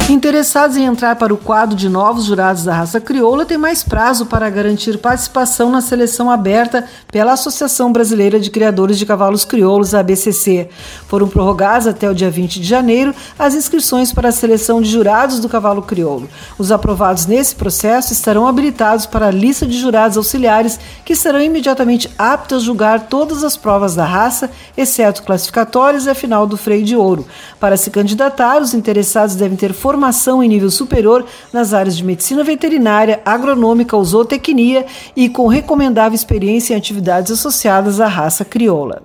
Interessados 0.09 0.77
em 0.77 0.85
entrar 0.85 1.17
para 1.17 1.33
o 1.33 1.37
quadro 1.37 1.75
de 1.75 1.89
novos 1.89 2.23
jurados 2.23 2.63
da 2.63 2.73
raça 2.73 2.97
crioula 3.01 3.45
têm 3.45 3.57
mais 3.57 3.83
prazo 3.83 4.25
para 4.25 4.49
garantir 4.49 4.97
participação 4.99 5.69
na 5.69 5.81
seleção 5.81 6.31
aberta 6.31 6.85
pela 7.11 7.33
Associação 7.33 7.91
Brasileira 7.91 8.39
de 8.39 8.49
Criadores 8.49 8.97
de 8.97 9.05
Cavalos 9.05 9.43
Crioulos, 9.43 9.93
ABCC. 9.93 10.69
Foram 11.09 11.27
prorrogadas 11.27 11.87
até 11.87 12.09
o 12.09 12.15
dia 12.15 12.31
20 12.31 12.61
de 12.61 12.65
janeiro 12.65 13.13
as 13.37 13.53
inscrições 13.53 14.13
para 14.13 14.29
a 14.29 14.31
seleção 14.31 14.81
de 14.81 14.89
jurados 14.89 15.41
do 15.41 15.49
cavalo 15.49 15.81
crioulo. 15.81 16.29
Os 16.57 16.71
aprovados 16.71 17.25
nesse 17.25 17.53
processo 17.53 18.13
estarão 18.13 18.47
habilitados 18.47 19.05
para 19.05 19.27
a 19.27 19.31
lista 19.31 19.65
de 19.65 19.77
jurados 19.77 20.15
auxiliares 20.15 20.79
que 21.03 21.17
serão 21.17 21.41
imediatamente 21.41 22.09
aptos 22.17 22.63
a 22.63 22.65
julgar 22.65 23.07
todas 23.07 23.43
as 23.43 23.57
provas 23.57 23.93
da 23.93 24.05
raça, 24.05 24.49
exceto 24.77 25.23
classificatórias 25.23 26.05
e 26.05 26.09
a 26.09 26.15
final 26.15 26.47
do 26.47 26.55
freio 26.55 26.85
de 26.85 26.95
ouro. 26.95 27.27
Para 27.59 27.75
se 27.75 27.91
candidatar, 27.91 28.61
os 28.61 28.73
interessados 28.73 29.35
devem 29.35 29.57
ter 29.57 29.73
formação 29.73 29.96
formação 29.97 30.43
em 30.43 30.47
nível 30.47 30.69
superior 30.69 31.25
nas 31.51 31.73
áreas 31.73 31.97
de 31.97 32.03
medicina 32.03 32.43
veterinária, 32.43 33.19
agronômica 33.25 33.97
ou 33.97 34.05
zootecnia 34.05 34.86
e 35.15 35.27
com 35.27 35.47
recomendável 35.47 36.13
experiência 36.13 36.75
em 36.75 36.77
atividades 36.77 37.31
associadas 37.31 37.99
à 37.99 38.07
raça 38.07 38.45
crioula. 38.45 39.01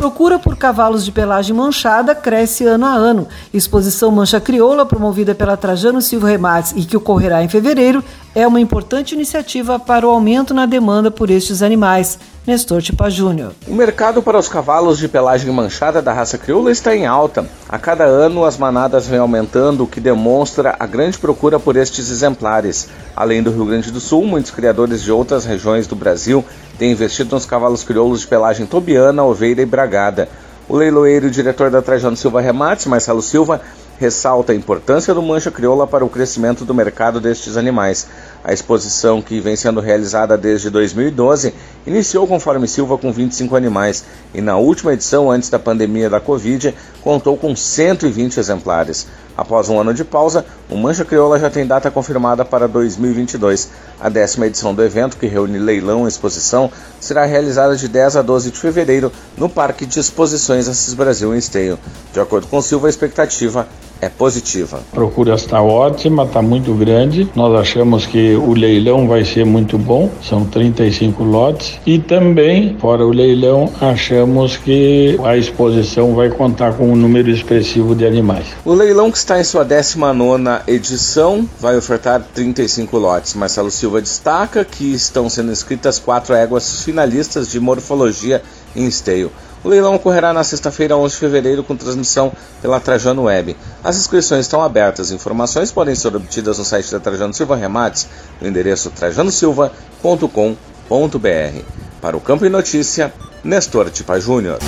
Procura 0.00 0.38
por 0.38 0.56
cavalos 0.56 1.04
de 1.04 1.12
pelagem 1.12 1.54
manchada 1.54 2.14
cresce 2.14 2.64
ano 2.64 2.86
a 2.86 2.94
ano. 2.94 3.28
Exposição 3.52 4.10
Mancha 4.10 4.40
Crioula, 4.40 4.86
promovida 4.86 5.34
pela 5.34 5.58
Trajano 5.58 6.00
Silva 6.00 6.26
Remates 6.26 6.72
e 6.74 6.86
que 6.86 6.96
ocorrerá 6.96 7.44
em 7.44 7.50
fevereiro, 7.50 8.02
é 8.34 8.46
uma 8.46 8.58
importante 8.58 9.14
iniciativa 9.14 9.78
para 9.78 10.06
o 10.06 10.10
aumento 10.10 10.54
na 10.54 10.64
demanda 10.64 11.10
por 11.10 11.28
estes 11.28 11.60
animais. 11.62 12.18
Nestor 12.46 12.80
Tipa 12.80 13.10
Júnior. 13.10 13.52
O 13.68 13.74
mercado 13.74 14.22
para 14.22 14.38
os 14.38 14.48
cavalos 14.48 14.98
de 14.98 15.06
pelagem 15.06 15.52
manchada 15.52 16.00
da 16.00 16.14
raça 16.14 16.38
crioula 16.38 16.72
está 16.72 16.96
em 16.96 17.06
alta. 17.06 17.46
A 17.68 17.78
cada 17.78 18.04
ano 18.04 18.46
as 18.46 18.56
manadas 18.56 19.06
vêm 19.06 19.18
aumentando, 19.18 19.84
o 19.84 19.86
que 19.86 20.00
demonstra 20.00 20.74
a 20.80 20.86
grande 20.86 21.18
procura 21.18 21.60
por 21.60 21.76
estes 21.76 22.10
exemplares. 22.10 22.88
Além 23.14 23.42
do 23.42 23.50
Rio 23.50 23.66
Grande 23.66 23.90
do 23.90 24.00
Sul, 24.00 24.24
muitos 24.24 24.50
criadores 24.50 25.02
de 25.02 25.12
outras 25.12 25.44
regiões 25.44 25.86
do 25.86 25.94
Brasil 25.94 26.42
têm 26.80 26.92
investido 26.92 27.34
nos 27.34 27.44
cavalos 27.44 27.84
crioulos 27.84 28.22
de 28.22 28.26
pelagem 28.26 28.64
tobiana, 28.64 29.22
oveira 29.22 29.60
e 29.60 29.66
bragada. 29.66 30.30
O 30.66 30.74
leiloeiro 30.74 31.26
e 31.26 31.30
diretor 31.30 31.70
da 31.70 31.82
Trajano 31.82 32.16
Silva 32.16 32.40
Remates, 32.40 32.86
Marcelo 32.86 33.20
Silva, 33.20 33.60
ressalta 33.98 34.52
a 34.52 34.56
importância 34.56 35.12
do 35.12 35.20
mancha 35.20 35.50
crioula 35.50 35.86
para 35.86 36.02
o 36.02 36.08
crescimento 36.08 36.64
do 36.64 36.72
mercado 36.72 37.20
destes 37.20 37.58
animais. 37.58 38.08
A 38.42 38.50
exposição, 38.50 39.20
que 39.20 39.40
vem 39.40 39.56
sendo 39.56 39.78
realizada 39.78 40.38
desde 40.38 40.70
2012, 40.70 41.52
iniciou 41.86 42.26
conforme 42.26 42.66
Silva 42.66 42.96
com 42.96 43.12
25 43.12 43.54
animais 43.54 44.02
e 44.32 44.40
na 44.40 44.56
última 44.56 44.94
edição, 44.94 45.30
antes 45.30 45.50
da 45.50 45.58
pandemia 45.58 46.08
da 46.08 46.18
Covid, 46.18 46.74
contou 47.02 47.36
com 47.36 47.54
120 47.54 48.38
exemplares. 48.38 49.06
Após 49.40 49.70
um 49.70 49.80
ano 49.80 49.94
de 49.94 50.04
pausa, 50.04 50.44
o 50.68 50.76
Mancha 50.76 51.02
Crioula 51.02 51.38
já 51.38 51.48
tem 51.48 51.66
data 51.66 51.90
confirmada 51.90 52.44
para 52.44 52.68
2022. 52.68 53.70
A 53.98 54.10
décima 54.10 54.46
edição 54.46 54.74
do 54.74 54.84
evento, 54.84 55.16
que 55.16 55.26
reúne 55.26 55.58
leilão 55.58 56.04
e 56.04 56.08
exposição, 56.08 56.70
será 57.00 57.24
realizada 57.24 57.74
de 57.74 57.88
10 57.88 58.16
a 58.16 58.22
12 58.22 58.50
de 58.50 58.58
fevereiro 58.58 59.10
no 59.38 59.48
Parque 59.48 59.86
de 59.86 59.98
Exposições 59.98 60.68
Assis 60.68 60.92
Brasil 60.92 61.34
em 61.34 61.38
Esteio. 61.38 61.78
De 62.12 62.20
acordo 62.20 62.48
com 62.48 62.60
Silva, 62.60 62.86
a 62.86 62.90
expectativa 62.90 63.66
é 64.00 64.08
positiva. 64.08 64.78
A 64.92 64.94
procura 64.94 65.34
está 65.34 65.62
ótima, 65.62 66.24
está 66.24 66.40
muito 66.40 66.72
grande. 66.74 67.28
Nós 67.34 67.54
achamos 67.54 68.06
que 68.06 68.34
o 68.34 68.52
leilão 68.52 69.06
vai 69.06 69.24
ser 69.24 69.44
muito 69.44 69.76
bom, 69.78 70.10
são 70.22 70.44
35 70.44 71.22
lotes. 71.22 71.78
E 71.86 71.98
também, 71.98 72.76
fora 72.78 73.04
o 73.04 73.10
leilão, 73.10 73.72
achamos 73.80 74.56
que 74.56 75.18
a 75.24 75.36
exposição 75.36 76.14
vai 76.14 76.30
contar 76.30 76.74
com 76.74 76.90
um 76.90 76.96
número 76.96 77.30
expressivo 77.30 77.94
de 77.94 78.06
animais. 78.06 78.46
O 78.64 78.72
leilão 78.72 79.10
que 79.10 79.18
está 79.18 79.40
em 79.40 79.44
sua 79.44 79.64
19 79.64 80.62
edição 80.66 81.48
vai 81.58 81.76
ofertar 81.76 82.22
35 82.34 82.96
lotes. 82.96 83.34
Marcelo 83.34 83.70
Silva 83.70 84.00
destaca 84.00 84.64
que 84.64 84.94
estão 84.94 85.28
sendo 85.28 85.52
inscritas 85.52 85.98
quatro 85.98 86.34
éguas 86.34 86.82
finalistas 86.82 87.50
de 87.50 87.60
morfologia 87.60 88.42
em 88.74 88.86
esteio. 88.86 89.30
O 89.62 89.68
leilão 89.68 89.94
ocorrerá 89.94 90.32
na 90.32 90.42
sexta-feira, 90.42 90.96
11 90.96 91.14
de 91.14 91.20
fevereiro, 91.20 91.62
com 91.62 91.76
transmissão 91.76 92.32
pela 92.62 92.80
Trajano 92.80 93.24
Web. 93.24 93.54
As 93.84 93.98
inscrições 93.98 94.46
estão 94.46 94.62
abertas. 94.62 95.10
Informações 95.10 95.70
podem 95.70 95.94
ser 95.94 96.16
obtidas 96.16 96.58
no 96.58 96.64
site 96.64 96.90
da 96.90 96.98
Trajano 96.98 97.34
Silva 97.34 97.56
Remates, 97.56 98.08
no 98.40 98.48
endereço 98.48 98.88
trajanosilva.com.br. 98.90 101.64
Para 102.00 102.16
o 102.16 102.20
Campo 102.20 102.46
e 102.46 102.48
Notícia, 102.48 103.12
Nestor 103.44 103.90
Tipa 103.90 104.18
Júnior. 104.18 104.58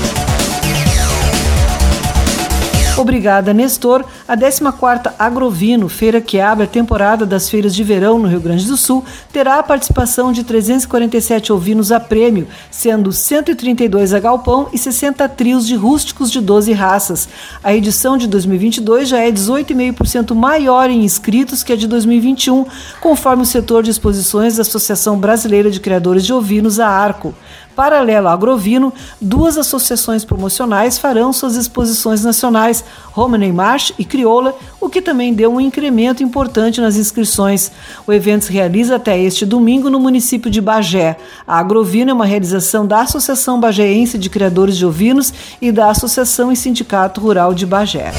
Obrigada, 2.96 3.54
Nestor. 3.54 4.04
A 4.28 4.36
14ª 4.36 5.14
Agrovino, 5.18 5.88
feira 5.88 6.20
que 6.20 6.38
abre 6.38 6.64
a 6.64 6.68
temporada 6.68 7.24
das 7.24 7.48
feiras 7.48 7.74
de 7.74 7.82
verão 7.82 8.18
no 8.18 8.28
Rio 8.28 8.40
Grande 8.40 8.66
do 8.66 8.76
Sul, 8.76 9.02
terá 9.32 9.58
a 9.58 9.62
participação 9.62 10.30
de 10.30 10.44
347 10.44 11.52
ovinos 11.54 11.90
a 11.90 11.98
prêmio, 11.98 12.46
sendo 12.70 13.10
132 13.10 14.12
a 14.12 14.20
galpão 14.20 14.68
e 14.74 14.78
60 14.78 15.26
trios 15.30 15.66
de 15.66 15.74
rústicos 15.74 16.30
de 16.30 16.40
12 16.40 16.72
raças. 16.72 17.28
A 17.64 17.74
edição 17.74 18.18
de 18.18 18.26
2022 18.26 19.08
já 19.08 19.20
é 19.20 19.32
18,5% 19.32 20.34
maior 20.34 20.90
em 20.90 21.02
inscritos 21.02 21.62
que 21.62 21.72
a 21.72 21.76
de 21.76 21.86
2021, 21.86 22.66
conforme 23.00 23.42
o 23.42 23.46
setor 23.46 23.82
de 23.82 23.90
exposições 23.90 24.56
da 24.56 24.62
Associação 24.62 25.18
Brasileira 25.18 25.70
de 25.70 25.80
Criadores 25.80 26.26
de 26.26 26.32
Ovinos, 26.34 26.78
a 26.78 26.88
ARCO. 26.88 27.34
Paralelo 27.74 28.28
ao 28.28 28.34
Agrovino, 28.34 28.92
duas 29.20 29.56
associações 29.56 30.24
promocionais 30.24 30.98
farão 30.98 31.32
suas 31.32 31.56
exposições 31.56 32.22
nacionais, 32.22 32.84
Romney 33.12 33.52
March 33.52 33.92
e 33.98 34.04
Crioula, 34.04 34.54
o 34.80 34.88
que 34.88 35.00
também 35.00 35.32
deu 35.32 35.52
um 35.52 35.60
incremento 35.60 36.22
importante 36.22 36.80
nas 36.80 36.96
inscrições. 36.96 37.70
O 38.06 38.12
evento 38.12 38.46
se 38.46 38.52
realiza 38.52 38.96
até 38.96 39.18
este 39.18 39.46
domingo 39.46 39.88
no 39.88 39.98
município 39.98 40.50
de 40.50 40.60
Bagé. 40.60 41.16
A 41.46 41.58
Agrovino 41.58 42.10
é 42.10 42.14
uma 42.14 42.26
realização 42.26 42.86
da 42.86 43.00
Associação 43.00 43.58
Bagéense 43.58 44.18
de 44.18 44.28
Criadores 44.28 44.76
de 44.76 44.84
Ovinos 44.86 45.32
e 45.60 45.72
da 45.72 45.90
Associação 45.90 46.52
e 46.52 46.56
Sindicato 46.56 47.20
Rural 47.20 47.54
de 47.54 47.64
Bagé. 47.64 48.12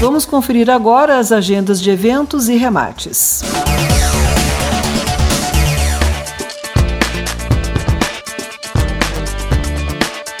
Vamos 0.00 0.24
conferir 0.24 0.70
agora 0.70 1.18
as 1.18 1.32
agendas 1.32 1.80
de 1.80 1.90
eventos 1.90 2.48
e 2.48 2.56
remates. 2.56 3.42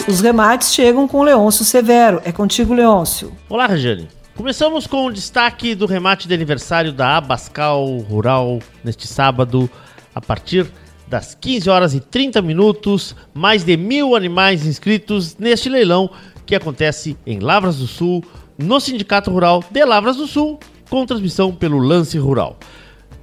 Os 0.08 0.22
remates 0.22 0.72
chegam 0.72 1.06
com 1.06 1.22
Leôncio 1.22 1.66
Severo. 1.66 2.22
É 2.24 2.32
contigo, 2.32 2.72
Leôncio. 2.72 3.30
Olá, 3.46 3.66
Regiane. 3.66 4.08
Começamos 4.34 4.86
com 4.86 5.04
o 5.04 5.12
destaque 5.12 5.74
do 5.74 5.84
remate 5.84 6.26
de 6.26 6.32
aniversário 6.32 6.94
da 6.94 7.18
Abascal 7.18 7.84
Rural 7.98 8.58
neste 8.82 9.06
sábado, 9.06 9.68
a 10.14 10.20
partir 10.22 10.66
das 11.06 11.34
15 11.34 11.68
horas 11.68 11.94
e 11.94 12.00
30 12.00 12.40
minutos. 12.40 13.14
Mais 13.34 13.64
de 13.64 13.76
mil 13.76 14.16
animais 14.16 14.64
inscritos 14.64 15.36
neste 15.36 15.68
leilão 15.68 16.08
que 16.46 16.54
acontece 16.54 17.14
em 17.26 17.40
Lavras 17.40 17.76
do 17.76 17.86
Sul, 17.86 18.24
no 18.56 18.80
Sindicato 18.80 19.30
Rural 19.30 19.62
de 19.70 19.84
Lavras 19.84 20.16
do 20.16 20.26
Sul, 20.26 20.58
com 20.88 21.04
transmissão 21.04 21.54
pelo 21.54 21.76
Lance 21.76 22.16
Rural. 22.16 22.56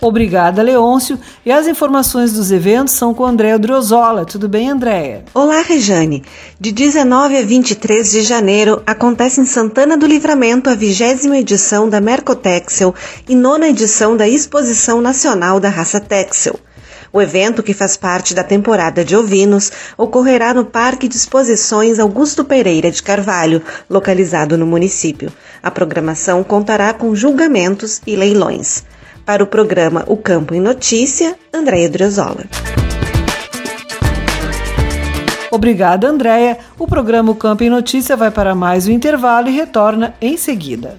Obrigada, 0.00 0.62
Leôncio. 0.62 1.18
E 1.44 1.50
as 1.50 1.66
informações 1.66 2.32
dos 2.32 2.52
eventos 2.52 2.94
são 2.94 3.12
com 3.12 3.26
Andréa 3.26 3.58
Driozola. 3.58 4.24
Tudo 4.24 4.48
bem, 4.48 4.70
Andréa? 4.70 5.24
Olá, 5.34 5.60
Rejane. 5.60 6.22
De 6.60 6.70
19 6.70 7.36
a 7.36 7.42
23 7.42 8.08
de 8.08 8.22
janeiro 8.22 8.80
acontece 8.86 9.40
em 9.40 9.44
Santana 9.44 9.96
do 9.96 10.06
Livramento 10.06 10.70
a 10.70 10.76
vigésima 10.76 11.36
edição 11.36 11.88
da 11.88 12.00
Mercotexel 12.00 12.94
e 13.28 13.34
nona 13.34 13.68
edição 13.68 14.16
da 14.16 14.28
Exposição 14.28 15.00
Nacional 15.00 15.58
da 15.58 15.68
Raça 15.68 15.98
Texel. 15.98 16.60
O 17.12 17.20
evento, 17.20 17.62
que 17.62 17.74
faz 17.74 17.96
parte 17.96 18.34
da 18.34 18.44
temporada 18.44 19.04
de 19.04 19.16
ovinos, 19.16 19.72
ocorrerá 19.96 20.54
no 20.54 20.64
Parque 20.64 21.08
de 21.08 21.16
Exposições 21.16 21.98
Augusto 21.98 22.44
Pereira 22.44 22.90
de 22.90 23.02
Carvalho, 23.02 23.62
localizado 23.90 24.56
no 24.58 24.66
município. 24.66 25.32
A 25.60 25.70
programação 25.70 26.44
contará 26.44 26.92
com 26.92 27.16
julgamentos 27.16 28.00
e 28.06 28.14
leilões. 28.14 28.84
Para 29.28 29.44
o 29.44 29.46
programa 29.46 30.04
O 30.06 30.16
Campo 30.16 30.54
em 30.54 30.58
Notícia, 30.58 31.36
Andréia 31.52 31.90
Driozola. 31.90 32.46
Obrigada, 35.50 36.08
Andréia. 36.08 36.56
O 36.78 36.86
programa 36.86 37.32
O 37.32 37.34
Campo 37.34 37.62
em 37.62 37.68
Notícia 37.68 38.16
vai 38.16 38.30
para 38.30 38.54
mais 38.54 38.88
um 38.88 38.90
intervalo 38.90 39.50
e 39.50 39.52
retorna 39.54 40.14
em 40.18 40.38
seguida. 40.38 40.98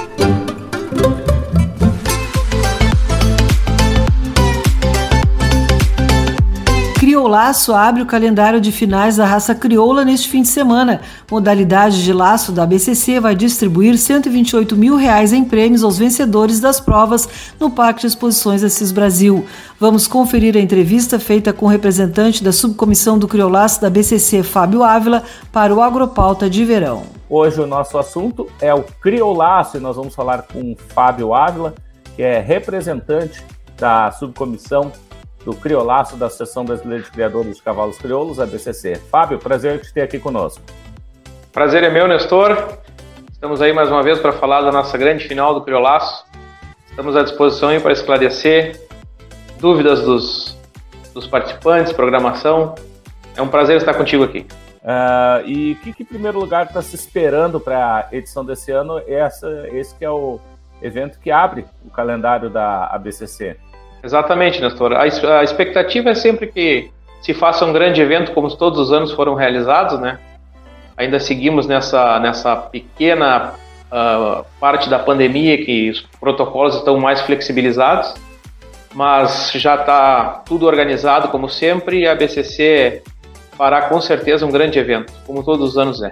Criolaço 7.31 7.73
abre 7.73 8.01
o 8.01 8.05
calendário 8.05 8.59
de 8.59 8.73
finais 8.73 9.15
da 9.15 9.25
raça 9.25 9.55
crioula 9.55 10.03
neste 10.03 10.27
fim 10.27 10.41
de 10.41 10.49
semana. 10.49 10.99
Modalidade 11.31 12.03
de 12.03 12.11
laço 12.11 12.51
da 12.51 12.65
BCC 12.65 13.21
vai 13.21 13.33
distribuir 13.35 13.97
128 13.97 14.75
mil 14.75 14.97
reais 14.97 15.31
em 15.31 15.45
prêmios 15.45 15.81
aos 15.81 15.97
vencedores 15.97 16.59
das 16.59 16.81
provas 16.81 17.29
no 17.57 17.69
Parque 17.69 18.01
de 18.01 18.07
Exposições 18.07 18.65
Assis 18.65 18.91
Brasil. 18.91 19.45
Vamos 19.79 20.07
conferir 20.07 20.57
a 20.57 20.59
entrevista 20.59 21.17
feita 21.21 21.53
com 21.53 21.67
o 21.67 21.69
representante 21.69 22.43
da 22.43 22.51
subcomissão 22.51 23.17
do 23.17 23.29
criolaço 23.29 23.79
da 23.79 23.89
BCC, 23.89 24.43
Fábio 24.43 24.83
Ávila, 24.83 25.23
para 25.53 25.73
o 25.73 25.81
Agropauta 25.81 26.49
de 26.49 26.65
Verão. 26.65 27.03
Hoje 27.29 27.61
o 27.61 27.65
nosso 27.65 27.97
assunto 27.97 28.49
é 28.59 28.73
o 28.73 28.83
criolaço 28.83 29.77
e 29.77 29.79
nós 29.79 29.95
vamos 29.95 30.13
falar 30.13 30.41
com 30.41 30.75
Fábio 30.89 31.33
Ávila, 31.33 31.75
que 32.13 32.23
é 32.23 32.41
representante 32.41 33.41
da 33.77 34.11
subcomissão 34.11 34.91
do 35.45 35.55
Criolaço 35.55 36.15
da 36.15 36.27
Associação 36.27 36.65
Brasileira 36.65 37.03
de 37.03 37.11
Criadores 37.11 37.57
de 37.57 37.63
Cavalos 37.63 37.97
Crioulos, 37.97 38.39
a 38.39 38.45
BCC. 38.45 38.95
Fábio, 38.95 39.39
prazer 39.39 39.79
te 39.81 39.93
ter 39.93 40.01
aqui 40.01 40.19
conosco. 40.19 40.61
Prazer 41.51 41.83
é 41.83 41.89
meu, 41.89 42.07
Nestor. 42.07 42.77
Estamos 43.31 43.61
aí 43.61 43.73
mais 43.73 43.89
uma 43.89 44.03
vez 44.03 44.19
para 44.19 44.31
falar 44.31 44.61
da 44.61 44.71
nossa 44.71 44.97
grande 44.97 45.27
final 45.27 45.53
do 45.53 45.61
Criolaço. 45.61 46.25
Estamos 46.89 47.15
à 47.15 47.23
disposição 47.23 47.69
aí 47.69 47.79
para 47.79 47.91
esclarecer 47.91 48.79
dúvidas 49.59 50.01
dos, 50.01 50.57
dos 51.13 51.25
participantes, 51.27 51.91
programação. 51.93 52.75
É 53.35 53.41
um 53.41 53.47
prazer 53.47 53.77
estar 53.77 53.93
contigo 53.93 54.23
aqui. 54.23 54.45
Uh, 54.81 55.47
e 55.47 55.71
o 55.73 55.75
que, 55.77 55.93
que, 55.93 56.03
em 56.03 56.05
primeiro 56.05 56.39
lugar, 56.39 56.65
está 56.65 56.81
se 56.81 56.95
esperando 56.95 57.59
para 57.59 58.09
a 58.11 58.15
edição 58.15 58.43
desse 58.43 58.71
ano? 58.71 59.01
Essa, 59.07 59.67
esse 59.71 59.95
que 59.95 60.03
é 60.03 60.09
o 60.09 60.39
evento 60.81 61.19
que 61.19 61.31
abre 61.31 61.65
o 61.85 61.89
calendário 61.89 62.49
da 62.49 62.87
ABCC. 62.87 63.57
Exatamente, 64.03 64.61
Nestor. 64.61 64.93
A, 64.93 65.03
a 65.03 65.43
expectativa 65.43 66.09
é 66.09 66.15
sempre 66.15 66.47
que 66.47 66.89
se 67.21 67.33
faça 67.33 67.65
um 67.65 67.71
grande 67.71 68.01
evento, 68.01 68.31
como 68.31 68.49
todos 68.55 68.79
os 68.79 68.91
anos 68.91 69.11
foram 69.11 69.35
realizados, 69.35 69.99
né? 69.99 70.19
Ainda 70.97 71.19
seguimos 71.19 71.67
nessa, 71.67 72.19
nessa 72.19 72.55
pequena 72.55 73.53
uh, 73.91 74.45
parte 74.59 74.89
da 74.89 74.99
pandemia 74.99 75.63
que 75.63 75.89
os 75.89 76.01
protocolos 76.19 76.75
estão 76.75 76.99
mais 76.99 77.21
flexibilizados, 77.21 78.13
mas 78.93 79.51
já 79.53 79.75
está 79.75 80.43
tudo 80.45 80.65
organizado 80.65 81.29
como 81.29 81.47
sempre 81.47 82.01
e 82.01 82.07
a 82.07 82.15
BCC 82.15 83.03
fará 83.55 83.83
com 83.83 84.01
certeza 84.01 84.45
um 84.45 84.51
grande 84.51 84.79
evento, 84.79 85.13
como 85.25 85.43
todos 85.43 85.69
os 85.69 85.77
anos 85.77 86.01
é. 86.01 86.11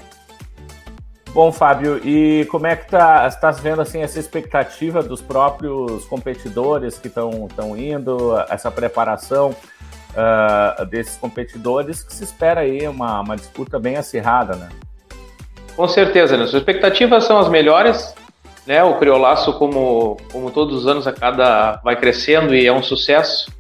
Bom, 1.32 1.52
Fábio, 1.52 2.02
e 2.04 2.46
como 2.50 2.65
é 2.65 2.76
que 2.76 2.88
tá, 2.88 3.28
está 3.28 3.52
vendo 3.52 3.82
assim 3.82 4.02
essa 4.02 4.20
expectativa 4.20 5.04
dos 5.04 5.22
próprios 5.22 6.04
competidores 6.06 6.98
que 6.98 7.08
estão 7.08 7.78
indo, 7.78 8.36
essa 8.50 8.72
preparação 8.72 9.56
uh, 10.10 10.86
desses 10.86 11.15
competidores 11.18 12.04
que 12.04 12.13
se 12.13 12.23
espera 12.23 12.62
aí 12.62 12.88
uma, 12.88 13.21
uma 13.21 13.36
disputa 13.36 13.80
bem 13.80 13.96
acirrada, 13.96 14.56
né? 14.56 14.69
Com 15.75 15.88
certeza, 15.88 16.36
né? 16.36 16.44
As 16.44 16.54
expectativas 16.54 17.23
são 17.25 17.38
as 17.38 17.48
melhores, 17.48 18.13
né? 18.65 18.84
O 18.84 18.98
Criolaço, 18.98 19.54
como, 19.54 20.17
como 20.32 20.50
todos 20.50 20.80
os 20.80 20.88
anos, 20.88 21.06
a 21.06 21.13
cada 21.13 21.80
vai 21.84 21.96
crescendo 21.96 22.56
e 22.56 22.65
é 22.65 22.73
um 22.73 22.84
sucesso. 22.84 23.52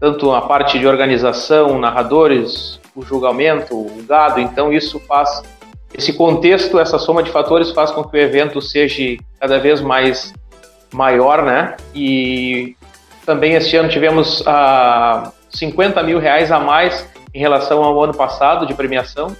Tanto 0.00 0.32
a 0.32 0.40
parte 0.40 0.78
de 0.78 0.86
organização, 0.86 1.78
narradores, 1.78 2.80
o 2.96 3.02
julgamento, 3.02 3.76
o 3.76 4.02
gado, 4.08 4.40
então 4.40 4.72
isso 4.72 4.98
faz 5.00 5.42
esse 5.94 6.12
contexto, 6.12 6.78
essa 6.78 6.98
soma 6.98 7.22
de 7.22 7.30
fatores 7.30 7.70
faz 7.70 7.90
com 7.90 8.04
que 8.04 8.16
o 8.16 8.20
evento 8.20 8.62
seja 8.62 9.16
cada 9.40 9.58
vez 9.58 9.80
mais 9.80 10.32
maior, 10.92 11.42
né? 11.42 11.76
E 11.94 12.76
também 13.26 13.54
este 13.54 13.76
ano 13.76 13.88
tivemos 13.88 14.42
ah, 14.46 15.32
50 15.50 16.02
mil 16.02 16.18
reais 16.18 16.50
a 16.52 16.58
mais 16.58 17.06
em 17.34 17.40
relação 17.40 17.82
ao 17.82 18.02
ano 18.02 18.14
passado 18.14 18.66
de 18.66 18.74
premiação. 18.74 19.36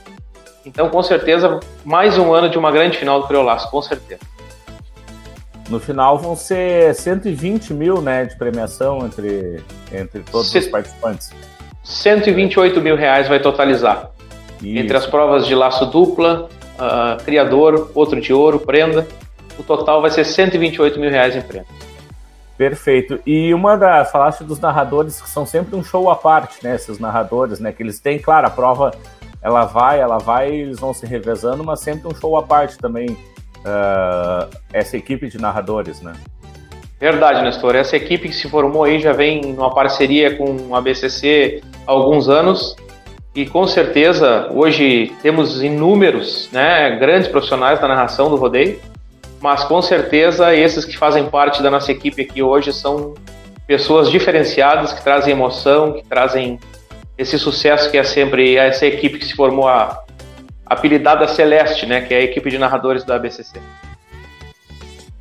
Então, 0.65 0.89
com 0.89 1.03
certeza, 1.03 1.59
mais 1.85 2.19
um 2.19 2.33
ano 2.33 2.49
de 2.49 2.59
uma 2.59 2.71
grande 2.71 2.99
final 2.99 3.21
do 3.21 3.27
Criolaço, 3.27 3.71
com 3.71 3.81
certeza. 3.81 4.21
No 5.69 5.79
final 5.79 6.19
vão 6.19 6.35
ser 6.35 6.95
120 6.95 7.73
mil 7.73 8.03
né, 8.03 8.25
de 8.25 8.37
premiação 8.37 9.07
entre, 9.07 9.63
entre 9.93 10.21
todos 10.23 10.53
os 10.53 10.67
participantes. 10.67 11.31
128 11.85 12.81
mil 12.81 12.97
reais 12.97 13.29
vai 13.29 13.41
totalizar. 13.41 14.11
Isso. 14.63 14.79
Entre 14.79 14.97
as 14.97 15.07
provas 15.07 15.47
de 15.47 15.55
laço 15.55 15.87
dupla, 15.87 16.49
uh, 16.77 17.23
criador, 17.25 17.91
outro 17.95 18.21
de 18.21 18.33
ouro, 18.33 18.59
prenda, 18.59 19.07
o 19.59 19.63
total 19.63 20.01
vai 20.01 20.11
ser 20.11 20.25
128 20.25 20.99
mil 20.99 21.11
reais 21.11 21.37
em 21.37 21.43
prêmio. 21.43 21.69
Perfeito. 22.57 23.19
E 23.27 23.55
uma 23.55 23.77
das, 23.77 24.11
falaste 24.11 24.45
dos 24.45 24.61
narradores 24.61 25.21
que 25.21 25.31
são 25.31 25.47
sempre 25.47 25.75
um 25.75 25.83
show 25.83 26.11
à 26.11 26.17
parte, 26.17 26.63
né? 26.63 26.75
Esses 26.75 26.99
narradores, 26.99 27.59
né? 27.59 27.73
Que 27.73 27.83
eles 27.83 28.01
têm, 28.01 28.19
claro, 28.19 28.47
a 28.47 28.51
prova 28.51 28.91
ela 29.43 29.65
vai, 29.65 29.99
ela 29.99 30.19
vai, 30.19 30.51
eles 30.51 30.79
vão 30.79 30.93
se 30.93 31.07
revezando, 31.07 31.65
mas 31.65 31.81
sempre 31.81 32.07
um 32.07 32.15
show 32.15 32.37
à 32.37 32.43
parte 32.43 32.77
também, 32.77 33.09
uh, 33.09 34.55
essa 34.73 34.97
equipe 34.97 35.29
de 35.29 35.39
narradores, 35.39 36.03
né? 36.03 36.13
Verdade, 37.01 37.43
Nestor. 37.43 37.75
Essa 37.77 37.97
equipe 37.97 38.29
que 38.29 38.35
se 38.35 38.47
formou 38.51 38.85
aí 38.85 39.01
já 39.01 39.15
vem 39.15 39.41
numa 39.41 39.73
parceria 39.73 40.37
com 40.37 40.77
a 40.77 40.83
BCC 40.83 41.63
há 41.87 41.91
alguns 41.91 42.29
anos 42.29 42.77
e 43.35 43.47
com 43.47 43.67
certeza 43.67 44.49
hoje 44.53 45.13
temos 45.23 45.63
inúmeros, 45.63 46.49
né, 46.53 46.97
grandes 46.99 47.29
profissionais 47.29 47.81
da 47.81 47.87
narração 47.87 48.29
do 48.29 48.37
rodeio, 48.37 48.81
mas 49.41 49.65
com 49.65 49.81
certeza 49.81 50.55
esses 50.55 50.85
que 50.85 50.99
fazem 50.99 51.27
parte 51.27 51.63
da 51.63 51.71
nossa 51.71 51.93
equipe 51.93 52.23
aqui 52.23 52.43
hoje 52.43 52.73
são 52.73 53.15
pessoas 53.67 54.11
diferenciadas 54.11 54.93
que 54.93 55.03
trazem 55.03 55.33
emoção, 55.33 55.93
que 55.93 56.05
trazem 56.05 56.59
esse 57.17 57.39
sucesso 57.39 57.91
que 57.91 57.97
é 57.97 58.03
sempre 58.03 58.57
essa 58.57 58.85
equipe 58.85 59.19
que 59.19 59.25
se 59.25 59.35
formou 59.35 59.69
a 59.69 60.03
apelidada 60.67 61.29
Celeste, 61.29 61.87
né, 61.87 62.01
que 62.01 62.13
é 62.13 62.19
a 62.19 62.23
equipe 62.23 62.51
de 62.51 62.59
narradores 62.59 63.05
da 63.05 63.17
ABCC. 63.17 63.61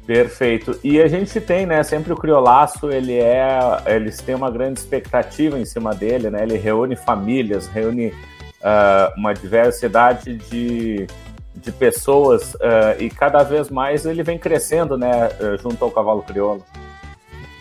Perfeito. 0.09 0.79
E 0.83 0.99
a 0.99 1.07
gente 1.07 1.39
tem, 1.39 1.67
né, 1.67 1.83
sempre 1.83 2.11
o 2.11 2.15
criolaço, 2.15 2.89
ele 2.89 3.13
é, 3.13 3.59
eles 3.85 4.17
têm 4.17 4.33
uma 4.33 4.49
grande 4.49 4.79
expectativa 4.79 5.59
em 5.59 5.65
cima 5.65 5.93
dele, 5.93 6.31
né? 6.31 6.41
Ele 6.41 6.57
reúne 6.57 6.95
famílias, 6.95 7.67
reúne 7.67 8.07
uh, 8.07 9.13
uma 9.15 9.35
diversidade 9.35 10.33
de, 10.33 11.05
de 11.55 11.71
pessoas 11.71 12.55
uh, 12.55 12.99
e 12.99 13.07
cada 13.11 13.43
vez 13.43 13.69
mais 13.69 14.03
ele 14.03 14.23
vem 14.23 14.39
crescendo, 14.39 14.97
né, 14.97 15.29
junto 15.61 15.85
ao 15.85 15.91
cavalo 15.91 16.23
crioulo. 16.23 16.65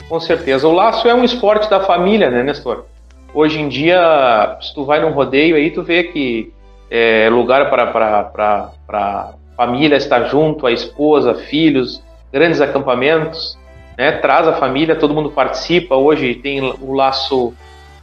Com 0.09 0.19
certeza. 0.19 0.67
O 0.67 0.73
laço 0.73 1.07
é 1.07 1.13
um 1.13 1.25
esporte 1.25 1.69
da 1.69 1.81
família, 1.81 2.31
né, 2.31 2.43
Nestor? 2.43 2.87
Hoje 3.35 3.61
em 3.61 3.69
dia, 3.69 4.57
se 4.63 4.75
tu 4.75 4.87
vai 4.87 5.03
num 5.03 5.13
rodeio 5.13 5.55
aí, 5.55 5.71
tu 5.71 5.83
vê 5.83 6.05
que 6.05 6.51
é 6.91 7.29
lugar 7.29 7.69
para 7.69 9.33
família 9.55 9.97
estar 9.97 10.29
junto, 10.29 10.67
a 10.67 10.73
esposa, 10.73 11.35
filhos, 11.35 12.08
grandes 12.33 12.61
acampamentos, 12.61 13.59
né? 13.97 14.13
Traz 14.13 14.47
a 14.47 14.55
família, 14.55 14.97
todo 14.97 15.15
mundo 15.15 15.31
participa. 15.31 15.97
Hoje 15.97 16.35
tem 16.35 16.61
o 16.63 16.93
laço 16.93 17.55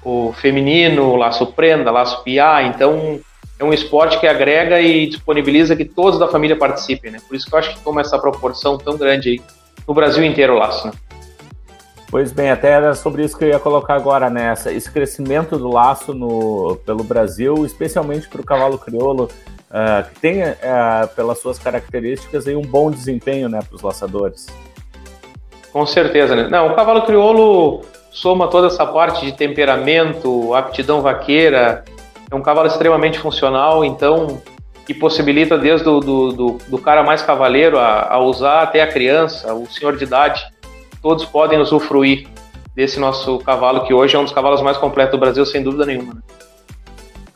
o 0.06 0.32
feminino, 0.34 1.10
o 1.10 1.16
laço 1.16 1.48
prenda, 1.48 1.90
laço 1.90 2.24
piá, 2.24 2.62
então 2.62 3.20
é 3.60 3.64
um 3.64 3.74
esporte 3.74 4.20
que 4.20 4.28
agrega 4.28 4.80
e 4.80 5.08
disponibiliza 5.08 5.76
que 5.76 5.84
todos 5.84 6.20
da 6.20 6.28
família 6.28 6.56
participem, 6.56 7.12
né? 7.12 7.18
Por 7.28 7.36
isso 7.36 7.48
que 7.48 7.56
eu 7.56 7.60
acho 7.60 7.74
que 7.74 7.80
toma 7.84 8.02
essa 8.02 8.20
proporção 8.20 8.78
tão 8.78 8.96
grande 8.96 9.30
aí 9.30 9.42
no 9.88 9.96
Brasil 9.96 10.24
inteiro 10.24 10.54
o 10.54 10.60
laço, 10.60 10.88
né? 10.88 10.94
Pois 12.12 12.32
bem, 12.32 12.52
até 12.52 12.70
era 12.70 12.94
sobre 12.94 13.24
isso 13.24 13.36
que 13.36 13.44
eu 13.46 13.50
ia 13.50 13.60
colocar 13.60 13.96
agora 13.96 14.30
nessa. 14.30 14.72
Esse 14.72 14.92
crescimento 14.92 15.58
do 15.58 15.70
laço 15.70 16.14
no, 16.14 16.78
pelo 16.86 17.04
Brasil, 17.04 17.66
especialmente 17.66 18.30
para 18.30 18.42
o 18.42 18.46
cavalo 18.46 18.78
crioulo, 18.78 19.28
que 20.14 20.20
tem, 20.20 20.42
uh, 20.42 21.08
pelas 21.16 21.40
suas 21.40 21.60
características, 21.60 22.48
aí, 22.48 22.56
um 22.56 22.62
bom 22.62 22.90
desempenho 22.90 23.50
né, 23.50 23.60
para 23.68 23.76
os 23.76 23.82
laçadores. 23.82 24.48
Com 25.72 25.86
certeza, 25.86 26.36
né? 26.36 26.48
Não, 26.50 26.68
o 26.68 26.76
cavalo 26.76 27.02
crioulo 27.02 27.82
soma 28.12 28.48
toda 28.48 28.68
essa 28.68 28.86
parte 28.86 29.26
de 29.26 29.34
temperamento, 29.34 30.54
aptidão 30.54 31.02
vaqueira, 31.02 31.84
é 32.32 32.36
um 32.36 32.42
cavalo 32.42 32.68
extremamente 32.68 33.20
funcional, 33.20 33.84
então, 33.84 34.42
que 34.86 34.94
possibilita 34.94 35.58
desde 35.58 35.90
o 35.90 36.00
do, 36.00 36.32
do, 36.32 36.58
do 36.68 36.78
cara 36.78 37.04
mais 37.04 37.22
cavaleiro 37.22 37.78
a, 37.78 38.14
a 38.14 38.20
usar 38.20 38.62
até 38.62 38.82
a 38.82 38.88
criança, 38.88 39.54
o 39.54 39.66
senhor 39.68 39.98
de 39.98 40.06
idade 40.06 40.42
todos 41.02 41.26
podem 41.26 41.60
usufruir 41.60 42.28
desse 42.74 43.00
nosso 43.00 43.38
cavalo, 43.40 43.86
que 43.86 43.94
hoje 43.94 44.16
é 44.16 44.20
um 44.20 44.24
dos 44.24 44.34
cavalos 44.34 44.62
mais 44.62 44.78
completos 44.78 45.12
do 45.12 45.20
Brasil, 45.20 45.46
sem 45.46 45.62
dúvida 45.62 45.86
nenhuma. 45.86 46.16
Né? 46.16 46.22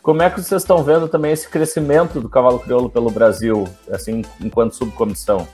Como 0.02 0.22
é 0.22 0.30
que 0.30 0.41
vocês 0.41 0.62
estão 0.62 0.84
vendo 0.84 1.08
também 1.08 1.32
esse 1.32 1.47
crescimento 1.50 2.22
do 2.22 2.30
cavalo 2.30 2.60
crioulo 2.60 2.89
pelo 2.89 3.10
Brasil, 3.10 3.68
assim, 3.91 4.24
enquanto 4.41 4.76
subcomissão? 4.76 5.47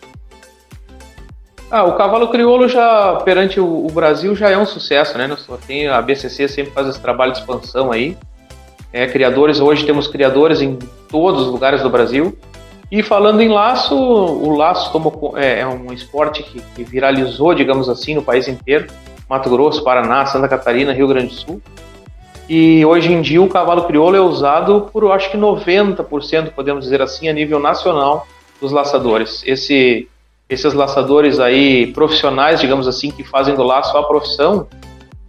Ah, 1.70 1.84
o 1.84 1.94
cavalo 1.94 2.30
crioulo 2.30 2.70
já, 2.70 3.16
perante 3.26 3.60
o, 3.60 3.86
o 3.86 3.92
Brasil, 3.92 4.36
já 4.36 4.50
é 4.50 4.58
um 4.58 4.66
sucesso, 4.66 5.18
né? 5.18 5.28
Tem, 5.66 5.88
a 5.88 6.02
BCC 6.02 6.48
sempre 6.48 6.72
faz 6.72 6.88
esse 6.88 7.00
trabalho 7.00 7.32
de 7.34 7.40
expansão 7.40 7.92
aí. 7.92 8.16
É, 8.94 9.08
criadores, 9.08 9.60
hoje 9.60 9.86
temos 9.86 10.08
criadores 10.08 10.62
em 10.62 10.78
todos 11.10 11.42
os 11.42 11.48
lugares 11.52 11.82
do 11.82 11.90
Brasil. 11.90 12.38
E 12.92 13.02
falando 13.02 13.42
em 13.42 13.50
laço, 13.50 13.96
o 13.96 14.56
laço 14.56 14.92
tomou, 14.92 15.34
é, 15.36 15.62
é 15.62 15.68
um 15.68 15.92
esporte 15.92 16.44
que, 16.44 16.62
que, 16.62 16.84
viralizou, 16.84 17.54
digamos 17.54 17.90
assim, 17.90 18.14
no 18.14 18.22
país 18.22 18.48
inteiro. 18.48 18.88
Mato 19.28 19.50
Grosso, 19.50 19.84
Paraná, 19.84 20.26
Santa 20.28 20.48
Catarina, 20.48 20.94
Rio 20.94 21.08
Grande 21.08 21.28
do 21.28 21.34
Sul. 21.34 21.62
E 22.48 22.86
hoje 22.86 23.12
em 23.12 23.22
dia 23.22 23.42
o 23.42 23.50
cavalo 23.50 23.86
crioulo 23.86 24.16
é 24.16 24.22
usado 24.22 24.90
por, 24.94 25.12
acho 25.12 25.32
que 25.32 25.38
90%, 25.38 26.52
podemos 26.52 26.84
dizer 26.84 27.02
assim, 27.02 27.28
a 27.28 27.34
nível 27.34 27.60
nacional 27.60 28.28
dos 28.62 28.72
laçadores. 28.72 29.44
Esse, 29.46 30.08
esses 30.48 30.74
laçadores 30.74 31.40
aí 31.40 31.88
profissionais, 31.88 32.62
digamos 32.62 32.88
assim, 32.88 33.10
que 33.10 33.24
fazem 33.24 33.56
do 33.56 33.64
laço 33.64 33.98
a 33.98 34.04
profissão, 34.04 34.68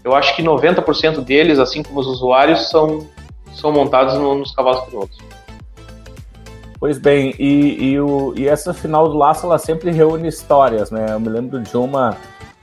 eu 0.05 0.15
acho 0.15 0.37
que 0.37 0.43
90% 0.43 1.21
deles, 1.25 1.59
assim 1.59 1.83
como 1.83 2.01
os 2.01 2.07
usuários, 2.07 2.69
são, 2.69 3.07
são 3.55 3.73
montados 3.73 4.15
no, 4.15 4.35
nos 4.37 4.55
cavalos 4.55 4.85
crioulos. 4.85 5.19
Pois 6.79 6.99
bem, 6.99 7.35
e, 7.39 7.93
e, 7.93 8.01
o, 8.01 8.35
e 8.37 8.47
essa 8.47 8.75
final 8.75 9.09
do 9.09 9.17
Laço 9.17 9.47
ela 9.47 9.59
sempre 9.59 9.91
reúne 9.91 10.29
histórias, 10.29 10.91
né? 10.91 11.07
Eu 11.11 11.19
me 11.19 11.29
lembro 11.29 11.59
de 11.59 11.77
uma, 11.77 12.17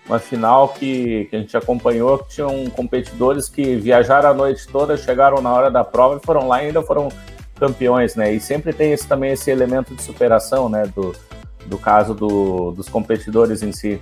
uma 0.05 0.19
final 0.19 0.69
que, 0.69 1.25
que 1.29 1.35
a 1.35 1.39
gente 1.39 1.55
acompanhou 1.55 2.17
que 2.19 2.35
tinham 2.35 2.65
competidores 2.69 3.47
que 3.47 3.75
viajaram 3.75 4.29
a 4.29 4.33
noite 4.33 4.67
toda, 4.67 4.97
chegaram 4.97 5.41
na 5.41 5.53
hora 5.53 5.71
da 5.71 5.83
prova 5.83 6.19
e 6.21 6.25
foram 6.25 6.47
lá 6.47 6.61
e 6.61 6.67
ainda 6.67 6.81
foram 6.81 7.09
campeões, 7.57 8.15
né? 8.15 8.33
E 8.33 8.39
sempre 8.39 8.73
tem 8.73 8.91
esse, 8.91 9.07
também 9.07 9.31
esse 9.31 9.49
elemento 9.49 9.95
de 9.95 10.01
superação, 10.01 10.67
né? 10.67 10.83
Do, 10.93 11.15
do 11.65 11.77
caso 11.77 12.13
do, 12.13 12.71
dos 12.71 12.89
competidores 12.89 13.63
em 13.63 13.71
si. 13.71 13.99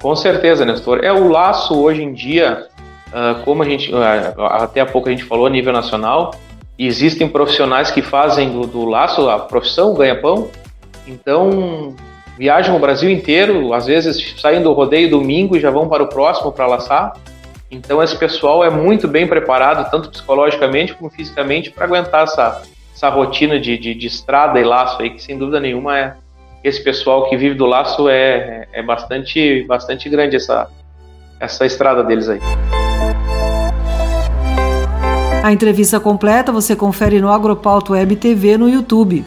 Com 0.00 0.14
certeza, 0.14 0.64
Nestor. 0.64 1.00
É 1.02 1.12
o 1.12 1.28
laço 1.28 1.74
hoje 1.74 2.02
em 2.02 2.12
dia, 2.12 2.68
uh, 3.08 3.42
como 3.44 3.62
a 3.62 3.66
gente 3.66 3.92
uh, 3.92 4.42
até 4.42 4.80
há 4.80 4.86
pouco 4.86 5.08
a 5.08 5.10
gente 5.10 5.24
falou 5.24 5.46
a 5.46 5.50
nível 5.50 5.72
nacional, 5.72 6.32
existem 6.78 7.28
profissionais 7.28 7.90
que 7.90 8.02
fazem 8.02 8.50
do, 8.50 8.66
do 8.66 8.84
laço 8.84 9.28
a 9.28 9.40
profissão, 9.40 9.94
ganha-pão. 9.94 10.48
Então, 11.06 11.94
viajam 12.36 12.76
o 12.76 12.78
Brasil 12.78 13.10
inteiro, 13.10 13.72
às 13.72 13.86
vezes 13.86 14.34
saem 14.40 14.62
do 14.62 14.72
rodeio 14.72 15.10
domingo 15.10 15.56
e 15.56 15.60
já 15.60 15.70
vão 15.70 15.88
para 15.88 16.02
o 16.02 16.08
próximo 16.08 16.52
para 16.52 16.66
laçar. 16.66 17.14
Então, 17.70 18.02
esse 18.02 18.16
pessoal 18.16 18.62
é 18.62 18.70
muito 18.70 19.08
bem 19.08 19.26
preparado, 19.26 19.90
tanto 19.90 20.10
psicologicamente 20.10 20.94
como 20.94 21.10
fisicamente, 21.10 21.70
para 21.70 21.84
aguentar 21.84 22.24
essa, 22.24 22.62
essa 22.94 23.08
rotina 23.08 23.58
de, 23.58 23.76
de, 23.76 23.94
de, 23.94 24.06
estrada 24.06 24.60
e 24.60 24.64
laço 24.64 25.02
aí, 25.02 25.10
que 25.10 25.22
sem 25.22 25.36
dúvida 25.36 25.58
nenhuma 25.58 25.98
é. 25.98 26.14
Esse 26.62 26.82
pessoal 26.82 27.28
que 27.28 27.36
vive 27.36 27.54
do 27.54 27.66
laço 27.66 28.08
é, 28.08 28.66
é 28.72 28.82
bastante, 28.82 29.64
bastante 29.64 30.08
grande 30.08 30.36
essa, 30.36 30.68
essa 31.40 31.66
estrada 31.66 32.02
deles 32.02 32.28
aí. 32.28 32.40
A 35.42 35.52
entrevista 35.52 36.00
completa 36.00 36.50
você 36.50 36.74
confere 36.74 37.20
no 37.20 37.30
Agropauto 37.30 37.92
Web 37.92 38.16
TV 38.16 38.58
no 38.58 38.68
YouTube. 38.68 39.24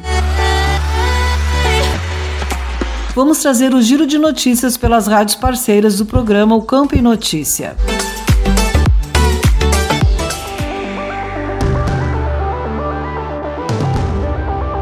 Vamos 3.15 3.39
trazer 3.39 3.73
o 3.73 3.81
giro 3.81 4.05
de 4.05 4.17
notícias 4.17 4.77
pelas 4.77 5.07
rádios 5.07 5.35
parceiras 5.35 5.97
do 5.97 6.05
programa 6.05 6.55
O 6.55 6.61
Campo 6.61 6.95
em 6.95 7.01
Notícia. 7.01 7.75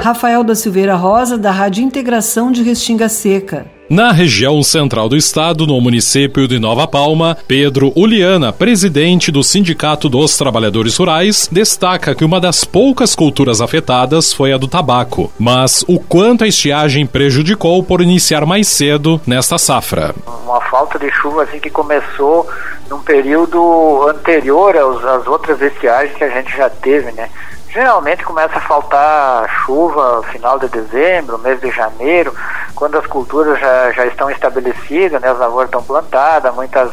Rafael 0.00 0.42
da 0.42 0.54
Silveira 0.54 0.94
Rosa, 0.94 1.36
da 1.36 1.50
Rádio 1.50 1.84
Integração 1.84 2.50
de 2.50 2.62
Restinga 2.62 3.06
Seca. 3.06 3.66
Na 3.90 4.12
região 4.12 4.62
central 4.62 5.10
do 5.10 5.16
estado, 5.16 5.66
no 5.66 5.78
município 5.78 6.48
de 6.48 6.58
Nova 6.58 6.86
Palma, 6.86 7.36
Pedro 7.46 7.92
Uliana, 7.94 8.50
presidente 8.50 9.30
do 9.30 9.42
Sindicato 9.42 10.08
dos 10.08 10.38
Trabalhadores 10.38 10.96
Rurais, 10.96 11.48
destaca 11.52 12.14
que 12.14 12.24
uma 12.24 12.40
das 12.40 12.64
poucas 12.64 13.14
culturas 13.14 13.60
afetadas 13.60 14.32
foi 14.32 14.54
a 14.54 14.56
do 14.56 14.66
tabaco, 14.66 15.30
mas 15.38 15.84
o 15.86 16.00
quanto 16.00 16.44
a 16.44 16.48
estiagem 16.48 17.04
prejudicou 17.04 17.82
por 17.82 18.00
iniciar 18.00 18.46
mais 18.46 18.68
cedo 18.68 19.20
nesta 19.26 19.58
safra. 19.58 20.14
Uma 20.44 20.62
falta 20.62 20.98
de 20.98 21.10
chuva 21.10 21.42
assim 21.42 21.60
que 21.60 21.68
começou 21.68 22.48
num 22.88 23.00
período 23.00 24.08
anterior 24.08 24.74
às 24.76 25.26
outras 25.26 25.60
estiagens 25.60 26.16
que 26.16 26.24
a 26.24 26.30
gente 26.30 26.56
já 26.56 26.70
teve, 26.70 27.12
né? 27.12 27.28
Geralmente 27.72 28.24
começa 28.24 28.58
a 28.58 28.62
faltar 28.62 29.48
chuva 29.64 30.24
final 30.24 30.58
de 30.58 30.68
dezembro, 30.68 31.38
mês 31.38 31.60
de 31.60 31.70
janeiro, 31.70 32.34
quando 32.74 32.98
as 32.98 33.06
culturas 33.06 33.60
já, 33.60 33.92
já 33.92 34.06
estão 34.06 34.28
estabelecidas, 34.28 35.22
né, 35.22 35.28
as 35.28 35.38
lavouras 35.38 35.68
estão 35.68 35.82
plantadas, 35.82 36.52
muitas, 36.52 36.90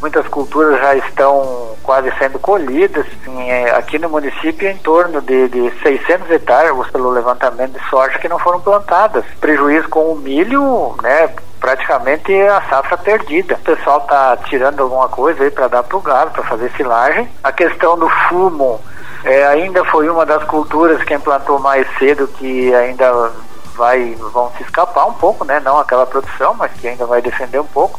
muitas 0.00 0.26
culturas 0.28 0.80
já 0.80 0.94
estão 0.94 1.76
quase 1.82 2.10
sendo 2.18 2.38
colhidas. 2.38 3.04
É, 3.46 3.70
aqui 3.72 3.98
no 3.98 4.08
município, 4.08 4.66
em 4.66 4.78
torno 4.78 5.20
de, 5.20 5.48
de 5.48 5.70
600 5.82 6.30
hectares 6.30 6.72
pelo 6.90 7.10
levantamento 7.10 7.72
de 7.72 7.90
soja 7.90 8.18
que 8.18 8.28
não 8.28 8.38
foram 8.38 8.60
plantadas. 8.60 9.26
Prejuízo 9.38 9.90
com 9.90 10.10
o 10.10 10.16
milho, 10.16 10.94
né, 11.02 11.34
praticamente 11.60 12.32
a 12.32 12.62
safra 12.62 12.96
perdida. 12.96 13.56
O 13.56 13.58
pessoal 13.58 13.98
está 13.98 14.38
tirando 14.38 14.82
alguma 14.82 15.08
coisa 15.10 15.44
aí 15.44 15.50
para 15.50 15.68
dar 15.68 15.82
para 15.82 15.98
o 15.98 16.00
gado, 16.00 16.30
para 16.30 16.44
fazer 16.44 16.70
silagem. 16.78 17.28
A 17.42 17.52
questão 17.52 17.98
do 17.98 18.08
fumo 18.08 18.80
é, 19.24 19.46
ainda 19.46 19.84
foi 19.86 20.08
uma 20.08 20.26
das 20.26 20.44
culturas 20.44 21.02
que 21.02 21.14
implantou 21.14 21.58
mais 21.58 21.86
cedo 21.98 22.28
que 22.28 22.74
ainda 22.74 23.32
vai 23.74 24.14
vão 24.32 24.52
se 24.56 24.62
escapar 24.62 25.06
um 25.06 25.14
pouco, 25.14 25.44
né? 25.44 25.60
Não 25.64 25.78
aquela 25.78 26.06
produção, 26.06 26.54
mas 26.54 26.70
que 26.72 26.86
ainda 26.88 27.06
vai 27.06 27.20
defender 27.20 27.58
um 27.58 27.66
pouco. 27.66 27.98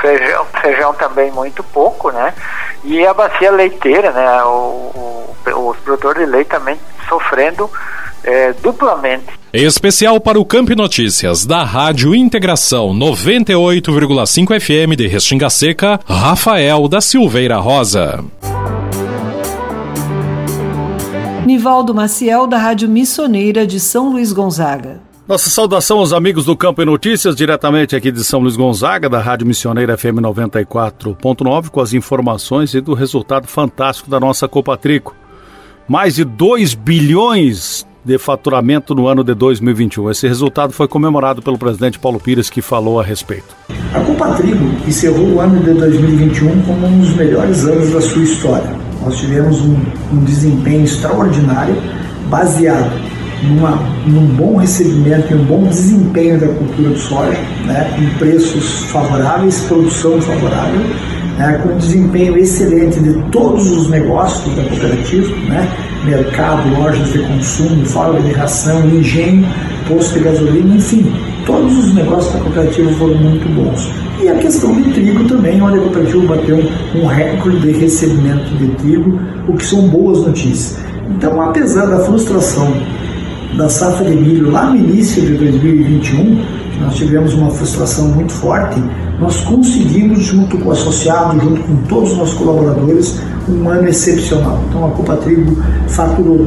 Feijão, 0.00 0.46
feijão 0.60 0.94
também 0.94 1.30
muito 1.30 1.62
pouco, 1.62 2.10
né? 2.10 2.34
E 2.84 3.06
a 3.06 3.14
bacia 3.14 3.50
leiteira, 3.50 4.10
né? 4.12 4.42
O, 4.44 4.90
o, 5.46 5.70
os 5.70 5.76
produtores 5.78 6.24
de 6.24 6.30
leite 6.30 6.48
também 6.48 6.78
sofrendo 7.08 7.70
é, 8.24 8.52
duplamente. 8.54 9.26
Especial 9.52 10.18
para 10.20 10.40
o 10.40 10.44
Camp 10.44 10.70
Notícias 10.70 11.44
da 11.44 11.62
Rádio 11.62 12.14
Integração 12.14 12.94
98,5 12.94 14.58
FM 14.58 14.96
de 14.96 15.06
Restinga 15.06 15.50
Seca, 15.50 16.00
Rafael 16.08 16.88
da 16.88 17.00
Silveira 17.02 17.58
Rosa. 17.58 18.24
Nivaldo 21.52 21.94
Maciel, 21.94 22.46
da 22.46 22.56
Rádio 22.56 22.88
Missioneira 22.88 23.66
de 23.66 23.78
São 23.78 24.10
Luís 24.10 24.32
Gonzaga. 24.32 25.02
Nossa 25.28 25.50
saudação 25.50 25.98
aos 25.98 26.14
amigos 26.14 26.46
do 26.46 26.56
Campo 26.56 26.80
e 26.80 26.84
Notícias, 26.86 27.36
diretamente 27.36 27.94
aqui 27.94 28.10
de 28.10 28.24
São 28.24 28.40
Luís 28.40 28.56
Gonzaga, 28.56 29.06
da 29.06 29.20
Rádio 29.20 29.46
Missioneira 29.46 29.94
FM 29.98 30.16
94.9, 30.22 31.68
com 31.68 31.80
as 31.82 31.92
informações 31.92 32.72
e 32.72 32.80
do 32.80 32.94
resultado 32.94 33.46
fantástico 33.46 34.08
da 34.08 34.18
nossa 34.18 34.48
Copatrico. 34.48 35.14
Mais 35.86 36.14
de 36.14 36.24
2 36.24 36.72
bilhões 36.72 37.86
de 38.02 38.16
faturamento 38.16 38.94
no 38.94 39.06
ano 39.06 39.22
de 39.22 39.34
2021. 39.34 40.10
Esse 40.10 40.26
resultado 40.26 40.72
foi 40.72 40.88
comemorado 40.88 41.42
pelo 41.42 41.58
presidente 41.58 41.98
Paulo 41.98 42.18
Pires, 42.18 42.48
que 42.48 42.62
falou 42.62 42.98
a 42.98 43.04
respeito. 43.04 43.54
A 43.94 44.00
Copatrigo 44.00 44.64
encerrou 44.88 45.34
o 45.34 45.38
ano 45.38 45.62
de 45.62 45.74
2021 45.74 46.62
como 46.62 46.86
um 46.86 47.00
dos 47.00 47.14
melhores 47.14 47.62
anos 47.66 47.92
da 47.92 48.00
sua 48.00 48.22
história 48.22 48.81
nós 49.04 49.16
tivemos 49.18 49.60
um, 49.60 49.76
um 50.12 50.24
desempenho 50.24 50.84
extraordinário, 50.84 51.76
baseado 52.28 52.92
numa, 53.42 53.82
num 54.06 54.26
bom 54.26 54.56
recebimento 54.56 55.32
e 55.32 55.36
um 55.36 55.44
bom 55.44 55.64
desempenho 55.64 56.38
da 56.38 56.48
cultura 56.48 56.90
do 56.90 56.98
soja, 56.98 57.38
né, 57.64 57.90
em 57.98 58.18
preços 58.18 58.84
favoráveis, 58.84 59.60
produção 59.62 60.20
favorável, 60.20 60.80
né, 61.38 61.60
com 61.62 61.70
um 61.70 61.78
desempenho 61.78 62.36
excelente 62.36 63.00
de 63.00 63.14
todos 63.30 63.70
os 63.70 63.88
negócios 63.88 64.54
da 64.54 64.62
cooperativa, 64.64 65.36
né, 65.48 65.68
mercado, 66.04 66.68
lojas 66.76 67.12
de 67.12 67.18
consumo, 67.20 67.84
fábrica 67.86 68.28
de 68.28 68.32
ração, 68.32 68.88
engenho, 68.88 69.46
posto 69.88 70.14
de 70.14 70.24
gasolina, 70.24 70.76
enfim, 70.76 71.12
todos 71.46 71.78
os 71.78 71.94
negócios 71.94 72.32
da 72.32 72.40
cooperativa 72.40 72.90
foram 72.92 73.14
muito 73.16 73.48
bons. 73.54 73.88
E 74.22 74.28
a 74.28 74.34
questão 74.36 74.74
de 74.80 74.92
trigo 74.92 75.24
também, 75.24 75.60
onde 75.60 75.78
a 75.78 75.82
cooperativa 75.82 76.36
bateu 76.36 76.58
um, 76.94 77.06
recorde 77.06 77.60
de 77.60 77.72
recebimento 77.72 78.54
de 78.56 78.68
trigo, 78.76 79.18
o 79.48 79.54
que 79.54 79.64
são 79.64 79.88
boas 79.88 80.26
notícias. 80.26 80.78
Então, 81.10 81.40
apesar 81.40 81.86
da 81.86 82.00
frustração 82.00 82.72
da 83.56 83.68
safra 83.68 84.08
de 84.08 84.16
milho 84.16 84.50
lá 84.50 84.70
no 84.70 84.76
início 84.76 85.22
de 85.22 85.34
2021, 85.34 86.42
nós 86.80 86.94
tivemos 86.94 87.34
uma 87.34 87.50
frustração 87.50 88.08
muito 88.08 88.32
forte, 88.32 88.82
nós 89.20 89.40
conseguimos, 89.42 90.20
junto 90.24 90.56
com 90.58 90.68
o 90.68 90.72
associado, 90.72 91.38
junto 91.40 91.60
com 91.62 91.76
todos 91.88 92.12
os 92.12 92.18
nossos 92.18 92.34
colaboradores, 92.34 93.20
um 93.48 93.68
ano 93.68 93.88
excepcional. 93.88 94.62
Então 94.68 94.86
a 94.86 94.90
Copa 94.90 95.16
Trigo 95.16 95.56
faturou 95.88 96.46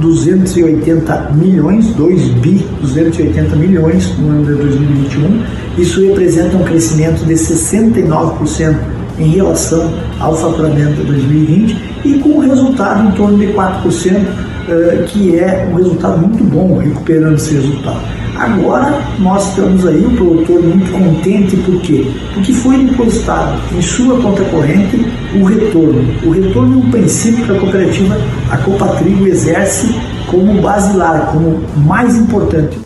2,280 0.00 1.32
milhões, 1.34 1.86
2 1.94 2.22
bi 2.40 2.66
280 2.80 3.56
milhões 3.56 4.16
no 4.18 4.30
ano 4.30 4.44
de 4.44 4.54
2021. 4.54 5.42
Isso 5.78 6.00
representa 6.06 6.56
um 6.56 6.64
crescimento 6.64 7.24
de 7.24 7.34
69% 7.34 8.76
em 9.18 9.28
relação 9.30 9.92
ao 10.20 10.36
faturamento 10.36 10.96
de 10.96 11.04
2020 11.04 11.76
e 12.04 12.18
com 12.18 12.28
um 12.30 12.38
resultado 12.38 13.08
em 13.08 13.12
torno 13.12 13.38
de 13.38 13.46
4%, 13.52 14.26
eh, 14.68 15.04
que 15.08 15.38
é 15.38 15.68
um 15.70 15.76
resultado 15.76 16.18
muito 16.18 16.44
bom, 16.44 16.78
recuperando 16.78 17.34
esse 17.34 17.54
resultado. 17.54 18.15
Agora 18.38 19.02
nós 19.18 19.48
estamos 19.48 19.86
aí, 19.86 20.04
o 20.04 20.10
produtor 20.14 20.62
muito 20.62 20.92
contente, 20.92 21.56
por 21.56 21.80
quê? 21.80 22.06
Porque 22.34 22.52
foi 22.52 22.84
depositado 22.84 23.58
em 23.74 23.80
sua 23.80 24.20
conta 24.20 24.44
corrente 24.44 25.06
o 25.34 25.44
retorno. 25.44 26.04
O 26.22 26.30
retorno 26.30 26.74
é 26.74 26.84
um 26.84 26.90
princípio 26.90 27.46
que 27.46 27.52
a 27.52 27.58
cooperativa, 27.60 28.16
a 28.50 28.58
Copa 28.58 28.88
Trigo, 28.96 29.26
exerce 29.26 29.94
como 30.26 30.60
basilar, 30.60 31.32
como 31.32 31.62
mais 31.86 32.14
importante. 32.16 32.78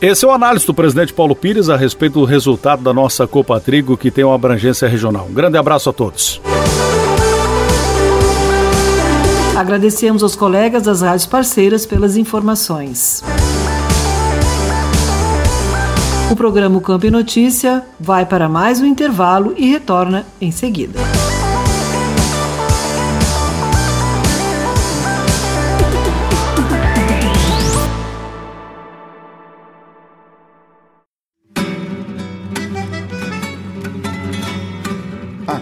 Esse 0.00 0.24
é 0.24 0.28
o 0.28 0.32
análise 0.32 0.66
do 0.66 0.74
presidente 0.74 1.12
Paulo 1.12 1.36
Pires 1.36 1.68
a 1.68 1.76
respeito 1.76 2.20
do 2.20 2.24
resultado 2.24 2.82
da 2.82 2.92
nossa 2.92 3.26
Copa 3.26 3.60
Trigo, 3.60 3.96
que 3.96 4.10
tem 4.10 4.24
uma 4.24 4.34
abrangência 4.34 4.88
regional. 4.88 5.26
Um 5.30 5.34
grande 5.34 5.56
abraço 5.56 5.88
a 5.88 5.92
todos. 5.92 6.40
Agradecemos 9.56 10.22
aos 10.22 10.36
colegas 10.36 10.82
das 10.82 11.00
rádios 11.00 11.26
parceiras 11.26 11.86
pelas 11.86 12.16
informações. 12.16 13.22
O 16.30 16.34
programa 16.34 16.80
Campo 16.80 17.06
e 17.06 17.10
Notícia 17.10 17.84
vai 18.00 18.26
para 18.26 18.48
mais 18.48 18.80
um 18.80 18.84
intervalo 18.84 19.54
e 19.56 19.70
retorna 19.70 20.26
em 20.40 20.50
seguida. 20.50 20.98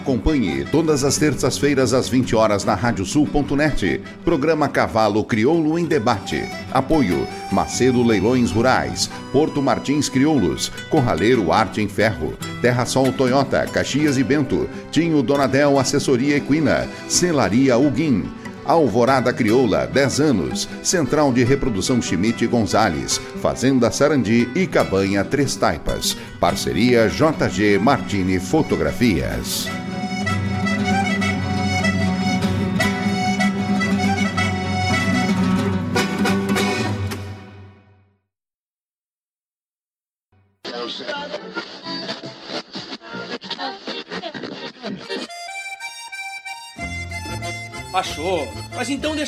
Acompanhe 0.05 0.67
todas 0.67 1.03
as 1.03 1.17
terças-feiras 1.17 1.95
às 1.95 2.11
20 2.11 2.37
horas 2.37 2.63
na 2.63 2.75
radiosul.net. 2.75 4.03
Programa 4.23 4.69
Cavalo 4.69 5.25
Crioulo 5.25 5.79
em 5.79 5.87
Debate. 5.87 6.47
Apoio 6.71 7.27
Macedo 7.51 8.03
Leilões 8.03 8.51
Rurais, 8.51 9.09
Porto 9.33 9.63
Martins 9.63 10.11
Crioulos, 10.11 10.71
Corraleiro 10.91 11.51
Arte 11.51 11.81
em 11.81 11.89
Ferro, 11.89 12.35
Terra 12.61 12.85
Sol 12.85 13.15
Toyota, 13.15 13.67
Caxias 13.67 14.19
e 14.19 14.23
Bento, 14.23 14.69
Tinho 14.91 15.23
Donadel 15.23 15.79
Assessoria 15.79 16.37
Equina, 16.37 16.87
Celaria 17.09 17.79
Uguim. 17.79 18.31
Alvorada 18.67 19.33
Crioula, 19.33 19.87
10 19.87 20.21
anos. 20.21 20.69
Central 20.83 21.33
de 21.33 21.45
Reprodução 21.45 22.03
Schmidt 22.03 22.47
Gonzales. 22.47 23.19
Fazenda 23.41 23.91
Sarandi 23.91 24.51
e 24.55 24.67
Cabanha 24.67 25.25
Três 25.25 25.57
Taipas. 25.57 26.15
Parceria 26.39 27.09
JG 27.09 27.79
Martini 27.79 28.39
Fotografias. 28.39 29.67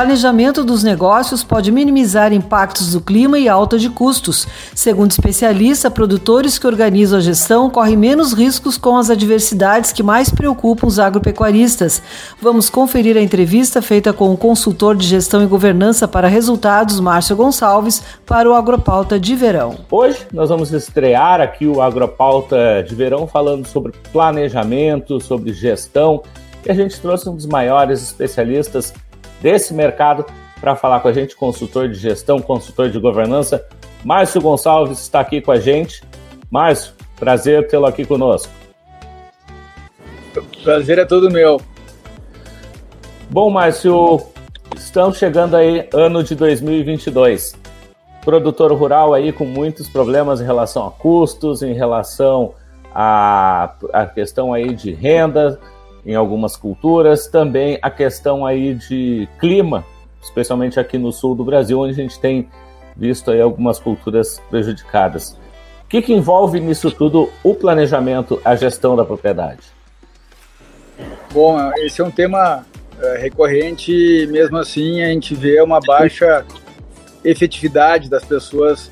Planejamento 0.00 0.64
dos 0.64 0.82
negócios 0.82 1.44
pode 1.44 1.70
minimizar 1.70 2.32
impactos 2.32 2.92
do 2.92 3.02
clima 3.02 3.38
e 3.38 3.50
alta 3.50 3.78
de 3.78 3.90
custos. 3.90 4.48
Segundo 4.74 5.10
especialista, 5.10 5.90
produtores 5.90 6.58
que 6.58 6.66
organizam 6.66 7.18
a 7.18 7.20
gestão 7.20 7.68
correm 7.68 7.98
menos 7.98 8.32
riscos 8.32 8.78
com 8.78 8.96
as 8.96 9.10
adversidades 9.10 9.92
que 9.92 10.02
mais 10.02 10.30
preocupam 10.30 10.86
os 10.86 10.98
agropecuaristas. 10.98 12.02
Vamos 12.40 12.70
conferir 12.70 13.14
a 13.18 13.20
entrevista 13.20 13.82
feita 13.82 14.10
com 14.10 14.32
o 14.32 14.38
consultor 14.38 14.96
de 14.96 15.06
gestão 15.06 15.42
e 15.42 15.46
governança 15.46 16.08
para 16.08 16.28
resultados, 16.28 16.98
Márcio 16.98 17.36
Gonçalves, 17.36 18.02
para 18.24 18.48
o 18.48 18.54
Agropauta 18.54 19.20
de 19.20 19.36
Verão. 19.36 19.80
Hoje 19.90 20.26
nós 20.32 20.48
vamos 20.48 20.72
estrear 20.72 21.42
aqui 21.42 21.66
o 21.66 21.82
Agropauta 21.82 22.82
de 22.82 22.94
Verão 22.94 23.26
falando 23.26 23.66
sobre 23.66 23.92
planejamento, 24.10 25.20
sobre 25.20 25.52
gestão. 25.52 26.22
E 26.64 26.70
a 26.70 26.74
gente 26.74 26.98
trouxe 26.98 27.28
um 27.28 27.36
dos 27.36 27.44
maiores 27.44 28.02
especialistas 28.02 28.94
desse 29.40 29.74
mercado 29.74 30.24
para 30.60 30.76
falar 30.76 31.00
com 31.00 31.08
a 31.08 31.12
gente, 31.12 31.34
consultor 31.34 31.88
de 31.88 31.94
gestão, 31.94 32.40
consultor 32.40 32.90
de 32.90 32.98
governança. 32.98 33.66
Márcio 34.04 34.40
Gonçalves 34.40 35.00
está 35.00 35.20
aqui 35.20 35.40
com 35.40 35.50
a 35.50 35.58
gente. 35.58 36.02
Márcio, 36.50 36.92
prazer 37.18 37.66
tê-lo 37.68 37.86
aqui 37.86 38.04
conosco. 38.04 38.52
Prazer 40.62 40.98
é 40.98 41.04
todo 41.04 41.30
meu. 41.30 41.60
Bom, 43.30 43.50
Márcio, 43.50 44.20
estamos 44.76 45.18
chegando 45.18 45.56
aí 45.56 45.88
ano 45.94 46.22
de 46.22 46.34
2022. 46.34 47.54
Produtor 48.24 48.72
rural 48.72 49.14
aí 49.14 49.32
com 49.32 49.44
muitos 49.44 49.88
problemas 49.88 50.40
em 50.40 50.44
relação 50.44 50.86
a 50.86 50.90
custos, 50.90 51.62
em 51.62 51.72
relação 51.72 52.54
à, 52.94 53.74
à 53.92 54.06
questão 54.06 54.52
aí 54.52 54.74
de 54.74 54.92
renda, 54.92 55.58
em 56.04 56.14
algumas 56.14 56.56
culturas, 56.56 57.26
também 57.26 57.78
a 57.82 57.90
questão 57.90 58.44
aí 58.46 58.74
de 58.74 59.28
clima, 59.38 59.84
especialmente 60.22 60.78
aqui 60.78 60.98
no 60.98 61.12
sul 61.12 61.34
do 61.34 61.44
Brasil, 61.44 61.78
onde 61.78 61.92
a 61.92 62.02
gente 62.02 62.18
tem 62.18 62.48
visto 62.96 63.30
aí 63.30 63.40
algumas 63.40 63.78
culturas 63.78 64.40
prejudicadas. 64.50 65.38
O 65.84 65.88
que, 65.88 66.02
que 66.02 66.12
envolve 66.12 66.60
nisso 66.60 66.90
tudo 66.90 67.30
o 67.42 67.54
planejamento, 67.54 68.40
a 68.44 68.54
gestão 68.54 68.94
da 68.94 69.04
propriedade? 69.04 69.62
Bom, 71.32 71.58
esse 71.78 72.00
é 72.00 72.04
um 72.04 72.10
tema 72.10 72.64
é, 73.00 73.18
recorrente, 73.18 74.26
mesmo 74.30 74.58
assim 74.58 75.02
a 75.02 75.08
gente 75.08 75.34
vê 75.34 75.60
uma 75.60 75.80
baixa 75.80 76.44
efetividade 77.24 78.08
das 78.08 78.24
pessoas 78.24 78.90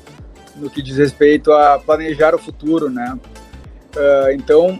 no 0.55 0.69
que 0.69 0.81
diz 0.81 0.97
respeito 0.97 1.51
a 1.51 1.79
planejar 1.79 2.35
o 2.35 2.37
futuro, 2.37 2.89
né? 2.89 3.17
Uh, 3.95 4.31
então, 4.33 4.77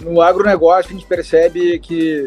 no 0.00 0.20
agronegócio 0.20 0.90
a 0.90 0.92
gente 0.92 1.06
percebe 1.06 1.78
que 1.78 2.26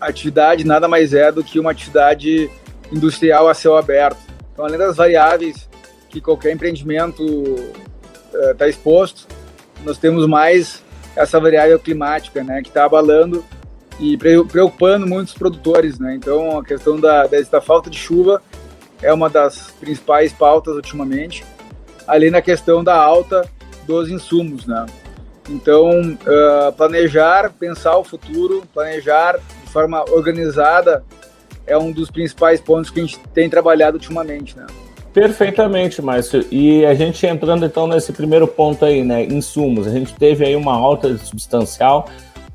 a 0.00 0.06
atividade 0.08 0.64
nada 0.64 0.88
mais 0.88 1.14
é 1.14 1.30
do 1.30 1.44
que 1.44 1.60
uma 1.60 1.70
atividade 1.70 2.50
industrial 2.90 3.48
a 3.48 3.54
céu 3.54 3.76
aberto. 3.76 4.18
Então, 4.52 4.64
além 4.64 4.78
das 4.78 4.96
variáveis 4.96 5.68
que 6.08 6.20
qualquer 6.20 6.52
empreendimento 6.52 7.24
está 8.50 8.66
uh, 8.66 8.68
exposto, 8.68 9.26
nós 9.84 9.96
temos 9.96 10.26
mais 10.26 10.82
essa 11.16 11.40
variável 11.40 11.78
climática, 11.78 12.42
né, 12.42 12.60
que 12.62 12.68
está 12.68 12.84
abalando 12.84 13.44
e 13.98 14.16
preocupando 14.16 15.06
muitos 15.06 15.34
produtores, 15.34 15.98
né. 15.98 16.14
Então, 16.14 16.58
a 16.58 16.64
questão 16.64 17.00
da, 17.00 17.26
da 17.26 17.60
falta 17.60 17.88
de 17.88 17.98
chuva 17.98 18.42
é 19.00 19.12
uma 19.12 19.30
das 19.30 19.70
principais 19.80 20.32
pautas 20.32 20.74
ultimamente, 20.74 21.44
além 22.06 22.30
da 22.30 22.42
questão 22.42 22.84
da 22.84 22.94
alta 22.94 23.48
dos 23.86 24.10
insumos, 24.10 24.66
né. 24.66 24.84
Então, 25.48 25.90
uh, 25.90 26.72
planejar, 26.76 27.52
pensar 27.58 27.96
o 27.96 28.04
futuro, 28.04 28.62
planejar 28.72 29.38
de 29.64 29.70
forma 29.70 30.04
organizada 30.10 31.04
é 31.66 31.76
um 31.76 31.90
dos 31.90 32.10
principais 32.10 32.60
pontos 32.60 32.90
que 32.90 33.00
a 33.00 33.02
gente 33.02 33.18
tem 33.34 33.48
trabalhado 33.48 33.96
ultimamente, 33.96 34.56
né? 34.56 34.66
Perfeitamente, 35.12 36.00
Márcio. 36.00 36.44
E 36.50 36.86
a 36.86 36.94
gente 36.94 37.26
entrando 37.26 37.66
então 37.66 37.86
nesse 37.86 38.12
primeiro 38.12 38.46
ponto 38.48 38.84
aí, 38.84 39.04
né? 39.04 39.24
Insumos. 39.24 39.86
A 39.86 39.90
gente 39.90 40.14
teve 40.14 40.44
aí 40.44 40.56
uma 40.56 40.74
alta 40.74 41.16
substancial 41.18 42.08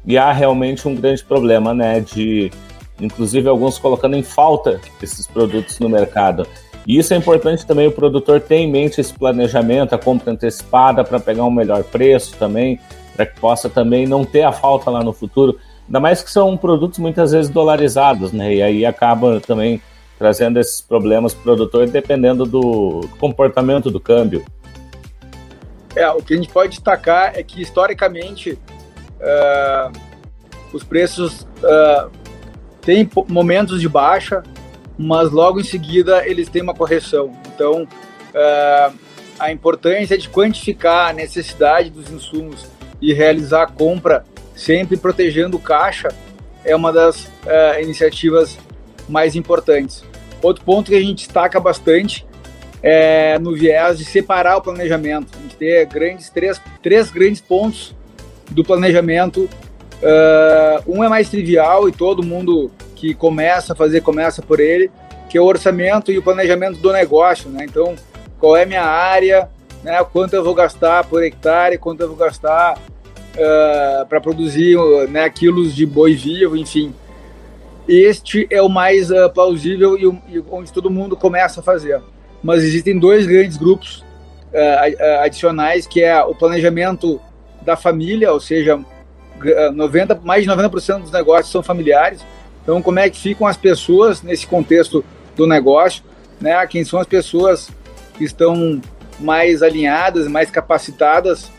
e 0.05 0.17
há 0.17 0.31
realmente 0.31 0.87
um 0.87 0.95
grande 0.95 1.23
problema, 1.23 1.73
né? 1.73 1.99
De, 1.99 2.51
inclusive, 2.99 3.47
alguns 3.47 3.77
colocando 3.77 4.15
em 4.15 4.23
falta 4.23 4.81
esses 5.01 5.27
produtos 5.27 5.77
no 5.79 5.87
mercado. 5.87 6.47
E 6.87 6.97
isso 6.97 7.13
é 7.13 7.17
importante 7.17 7.65
também 7.65 7.85
o 7.85 7.91
produtor 7.91 8.39
ter 8.39 8.55
em 8.55 8.71
mente 8.71 9.01
esse 9.01 9.13
planejamento, 9.13 9.93
a 9.93 9.97
compra 9.97 10.31
antecipada 10.31 11.03
para 11.03 11.19
pegar 11.19 11.43
um 11.43 11.51
melhor 11.51 11.83
preço 11.83 12.37
também, 12.37 12.79
para 13.13 13.25
que 13.25 13.37
possa 13.41 13.69
também 13.69 14.07
não 14.07 14.23
ter 14.23 14.43
a 14.43 14.53
falta 14.53 14.89
lá 14.89 15.03
no 15.03 15.11
futuro. 15.11 15.59
Ainda 15.85 15.99
mais 15.99 16.23
que 16.23 16.31
são 16.31 16.55
produtos 16.55 16.97
muitas 16.97 17.33
vezes 17.33 17.51
dolarizados, 17.51 18.31
né? 18.31 18.55
E 18.55 18.61
aí 18.63 18.85
acaba 18.85 19.41
também 19.41 19.81
trazendo 20.17 20.59
esses 20.59 20.79
problemas 20.79 21.33
para 21.33 21.41
o 21.41 21.43
produtor 21.43 21.87
dependendo 21.87 22.45
do 22.45 23.01
comportamento 23.19 23.91
do 23.91 23.99
câmbio. 23.99 24.45
É, 25.93 26.09
o 26.09 26.23
que 26.23 26.33
a 26.33 26.37
gente 26.37 26.49
pode 26.49 26.69
destacar 26.69 27.33
é 27.35 27.43
que 27.43 27.61
historicamente 27.61 28.51
uh, 28.51 29.91
os 30.71 30.85
preços 30.85 31.41
uh, 31.41 32.09
têm 32.81 33.09
momentos 33.27 33.81
de 33.81 33.89
baixa, 33.89 34.41
mas 34.97 35.31
logo 35.31 35.59
em 35.59 35.63
seguida 35.63 36.27
eles 36.27 36.49
têm 36.49 36.61
uma 36.61 36.73
correção. 36.73 37.31
Então, 37.53 37.83
uh, 37.83 38.97
a 39.39 39.51
importância 39.51 40.17
de 40.17 40.29
quantificar 40.29 41.09
a 41.09 41.13
necessidade 41.13 41.89
dos 41.89 42.09
insumos 42.09 42.65
e 43.01 43.13
realizar 43.13 43.63
a 43.63 43.67
compra 43.67 44.25
sempre 44.55 44.97
protegendo 44.97 45.57
o 45.57 45.59
caixa 45.59 46.09
é 46.65 46.75
uma 46.75 46.91
das 46.91 47.25
uh, 47.25 47.81
iniciativas 47.81 48.57
mais 49.07 49.35
importantes. 49.35 50.03
Outro 50.41 50.63
ponto 50.63 50.89
que 50.89 50.97
a 50.97 51.01
gente 51.01 51.25
destaca 51.25 51.59
bastante 51.59 52.25
é 52.81 53.39
no 53.39 53.55
viés 53.55 53.97
de 53.97 54.05
separar 54.05 54.57
o 54.57 54.61
planejamento. 54.61 55.27
A 55.37 55.41
gente 55.41 55.55
tem 55.55 55.87
grandes, 55.87 56.29
três, 56.29 56.61
três 56.81 57.09
grandes 57.09 57.41
pontos 57.41 57.95
do 58.51 58.63
planejamento. 58.63 59.49
Uh, 60.01 60.91
um 60.95 61.03
é 61.03 61.09
mais 61.09 61.29
trivial 61.29 61.89
e 61.89 61.91
todo 61.91 62.23
mundo 62.23 62.71
que 62.97 63.13
começa 63.13 63.73
a 63.73 63.75
fazer, 63.75 64.01
começa 64.01 64.41
por 64.41 64.59
ele, 64.59 64.89
que 65.29 65.37
é 65.37 65.41
o 65.41 65.45
orçamento 65.45 66.11
e 66.11 66.17
o 66.17 66.23
planejamento 66.23 66.79
do 66.79 66.91
negócio, 66.91 67.47
né? 67.49 67.63
Então, 67.63 67.95
qual 68.39 68.57
é 68.57 68.65
minha 68.65 68.83
área, 68.83 69.49
né? 69.83 70.03
Quanto 70.11 70.33
eu 70.33 70.43
vou 70.43 70.55
gastar 70.55 71.03
por 71.05 71.23
hectare, 71.23 71.77
quanto 71.77 72.01
eu 72.01 72.07
vou 72.07 72.17
gastar 72.17 72.75
uh, 72.75 74.05
para 74.07 74.19
produzir 74.19 74.75
né, 75.09 75.29
quilos 75.29 75.75
de 75.75 75.85
boi 75.85 76.15
vivo, 76.15 76.57
enfim. 76.57 76.93
Este 77.87 78.47
é 78.49 78.61
o 78.61 78.67
mais 78.67 79.11
uh, 79.11 79.29
plausível 79.29 79.95
e, 79.95 80.35
e, 80.35 80.43
onde 80.49 80.73
todo 80.73 80.89
mundo 80.89 81.15
começa 81.15 81.59
a 81.59 81.63
fazer. 81.63 82.01
Mas 82.41 82.63
existem 82.63 82.97
dois 82.97 83.27
grandes 83.27 83.57
grupos 83.57 83.99
uh, 84.51 85.23
adicionais, 85.23 85.85
que 85.85 86.03
é 86.03 86.19
o 86.23 86.33
planejamento 86.33 87.21
da 87.61 87.77
família, 87.77 88.33
ou 88.33 88.39
seja, 88.39 88.79
90, 89.73 90.19
mais 90.23 90.43
de 90.43 90.49
90% 90.49 91.01
dos 91.01 91.11
negócios 91.11 91.51
são 91.51 91.61
familiares, 91.61 92.25
Então, 92.67 92.81
como 92.81 92.99
é 92.99 93.09
que 93.09 93.17
ficam 93.17 93.47
as 93.47 93.55
pessoas 93.55 94.21
nesse 94.21 94.45
contexto 94.45 95.01
do 95.37 95.47
negócio, 95.47 96.03
né? 96.37 96.67
Quem 96.67 96.83
são 96.83 96.99
as 96.99 97.07
pessoas 97.07 97.69
que 98.17 98.25
estão 98.25 98.81
mais 99.21 99.63
alinhadas, 99.63 100.27
mais 100.27 100.51
capacitadas 100.51 101.49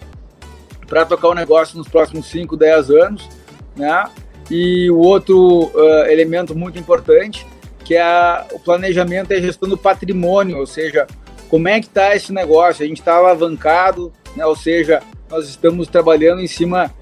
para 0.86 1.06
tocar 1.06 1.28
o 1.28 1.34
negócio 1.34 1.78
nos 1.78 1.88
próximos 1.88 2.26
5, 2.26 2.54
10 2.58 2.90
anos, 2.90 3.28
né? 3.74 4.04
E 4.50 4.90
o 4.90 4.98
outro 4.98 5.70
uh, 5.74 6.04
elemento 6.10 6.54
muito 6.54 6.78
importante, 6.78 7.46
que 7.86 7.94
é 7.94 8.02
a, 8.02 8.46
o 8.52 8.60
planejamento 8.60 9.32
e 9.32 9.36
a 9.36 9.40
gestão 9.40 9.66
do 9.66 9.78
patrimônio, 9.78 10.58
ou 10.58 10.66
seja, 10.66 11.06
como 11.48 11.68
é 11.68 11.80
que 11.80 11.86
está 11.86 12.14
esse 12.14 12.34
negócio? 12.34 12.84
A 12.84 12.86
gente 12.86 13.00
está 13.00 13.14
alavancado, 13.16 14.12
né? 14.36 14.44
ou 14.44 14.54
seja, 14.54 15.02
nós 15.30 15.48
estamos 15.48 15.88
trabalhando 15.88 16.42
em 16.42 16.46
cima 16.46 16.92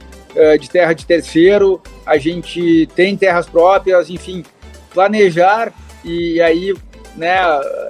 de 0.59 0.69
terra 0.71 0.93
de 0.93 1.07
terceiro, 1.07 1.81
a 2.05 2.19
gente 2.19 2.89
tem 2.95 3.17
terras 3.17 3.47
próprias, 3.47 4.11
enfim, 4.11 4.45
planejar 4.93 5.73
e 6.05 6.41
aí, 6.41 6.75
né, 7.17 7.37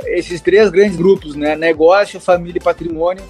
esses 0.06 0.40
três 0.40 0.70
grandes 0.70 0.96
grupos, 0.96 1.34
né, 1.34 1.54
negócio, 1.54 2.18
família 2.18 2.58
e 2.58 2.62
patrimônio, 2.62 3.22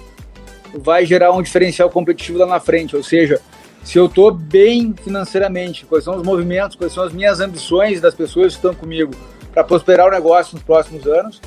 vai 0.73 1.05
gerar 1.05 1.31
um 1.31 1.41
diferencial 1.41 1.89
competitivo 1.89 2.39
lá 2.39 2.45
na 2.45 2.59
frente, 2.59 2.95
ou 2.95 3.03
seja, 3.03 3.41
se 3.83 3.97
eu 3.97 4.05
estou 4.07 4.31
bem 4.31 4.93
financeiramente, 5.03 5.85
quais 5.85 6.03
são 6.03 6.15
os 6.15 6.23
movimentos, 6.23 6.75
quais 6.75 6.93
são 6.93 7.03
as 7.03 7.13
minhas 7.13 7.39
ambições 7.39 8.01
das 8.01 8.13
pessoas 8.13 8.53
que 8.53 8.59
estão 8.59 8.73
comigo 8.73 9.13
para 9.53 9.63
prosperar 9.63 10.07
o 10.07 10.11
negócio 10.11 10.55
nos 10.55 10.63
próximos 10.63 11.05
anos, 11.05 11.41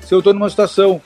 se 0.00 0.14
eu 0.14 0.18
estou 0.18 0.34
numa 0.34 0.50
situação 0.50 1.00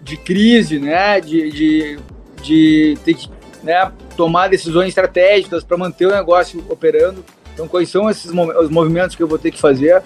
de 0.00 0.16
crise, 0.16 0.78
né, 0.78 1.20
de, 1.20 1.50
de, 1.50 1.98
de 2.42 2.98
ter 3.04 3.14
que 3.14 3.28
né, 3.62 3.92
tomar 4.20 4.48
decisões 4.48 4.88
estratégicas 4.88 5.64
para 5.64 5.78
manter 5.78 6.04
o 6.04 6.10
negócio 6.10 6.62
operando, 6.68 7.24
então 7.54 7.66
quais 7.66 7.88
são 7.88 8.10
esses 8.10 8.30
os 8.30 8.68
movimentos 8.68 9.16
que 9.16 9.22
eu 9.22 9.26
vou 9.26 9.38
ter 9.38 9.50
que 9.50 9.58
fazer 9.58 10.02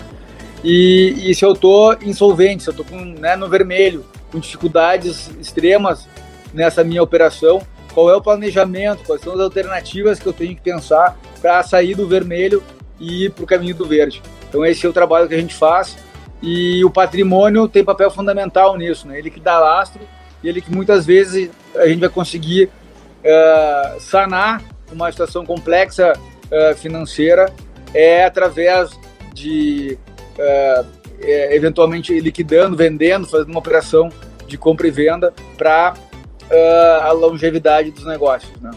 e, 0.63 1.17
e 1.29 1.35
se 1.35 1.45
eu 1.45 1.53
estou 1.53 1.97
insolvente, 2.01 2.63
se 2.63 2.71
eu 2.71 2.75
estou 2.75 2.87
né, 2.97 3.35
no 3.35 3.49
vermelho, 3.49 4.05
com 4.31 4.39
dificuldades 4.39 5.33
extremas 5.41 6.07
nessa 6.53 6.85
minha 6.85 7.03
operação, 7.03 7.61
qual 7.93 8.09
é 8.09 8.15
o 8.15 8.23
planejamento, 8.23 9.03
quais 9.05 9.21
são 9.21 9.33
as 9.33 9.41
alternativas 9.41 10.21
que 10.21 10.27
eu 10.27 10.33
tenho 10.33 10.55
que 10.55 10.63
pensar 10.63 11.19
para 11.43 11.61
sair 11.65 11.97
do 11.97 12.07
vermelho 12.07 12.63
e 13.01 13.25
ir 13.25 13.31
para 13.33 13.43
o 13.43 13.47
caminho 13.49 13.75
do 13.75 13.85
verde. 13.85 14.23
Então 14.49 14.65
esse 14.65 14.87
é 14.87 14.89
o 14.89 14.93
trabalho 14.93 15.27
que 15.27 15.35
a 15.35 15.41
gente 15.41 15.57
faz 15.57 15.97
e 16.41 16.85
o 16.85 16.91
patrimônio 16.91 17.67
tem 17.67 17.83
papel 17.83 18.13
fundamental 18.13 18.79
nisso, 18.79 19.09
né? 19.09 19.19
Ele 19.19 19.29
que 19.29 19.41
dá 19.41 19.59
lastro 19.59 20.03
e 20.41 20.49
ele 20.49 20.61
que 20.61 20.71
muitas 20.71 21.05
vezes 21.05 21.51
a 21.75 21.89
gente 21.89 21.99
vai 21.99 22.09
conseguir 22.09 22.71
uh, 23.25 24.01
sanar 24.01 24.63
uma 24.93 25.11
situação 25.11 25.45
complexa 25.45 26.13
uh, 26.13 26.75
financeira 26.77 27.53
é 27.93 28.25
através 28.25 28.91
de 29.33 29.99
uh, 30.39 30.87
eventualmente 31.21 32.19
liquidando, 32.21 32.77
vendendo, 32.77 33.27
fazendo 33.27 33.51
uma 33.51 33.59
operação 33.59 34.11
de 34.47 34.59
compra 34.59 34.87
e 34.87 34.91
venda 34.91 35.33
para 35.57 35.95
a 37.01 37.11
longevidade 37.13 37.91
dos 37.91 38.05
negócios. 38.05 38.53
Né? 38.61 38.71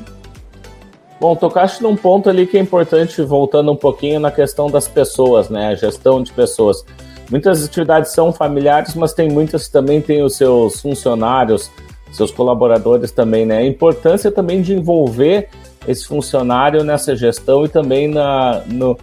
Bom, 1.19 1.35
tocaste 1.35 1.83
num 1.83 1.95
ponto 1.95 2.29
ali 2.29 2.47
que 2.47 2.57
é 2.57 2.61
importante, 2.61 3.21
voltando 3.23 3.71
um 3.71 3.75
pouquinho 3.75 4.19
na 4.19 4.31
questão 4.31 4.69
das 4.69 4.87
pessoas, 4.87 5.49
né? 5.49 5.69
A 5.69 5.75
gestão 5.75 6.23
de 6.23 6.31
pessoas. 6.31 6.85
Muitas 7.29 7.65
atividades 7.65 8.11
são 8.11 8.31
familiares, 8.31 8.95
mas 8.95 9.13
tem 9.13 9.29
muitas 9.29 9.65
que 9.65 9.73
também 9.73 9.99
têm 9.99 10.23
os 10.23 10.37
seus 10.37 10.79
funcionários, 10.79 11.69
seus 12.11 12.31
colaboradores 12.31 13.11
também, 13.11 13.45
né? 13.45 13.57
A 13.57 13.65
importância 13.65 14.31
também 14.31 14.61
de 14.61 14.73
envolver 14.73 15.49
esse 15.87 16.05
funcionário 16.05 16.83
nessa 16.83 17.15
gestão 17.15 17.65
e 17.65 17.69
também 17.69 18.07
na, 18.07 18.61
no, 18.67 18.97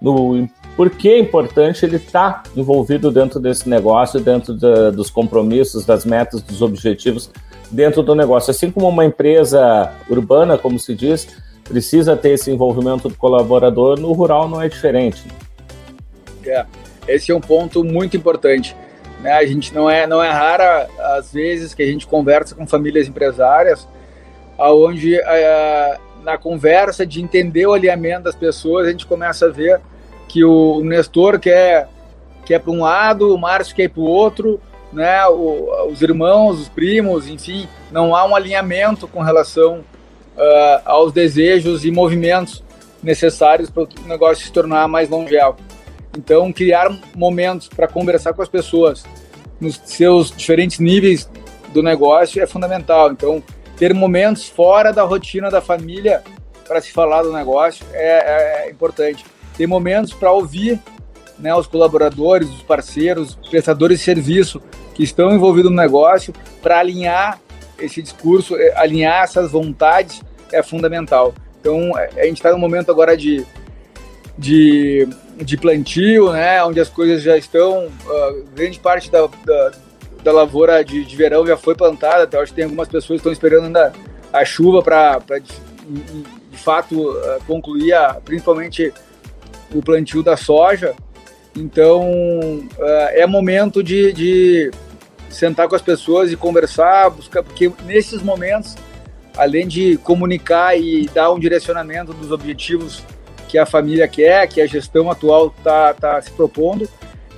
no 0.00 0.48
por 0.76 0.90
que 0.90 1.08
é 1.08 1.18
importante 1.18 1.84
ele 1.86 1.96
estar 1.96 2.42
tá 2.42 2.50
envolvido 2.54 3.10
dentro 3.10 3.40
desse 3.40 3.68
negócio, 3.68 4.20
dentro 4.20 4.52
da, 4.54 4.90
dos 4.90 5.08
compromissos, 5.08 5.86
das 5.86 6.04
metas, 6.04 6.42
dos 6.42 6.60
objetivos 6.60 7.30
dentro 7.70 8.02
do 8.02 8.14
negócio. 8.14 8.50
Assim 8.50 8.70
como 8.70 8.88
uma 8.88 9.04
empresa 9.04 9.92
urbana, 10.08 10.58
como 10.58 10.78
se 10.78 10.94
diz, 10.94 11.26
precisa 11.64 12.16
ter 12.16 12.30
esse 12.30 12.50
envolvimento 12.50 13.08
do 13.08 13.14
colaborador, 13.14 13.98
no 13.98 14.12
rural 14.12 14.48
não 14.48 14.60
é 14.60 14.68
diferente. 14.68 15.24
É, 16.44 16.64
esse 17.08 17.32
é 17.32 17.34
um 17.34 17.40
ponto 17.40 17.82
muito 17.82 18.16
importante. 18.16 18.76
Né? 19.20 19.32
A 19.32 19.46
gente 19.46 19.74
não 19.74 19.88
é, 19.88 20.06
não 20.06 20.22
é 20.22 20.30
rara 20.30 20.88
às 20.98 21.32
vezes 21.32 21.74
que 21.74 21.82
a 21.82 21.86
gente 21.86 22.06
conversa 22.06 22.54
com 22.54 22.66
famílias 22.66 23.08
empresárias, 23.08 23.88
aonde 24.58 25.14
é, 25.14 25.98
na 26.22 26.36
conversa 26.36 27.06
de 27.06 27.22
entender 27.22 27.66
o 27.66 27.72
alinhamento 27.72 28.24
das 28.24 28.34
pessoas, 28.34 28.86
a 28.86 28.90
gente 28.90 29.06
começa 29.06 29.46
a 29.46 29.50
ver 29.50 29.80
que 30.28 30.44
o 30.44 30.82
Nestor 30.82 31.38
quer, 31.38 31.88
quer 32.44 32.60
para 32.60 32.72
um 32.72 32.82
lado, 32.82 33.34
o 33.34 33.38
Márcio 33.38 33.76
quer 33.76 33.88
para 33.88 34.00
o 34.00 34.06
outro, 34.06 34.60
né, 34.92 35.26
o, 35.26 35.88
os 35.90 36.02
irmãos, 36.02 36.60
os 36.60 36.68
primos, 36.68 37.28
enfim, 37.28 37.68
não 37.92 38.14
há 38.14 38.24
um 38.24 38.34
alinhamento 38.34 39.06
com 39.06 39.20
relação 39.20 39.84
uh, 40.36 40.80
aos 40.84 41.12
desejos 41.12 41.84
e 41.84 41.90
movimentos 41.90 42.62
necessários 43.02 43.70
para 43.70 43.84
o 43.84 43.88
negócio 44.06 44.44
se 44.44 44.52
tornar 44.52 44.88
mais 44.88 45.08
longevo. 45.08 45.56
Então, 46.16 46.52
criar 46.52 46.90
momentos 47.14 47.68
para 47.68 47.86
conversar 47.86 48.32
com 48.32 48.42
as 48.42 48.48
pessoas 48.48 49.04
nos 49.60 49.80
seus 49.84 50.30
diferentes 50.30 50.78
níveis 50.78 51.28
do 51.72 51.82
negócio 51.82 52.42
é 52.42 52.46
fundamental. 52.46 53.12
Então, 53.12 53.42
ter 53.76 53.92
momentos 53.92 54.48
fora 54.48 54.92
da 54.92 55.02
rotina 55.02 55.50
da 55.50 55.60
família 55.60 56.22
para 56.66 56.80
se 56.80 56.90
falar 56.90 57.22
do 57.22 57.32
negócio 57.32 57.84
é, 57.92 58.64
é, 58.64 58.66
é 58.66 58.70
importante. 58.70 59.24
Ter 59.56 59.66
momentos 59.66 60.12
para 60.12 60.32
ouvir 60.32 60.80
né, 61.38 61.54
os 61.54 61.66
colaboradores, 61.66 62.48
os 62.48 62.62
parceiros, 62.62 63.38
os 63.40 63.48
prestadores 63.48 63.98
de 63.98 64.04
serviço 64.04 64.60
que 64.94 65.02
estão 65.02 65.34
envolvidos 65.34 65.70
no 65.70 65.76
negócio 65.76 66.32
para 66.62 66.78
alinhar 66.78 67.38
esse 67.78 68.00
discurso, 68.00 68.56
eh, 68.56 68.72
alinhar 68.74 69.22
essas 69.22 69.50
vontades 69.50 70.22
é 70.50 70.62
fundamental. 70.62 71.34
Então, 71.60 71.96
eh, 71.98 72.10
a 72.16 72.24
gente 72.24 72.38
está 72.38 72.50
no 72.50 72.58
momento 72.58 72.90
agora 72.90 73.14
de, 73.14 73.44
de, 74.38 75.08
de, 75.36 75.56
plantio, 75.56 76.32
né, 76.32 76.62
onde 76.64 76.80
as 76.80 76.88
coisas 76.88 77.22
já 77.22 77.36
estão, 77.36 77.86
uh, 77.86 78.44
grande 78.54 78.78
parte 78.78 79.10
da, 79.10 79.26
da, 79.44 79.72
da 80.22 80.32
lavoura 80.32 80.84
de, 80.84 81.04
de, 81.04 81.16
verão 81.16 81.46
já 81.46 81.56
foi 81.56 81.74
plantada, 81.74 82.24
até 82.24 82.38
acho 82.38 82.52
que 82.52 82.56
tem 82.56 82.64
algumas 82.64 82.88
pessoas 82.88 83.20
que 83.20 83.28
estão 83.28 83.32
esperando 83.32 83.64
ainda 83.66 83.92
a 84.32 84.44
chuva 84.44 84.82
para, 84.82 85.18
de, 85.38 85.52
de, 86.50 86.58
fato, 86.58 87.10
uh, 87.10 87.42
concluir 87.46 87.94
a, 87.94 88.14
principalmente 88.14 88.92
o 89.74 89.82
plantio 89.82 90.22
da 90.22 90.36
soja. 90.36 90.94
Então, 91.56 92.02
uh, 92.02 93.08
é 93.12 93.26
momento 93.26 93.82
de, 93.82 94.12
de 94.12 94.70
sentar 95.30 95.68
com 95.68 95.74
as 95.74 95.82
pessoas 95.82 96.30
e 96.30 96.36
conversar, 96.36 97.08
buscar, 97.10 97.42
porque 97.42 97.72
nesses 97.86 98.22
momentos, 98.22 98.76
além 99.34 99.66
de 99.66 99.96
comunicar 99.98 100.78
e 100.78 101.08
dar 101.14 101.32
um 101.32 101.38
direcionamento 101.38 102.12
dos 102.12 102.30
objetivos 102.30 103.02
que 103.56 103.58
a 103.58 103.64
família 103.64 104.06
quer, 104.06 104.46
que 104.48 104.60
a 104.60 104.66
gestão 104.66 105.10
atual 105.10 105.46
está 105.46 105.94
tá 105.94 106.20
se 106.20 106.30
propondo, 106.30 106.86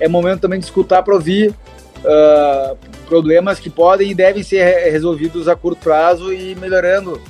é 0.01 0.05
momento 0.05 0.41
também 0.41 0.59
de 0.59 0.65
escutar 0.65 1.01
para 1.01 1.13
ouvir 1.13 1.51
uh, 1.99 2.77
problemas 3.07 3.57
que 3.57 3.69
podem 3.69 4.11
e 4.11 4.13
devem 4.13 4.43
ser 4.43 4.91
resolvidos 4.91 5.47
a 5.47 5.55
curto 5.55 5.81
prazo 5.81 6.33
e 6.33 6.55
melhorando 6.55 7.21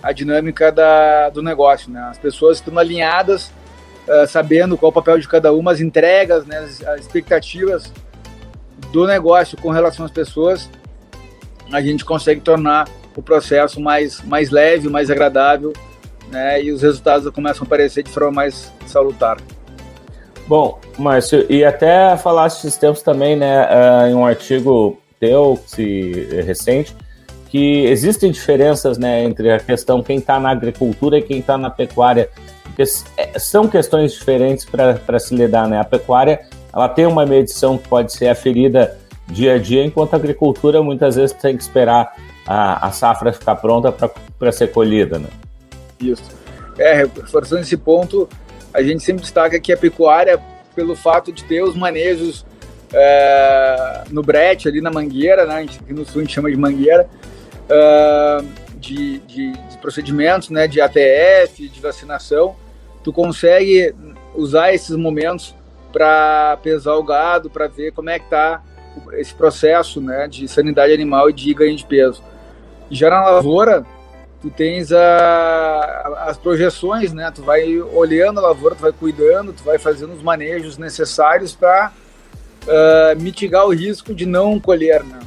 a 0.00 0.12
dinâmica 0.12 0.70
da, 0.70 1.30
do 1.30 1.42
negócio. 1.42 1.90
Né? 1.90 2.00
As 2.08 2.16
pessoas 2.16 2.58
estão 2.58 2.78
alinhadas, 2.78 3.50
uh, 4.06 4.24
sabendo 4.28 4.78
qual 4.78 4.90
o 4.90 4.92
papel 4.92 5.18
de 5.18 5.26
cada 5.26 5.52
uma, 5.52 5.72
as 5.72 5.80
entregas, 5.80 6.46
né, 6.46 6.58
as, 6.58 6.80
as 6.86 7.00
expectativas 7.00 7.92
do 8.92 9.04
negócio 9.04 9.58
com 9.58 9.70
relação 9.70 10.06
às 10.06 10.12
pessoas, 10.12 10.70
a 11.72 11.80
gente 11.80 12.04
consegue 12.04 12.40
tornar 12.40 12.88
o 13.16 13.22
processo 13.22 13.80
mais, 13.80 14.22
mais 14.22 14.48
leve, 14.48 14.88
mais 14.88 15.10
agradável, 15.10 15.72
né? 16.30 16.62
E 16.62 16.72
os 16.72 16.82
resultados 16.82 17.28
começam 17.30 17.64
a 17.64 17.66
aparecer 17.66 18.02
de 18.02 18.10
forma 18.10 18.30
mais 18.30 18.72
salutar. 18.86 19.38
Bom, 20.46 20.78
Márcio, 20.98 21.44
e 21.50 21.64
até 21.64 22.16
falaste 22.16 22.60
esses 22.60 22.76
tempos 22.76 23.02
também, 23.02 23.36
né, 23.36 23.66
uh, 23.66 24.06
em 24.08 24.14
um 24.14 24.24
artigo 24.24 24.98
teu, 25.20 25.58
se, 25.66 26.26
recente, 26.46 26.96
que 27.50 27.84
existem 27.84 28.30
diferenças, 28.30 28.96
né, 28.96 29.24
entre 29.24 29.50
a 29.50 29.58
questão 29.58 30.02
quem 30.02 30.18
está 30.18 30.40
na 30.40 30.50
agricultura 30.50 31.18
e 31.18 31.22
quem 31.22 31.40
está 31.40 31.58
na 31.58 31.68
pecuária, 31.68 32.30
porque 32.64 32.82
é, 33.16 33.38
são 33.38 33.68
questões 33.68 34.12
diferentes 34.12 34.64
para 34.64 35.18
se 35.18 35.34
lidar, 35.34 35.68
né? 35.68 35.80
A 35.80 35.84
pecuária 35.84 36.40
ela 36.72 36.88
tem 36.88 37.06
uma 37.06 37.26
medição 37.26 37.76
que 37.76 37.88
pode 37.88 38.12
ser 38.12 38.28
aferida 38.28 38.96
dia 39.26 39.54
a 39.54 39.58
dia, 39.58 39.84
enquanto 39.84 40.14
a 40.14 40.16
agricultura 40.16 40.82
muitas 40.82 41.16
vezes 41.16 41.34
tem 41.34 41.56
que 41.56 41.62
esperar 41.62 42.14
a, 42.46 42.86
a 42.86 42.90
safra 42.90 43.32
ficar 43.32 43.56
pronta 43.56 43.92
para 43.92 44.52
ser 44.52 44.68
colhida. 44.68 45.18
Né? 45.18 45.28
Isso. 46.00 46.22
É, 46.78 46.94
reforçando 46.94 47.62
esse 47.62 47.76
ponto, 47.76 48.28
a 48.72 48.82
gente 48.82 49.02
sempre 49.02 49.22
destaca 49.22 49.58
que 49.58 49.72
a 49.72 49.76
pecuária, 49.76 50.40
pelo 50.74 50.94
fato 50.94 51.32
de 51.32 51.44
ter 51.44 51.62
os 51.62 51.74
manejos 51.74 52.46
é, 52.92 54.04
no 54.10 54.22
brete, 54.22 54.68
ali 54.68 54.80
na 54.80 54.90
mangueira, 54.90 55.44
né, 55.44 55.62
aqui 55.62 55.92
no 55.92 56.04
sul 56.04 56.20
a 56.20 56.24
gente 56.24 56.34
chama 56.34 56.50
de 56.50 56.56
mangueira, 56.56 57.08
é, 57.68 58.38
de, 58.76 59.18
de, 59.20 59.52
de, 59.52 59.78
procedimentos, 59.78 60.50
né, 60.50 60.68
de 60.68 60.80
ATF, 60.80 61.68
de 61.68 61.80
vacinação, 61.80 62.56
tu 63.02 63.12
consegue 63.12 63.94
usar 64.34 64.72
esses 64.72 64.94
momentos 64.96 65.54
para 65.92 66.58
pesar 66.62 66.94
o 66.94 67.02
gado, 67.02 67.50
para 67.50 67.66
ver 67.66 67.92
como 67.92 68.10
é 68.10 68.18
que 68.18 68.26
está 68.26 68.62
esse 69.12 69.34
processo 69.34 70.00
né, 70.00 70.26
de 70.28 70.46
sanidade 70.48 70.92
animal 70.92 71.30
e 71.30 71.32
de 71.32 71.52
ganho 71.54 71.76
de 71.76 71.84
peso. 71.84 72.22
Já 72.90 73.10
na 73.10 73.30
lavoura, 73.30 73.84
tu 74.40 74.50
tens 74.50 74.92
a, 74.92 76.26
as 76.28 76.38
projeções, 76.38 77.12
né? 77.12 77.30
Tu 77.34 77.42
vai 77.42 77.80
olhando 77.80 78.38
a 78.38 78.42
lavoura, 78.42 78.74
tu 78.74 78.82
vai 78.82 78.92
cuidando, 78.92 79.52
tu 79.52 79.62
vai 79.64 79.78
fazendo 79.78 80.12
os 80.12 80.22
manejos 80.22 80.78
necessários 80.78 81.54
para 81.54 81.92
uh, 82.66 82.70
ah, 82.70 83.14
mitigar 83.16 83.66
o 83.66 83.74
risco 83.74 84.14
de 84.14 84.26
não 84.26 84.60
colher, 84.60 85.02
né? 85.02 85.20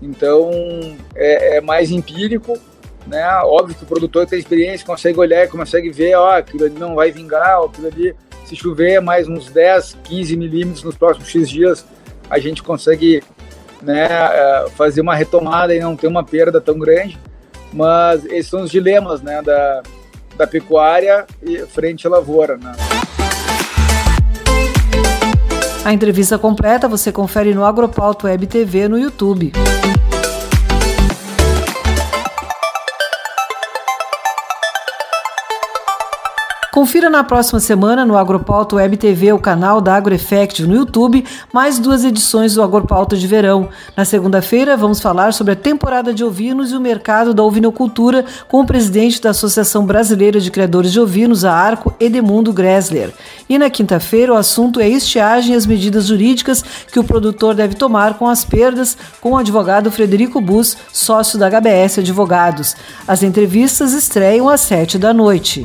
Então 0.00 0.50
é, 1.14 1.56
é, 1.56 1.60
mais 1.60 1.90
empírico, 1.90 2.56
né? 3.06 3.26
Óbvio 3.42 3.74
que 3.74 3.84
o 3.84 3.86
produtor 3.86 4.26
tem 4.26 4.38
experiência, 4.38 4.86
consegue 4.86 5.18
olhar, 5.18 5.48
consegue 5.48 5.90
ver, 5.90 6.14
ó, 6.14 6.36
aquilo 6.36 6.64
ali 6.64 6.78
não 6.78 6.94
vai 6.94 7.10
vingar, 7.10 7.60
ó, 7.60 7.66
aquilo 7.66 7.88
ali, 7.88 8.14
se 8.44 8.54
chover 8.54 9.00
mais 9.00 9.28
uns 9.28 9.50
10, 9.50 9.98
15 10.04 10.36
milímetros 10.36 10.84
nos 10.84 10.96
próximos 10.96 11.28
X 11.28 11.48
dias, 11.48 11.84
a 12.30 12.38
gente 12.38 12.62
consegue 12.62 13.22
né, 13.82 14.06
uh, 14.06 14.70
fazer 14.70 15.00
uma 15.00 15.14
retomada 15.14 15.74
e 15.74 15.80
não 15.80 15.96
ter 15.96 16.06
uma 16.06 16.22
perda 16.22 16.60
tão 16.60 16.78
grande 16.78 17.18
mas 17.74 18.24
esses 18.26 18.46
são 18.46 18.62
os 18.62 18.70
dilemas 18.70 19.20
né, 19.20 19.42
da, 19.42 19.82
da 20.36 20.46
pecuária 20.46 21.26
frente 21.68 22.06
à 22.06 22.10
lavoura. 22.10 22.56
Né? 22.56 22.72
A 25.84 25.92
entrevista 25.92 26.38
completa 26.38 26.88
você 26.88 27.12
confere 27.12 27.52
no 27.52 27.64
Agropauto 27.64 28.26
Web 28.26 28.46
TV 28.46 28.88
no 28.88 28.98
YouTube. 28.98 29.52
Confira 36.74 37.08
na 37.08 37.22
próxima 37.22 37.60
semana 37.60 38.04
no 38.04 38.16
Agropauta 38.16 38.74
Web 38.74 38.96
TV, 38.96 39.32
o 39.32 39.38
canal 39.38 39.80
da 39.80 39.94
AgroEffect 39.94 40.66
no 40.66 40.74
YouTube, 40.74 41.24
mais 41.52 41.78
duas 41.78 42.04
edições 42.04 42.54
do 42.54 42.62
Agropauta 42.64 43.16
de 43.16 43.28
verão. 43.28 43.68
Na 43.96 44.04
segunda-feira, 44.04 44.76
vamos 44.76 44.98
falar 44.98 45.32
sobre 45.32 45.52
a 45.52 45.56
temporada 45.56 46.12
de 46.12 46.24
ovinos 46.24 46.72
e 46.72 46.76
o 46.76 46.80
mercado 46.80 47.32
da 47.32 47.44
ovinocultura 47.44 48.24
com 48.48 48.60
o 48.60 48.66
presidente 48.66 49.22
da 49.22 49.30
Associação 49.30 49.86
Brasileira 49.86 50.40
de 50.40 50.50
Criadores 50.50 50.90
de 50.90 50.98
Ovinos, 50.98 51.44
a 51.44 51.52
ARCO, 51.52 51.94
Edemundo 52.00 52.52
Gressler. 52.52 53.12
E 53.48 53.56
na 53.56 53.70
quinta-feira, 53.70 54.32
o 54.32 54.36
assunto 54.36 54.80
é 54.80 54.88
estiagem 54.88 55.54
e 55.54 55.56
as 55.56 55.66
medidas 55.66 56.06
jurídicas 56.06 56.64
que 56.90 56.98
o 56.98 57.04
produtor 57.04 57.54
deve 57.54 57.76
tomar 57.76 58.14
com 58.14 58.26
as 58.26 58.44
perdas, 58.44 58.98
com 59.20 59.30
o 59.30 59.36
advogado 59.36 59.92
Frederico 59.92 60.40
Bus, 60.40 60.76
sócio 60.92 61.38
da 61.38 61.46
HBS 61.48 62.00
Advogados. 62.00 62.74
As 63.06 63.22
entrevistas 63.22 63.92
estreiam 63.92 64.48
às 64.48 64.62
sete 64.62 64.98
da 64.98 65.14
noite 65.14 65.64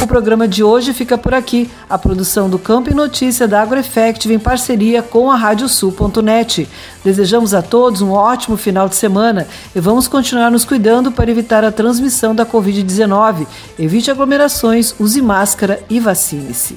O 0.00 0.06
programa 0.06 0.46
de 0.46 0.62
hoje 0.62 0.94
fica 0.94 1.18
por 1.18 1.34
aqui. 1.34 1.68
A 1.90 1.98
produção 1.98 2.48
do 2.48 2.58
Campo 2.58 2.90
e 2.90 2.94
Notícia 2.94 3.48
da 3.48 3.60
AgroEffective 3.60 4.32
em 4.32 4.38
parceria 4.38 5.02
com 5.02 5.30
a 5.30 5.36
Radiosul.net. 5.36 6.68
Desejamos 7.04 7.52
a 7.52 7.62
todos 7.62 8.00
um 8.00 8.12
ótimo 8.12 8.56
final 8.56 8.88
de 8.88 8.94
semana 8.94 9.48
e 9.74 9.80
vamos 9.80 10.06
continuar 10.06 10.50
nos 10.50 10.64
cuidando 10.64 11.10
para 11.10 11.30
evitar 11.30 11.64
a 11.64 11.72
transmissão 11.72 12.34
da 12.34 12.46
Covid-19. 12.46 13.46
Evite 13.78 14.10
aglomerações, 14.10 14.94
use 15.00 15.20
máscara 15.20 15.80
e 15.90 15.98
vacine-se. 15.98 16.76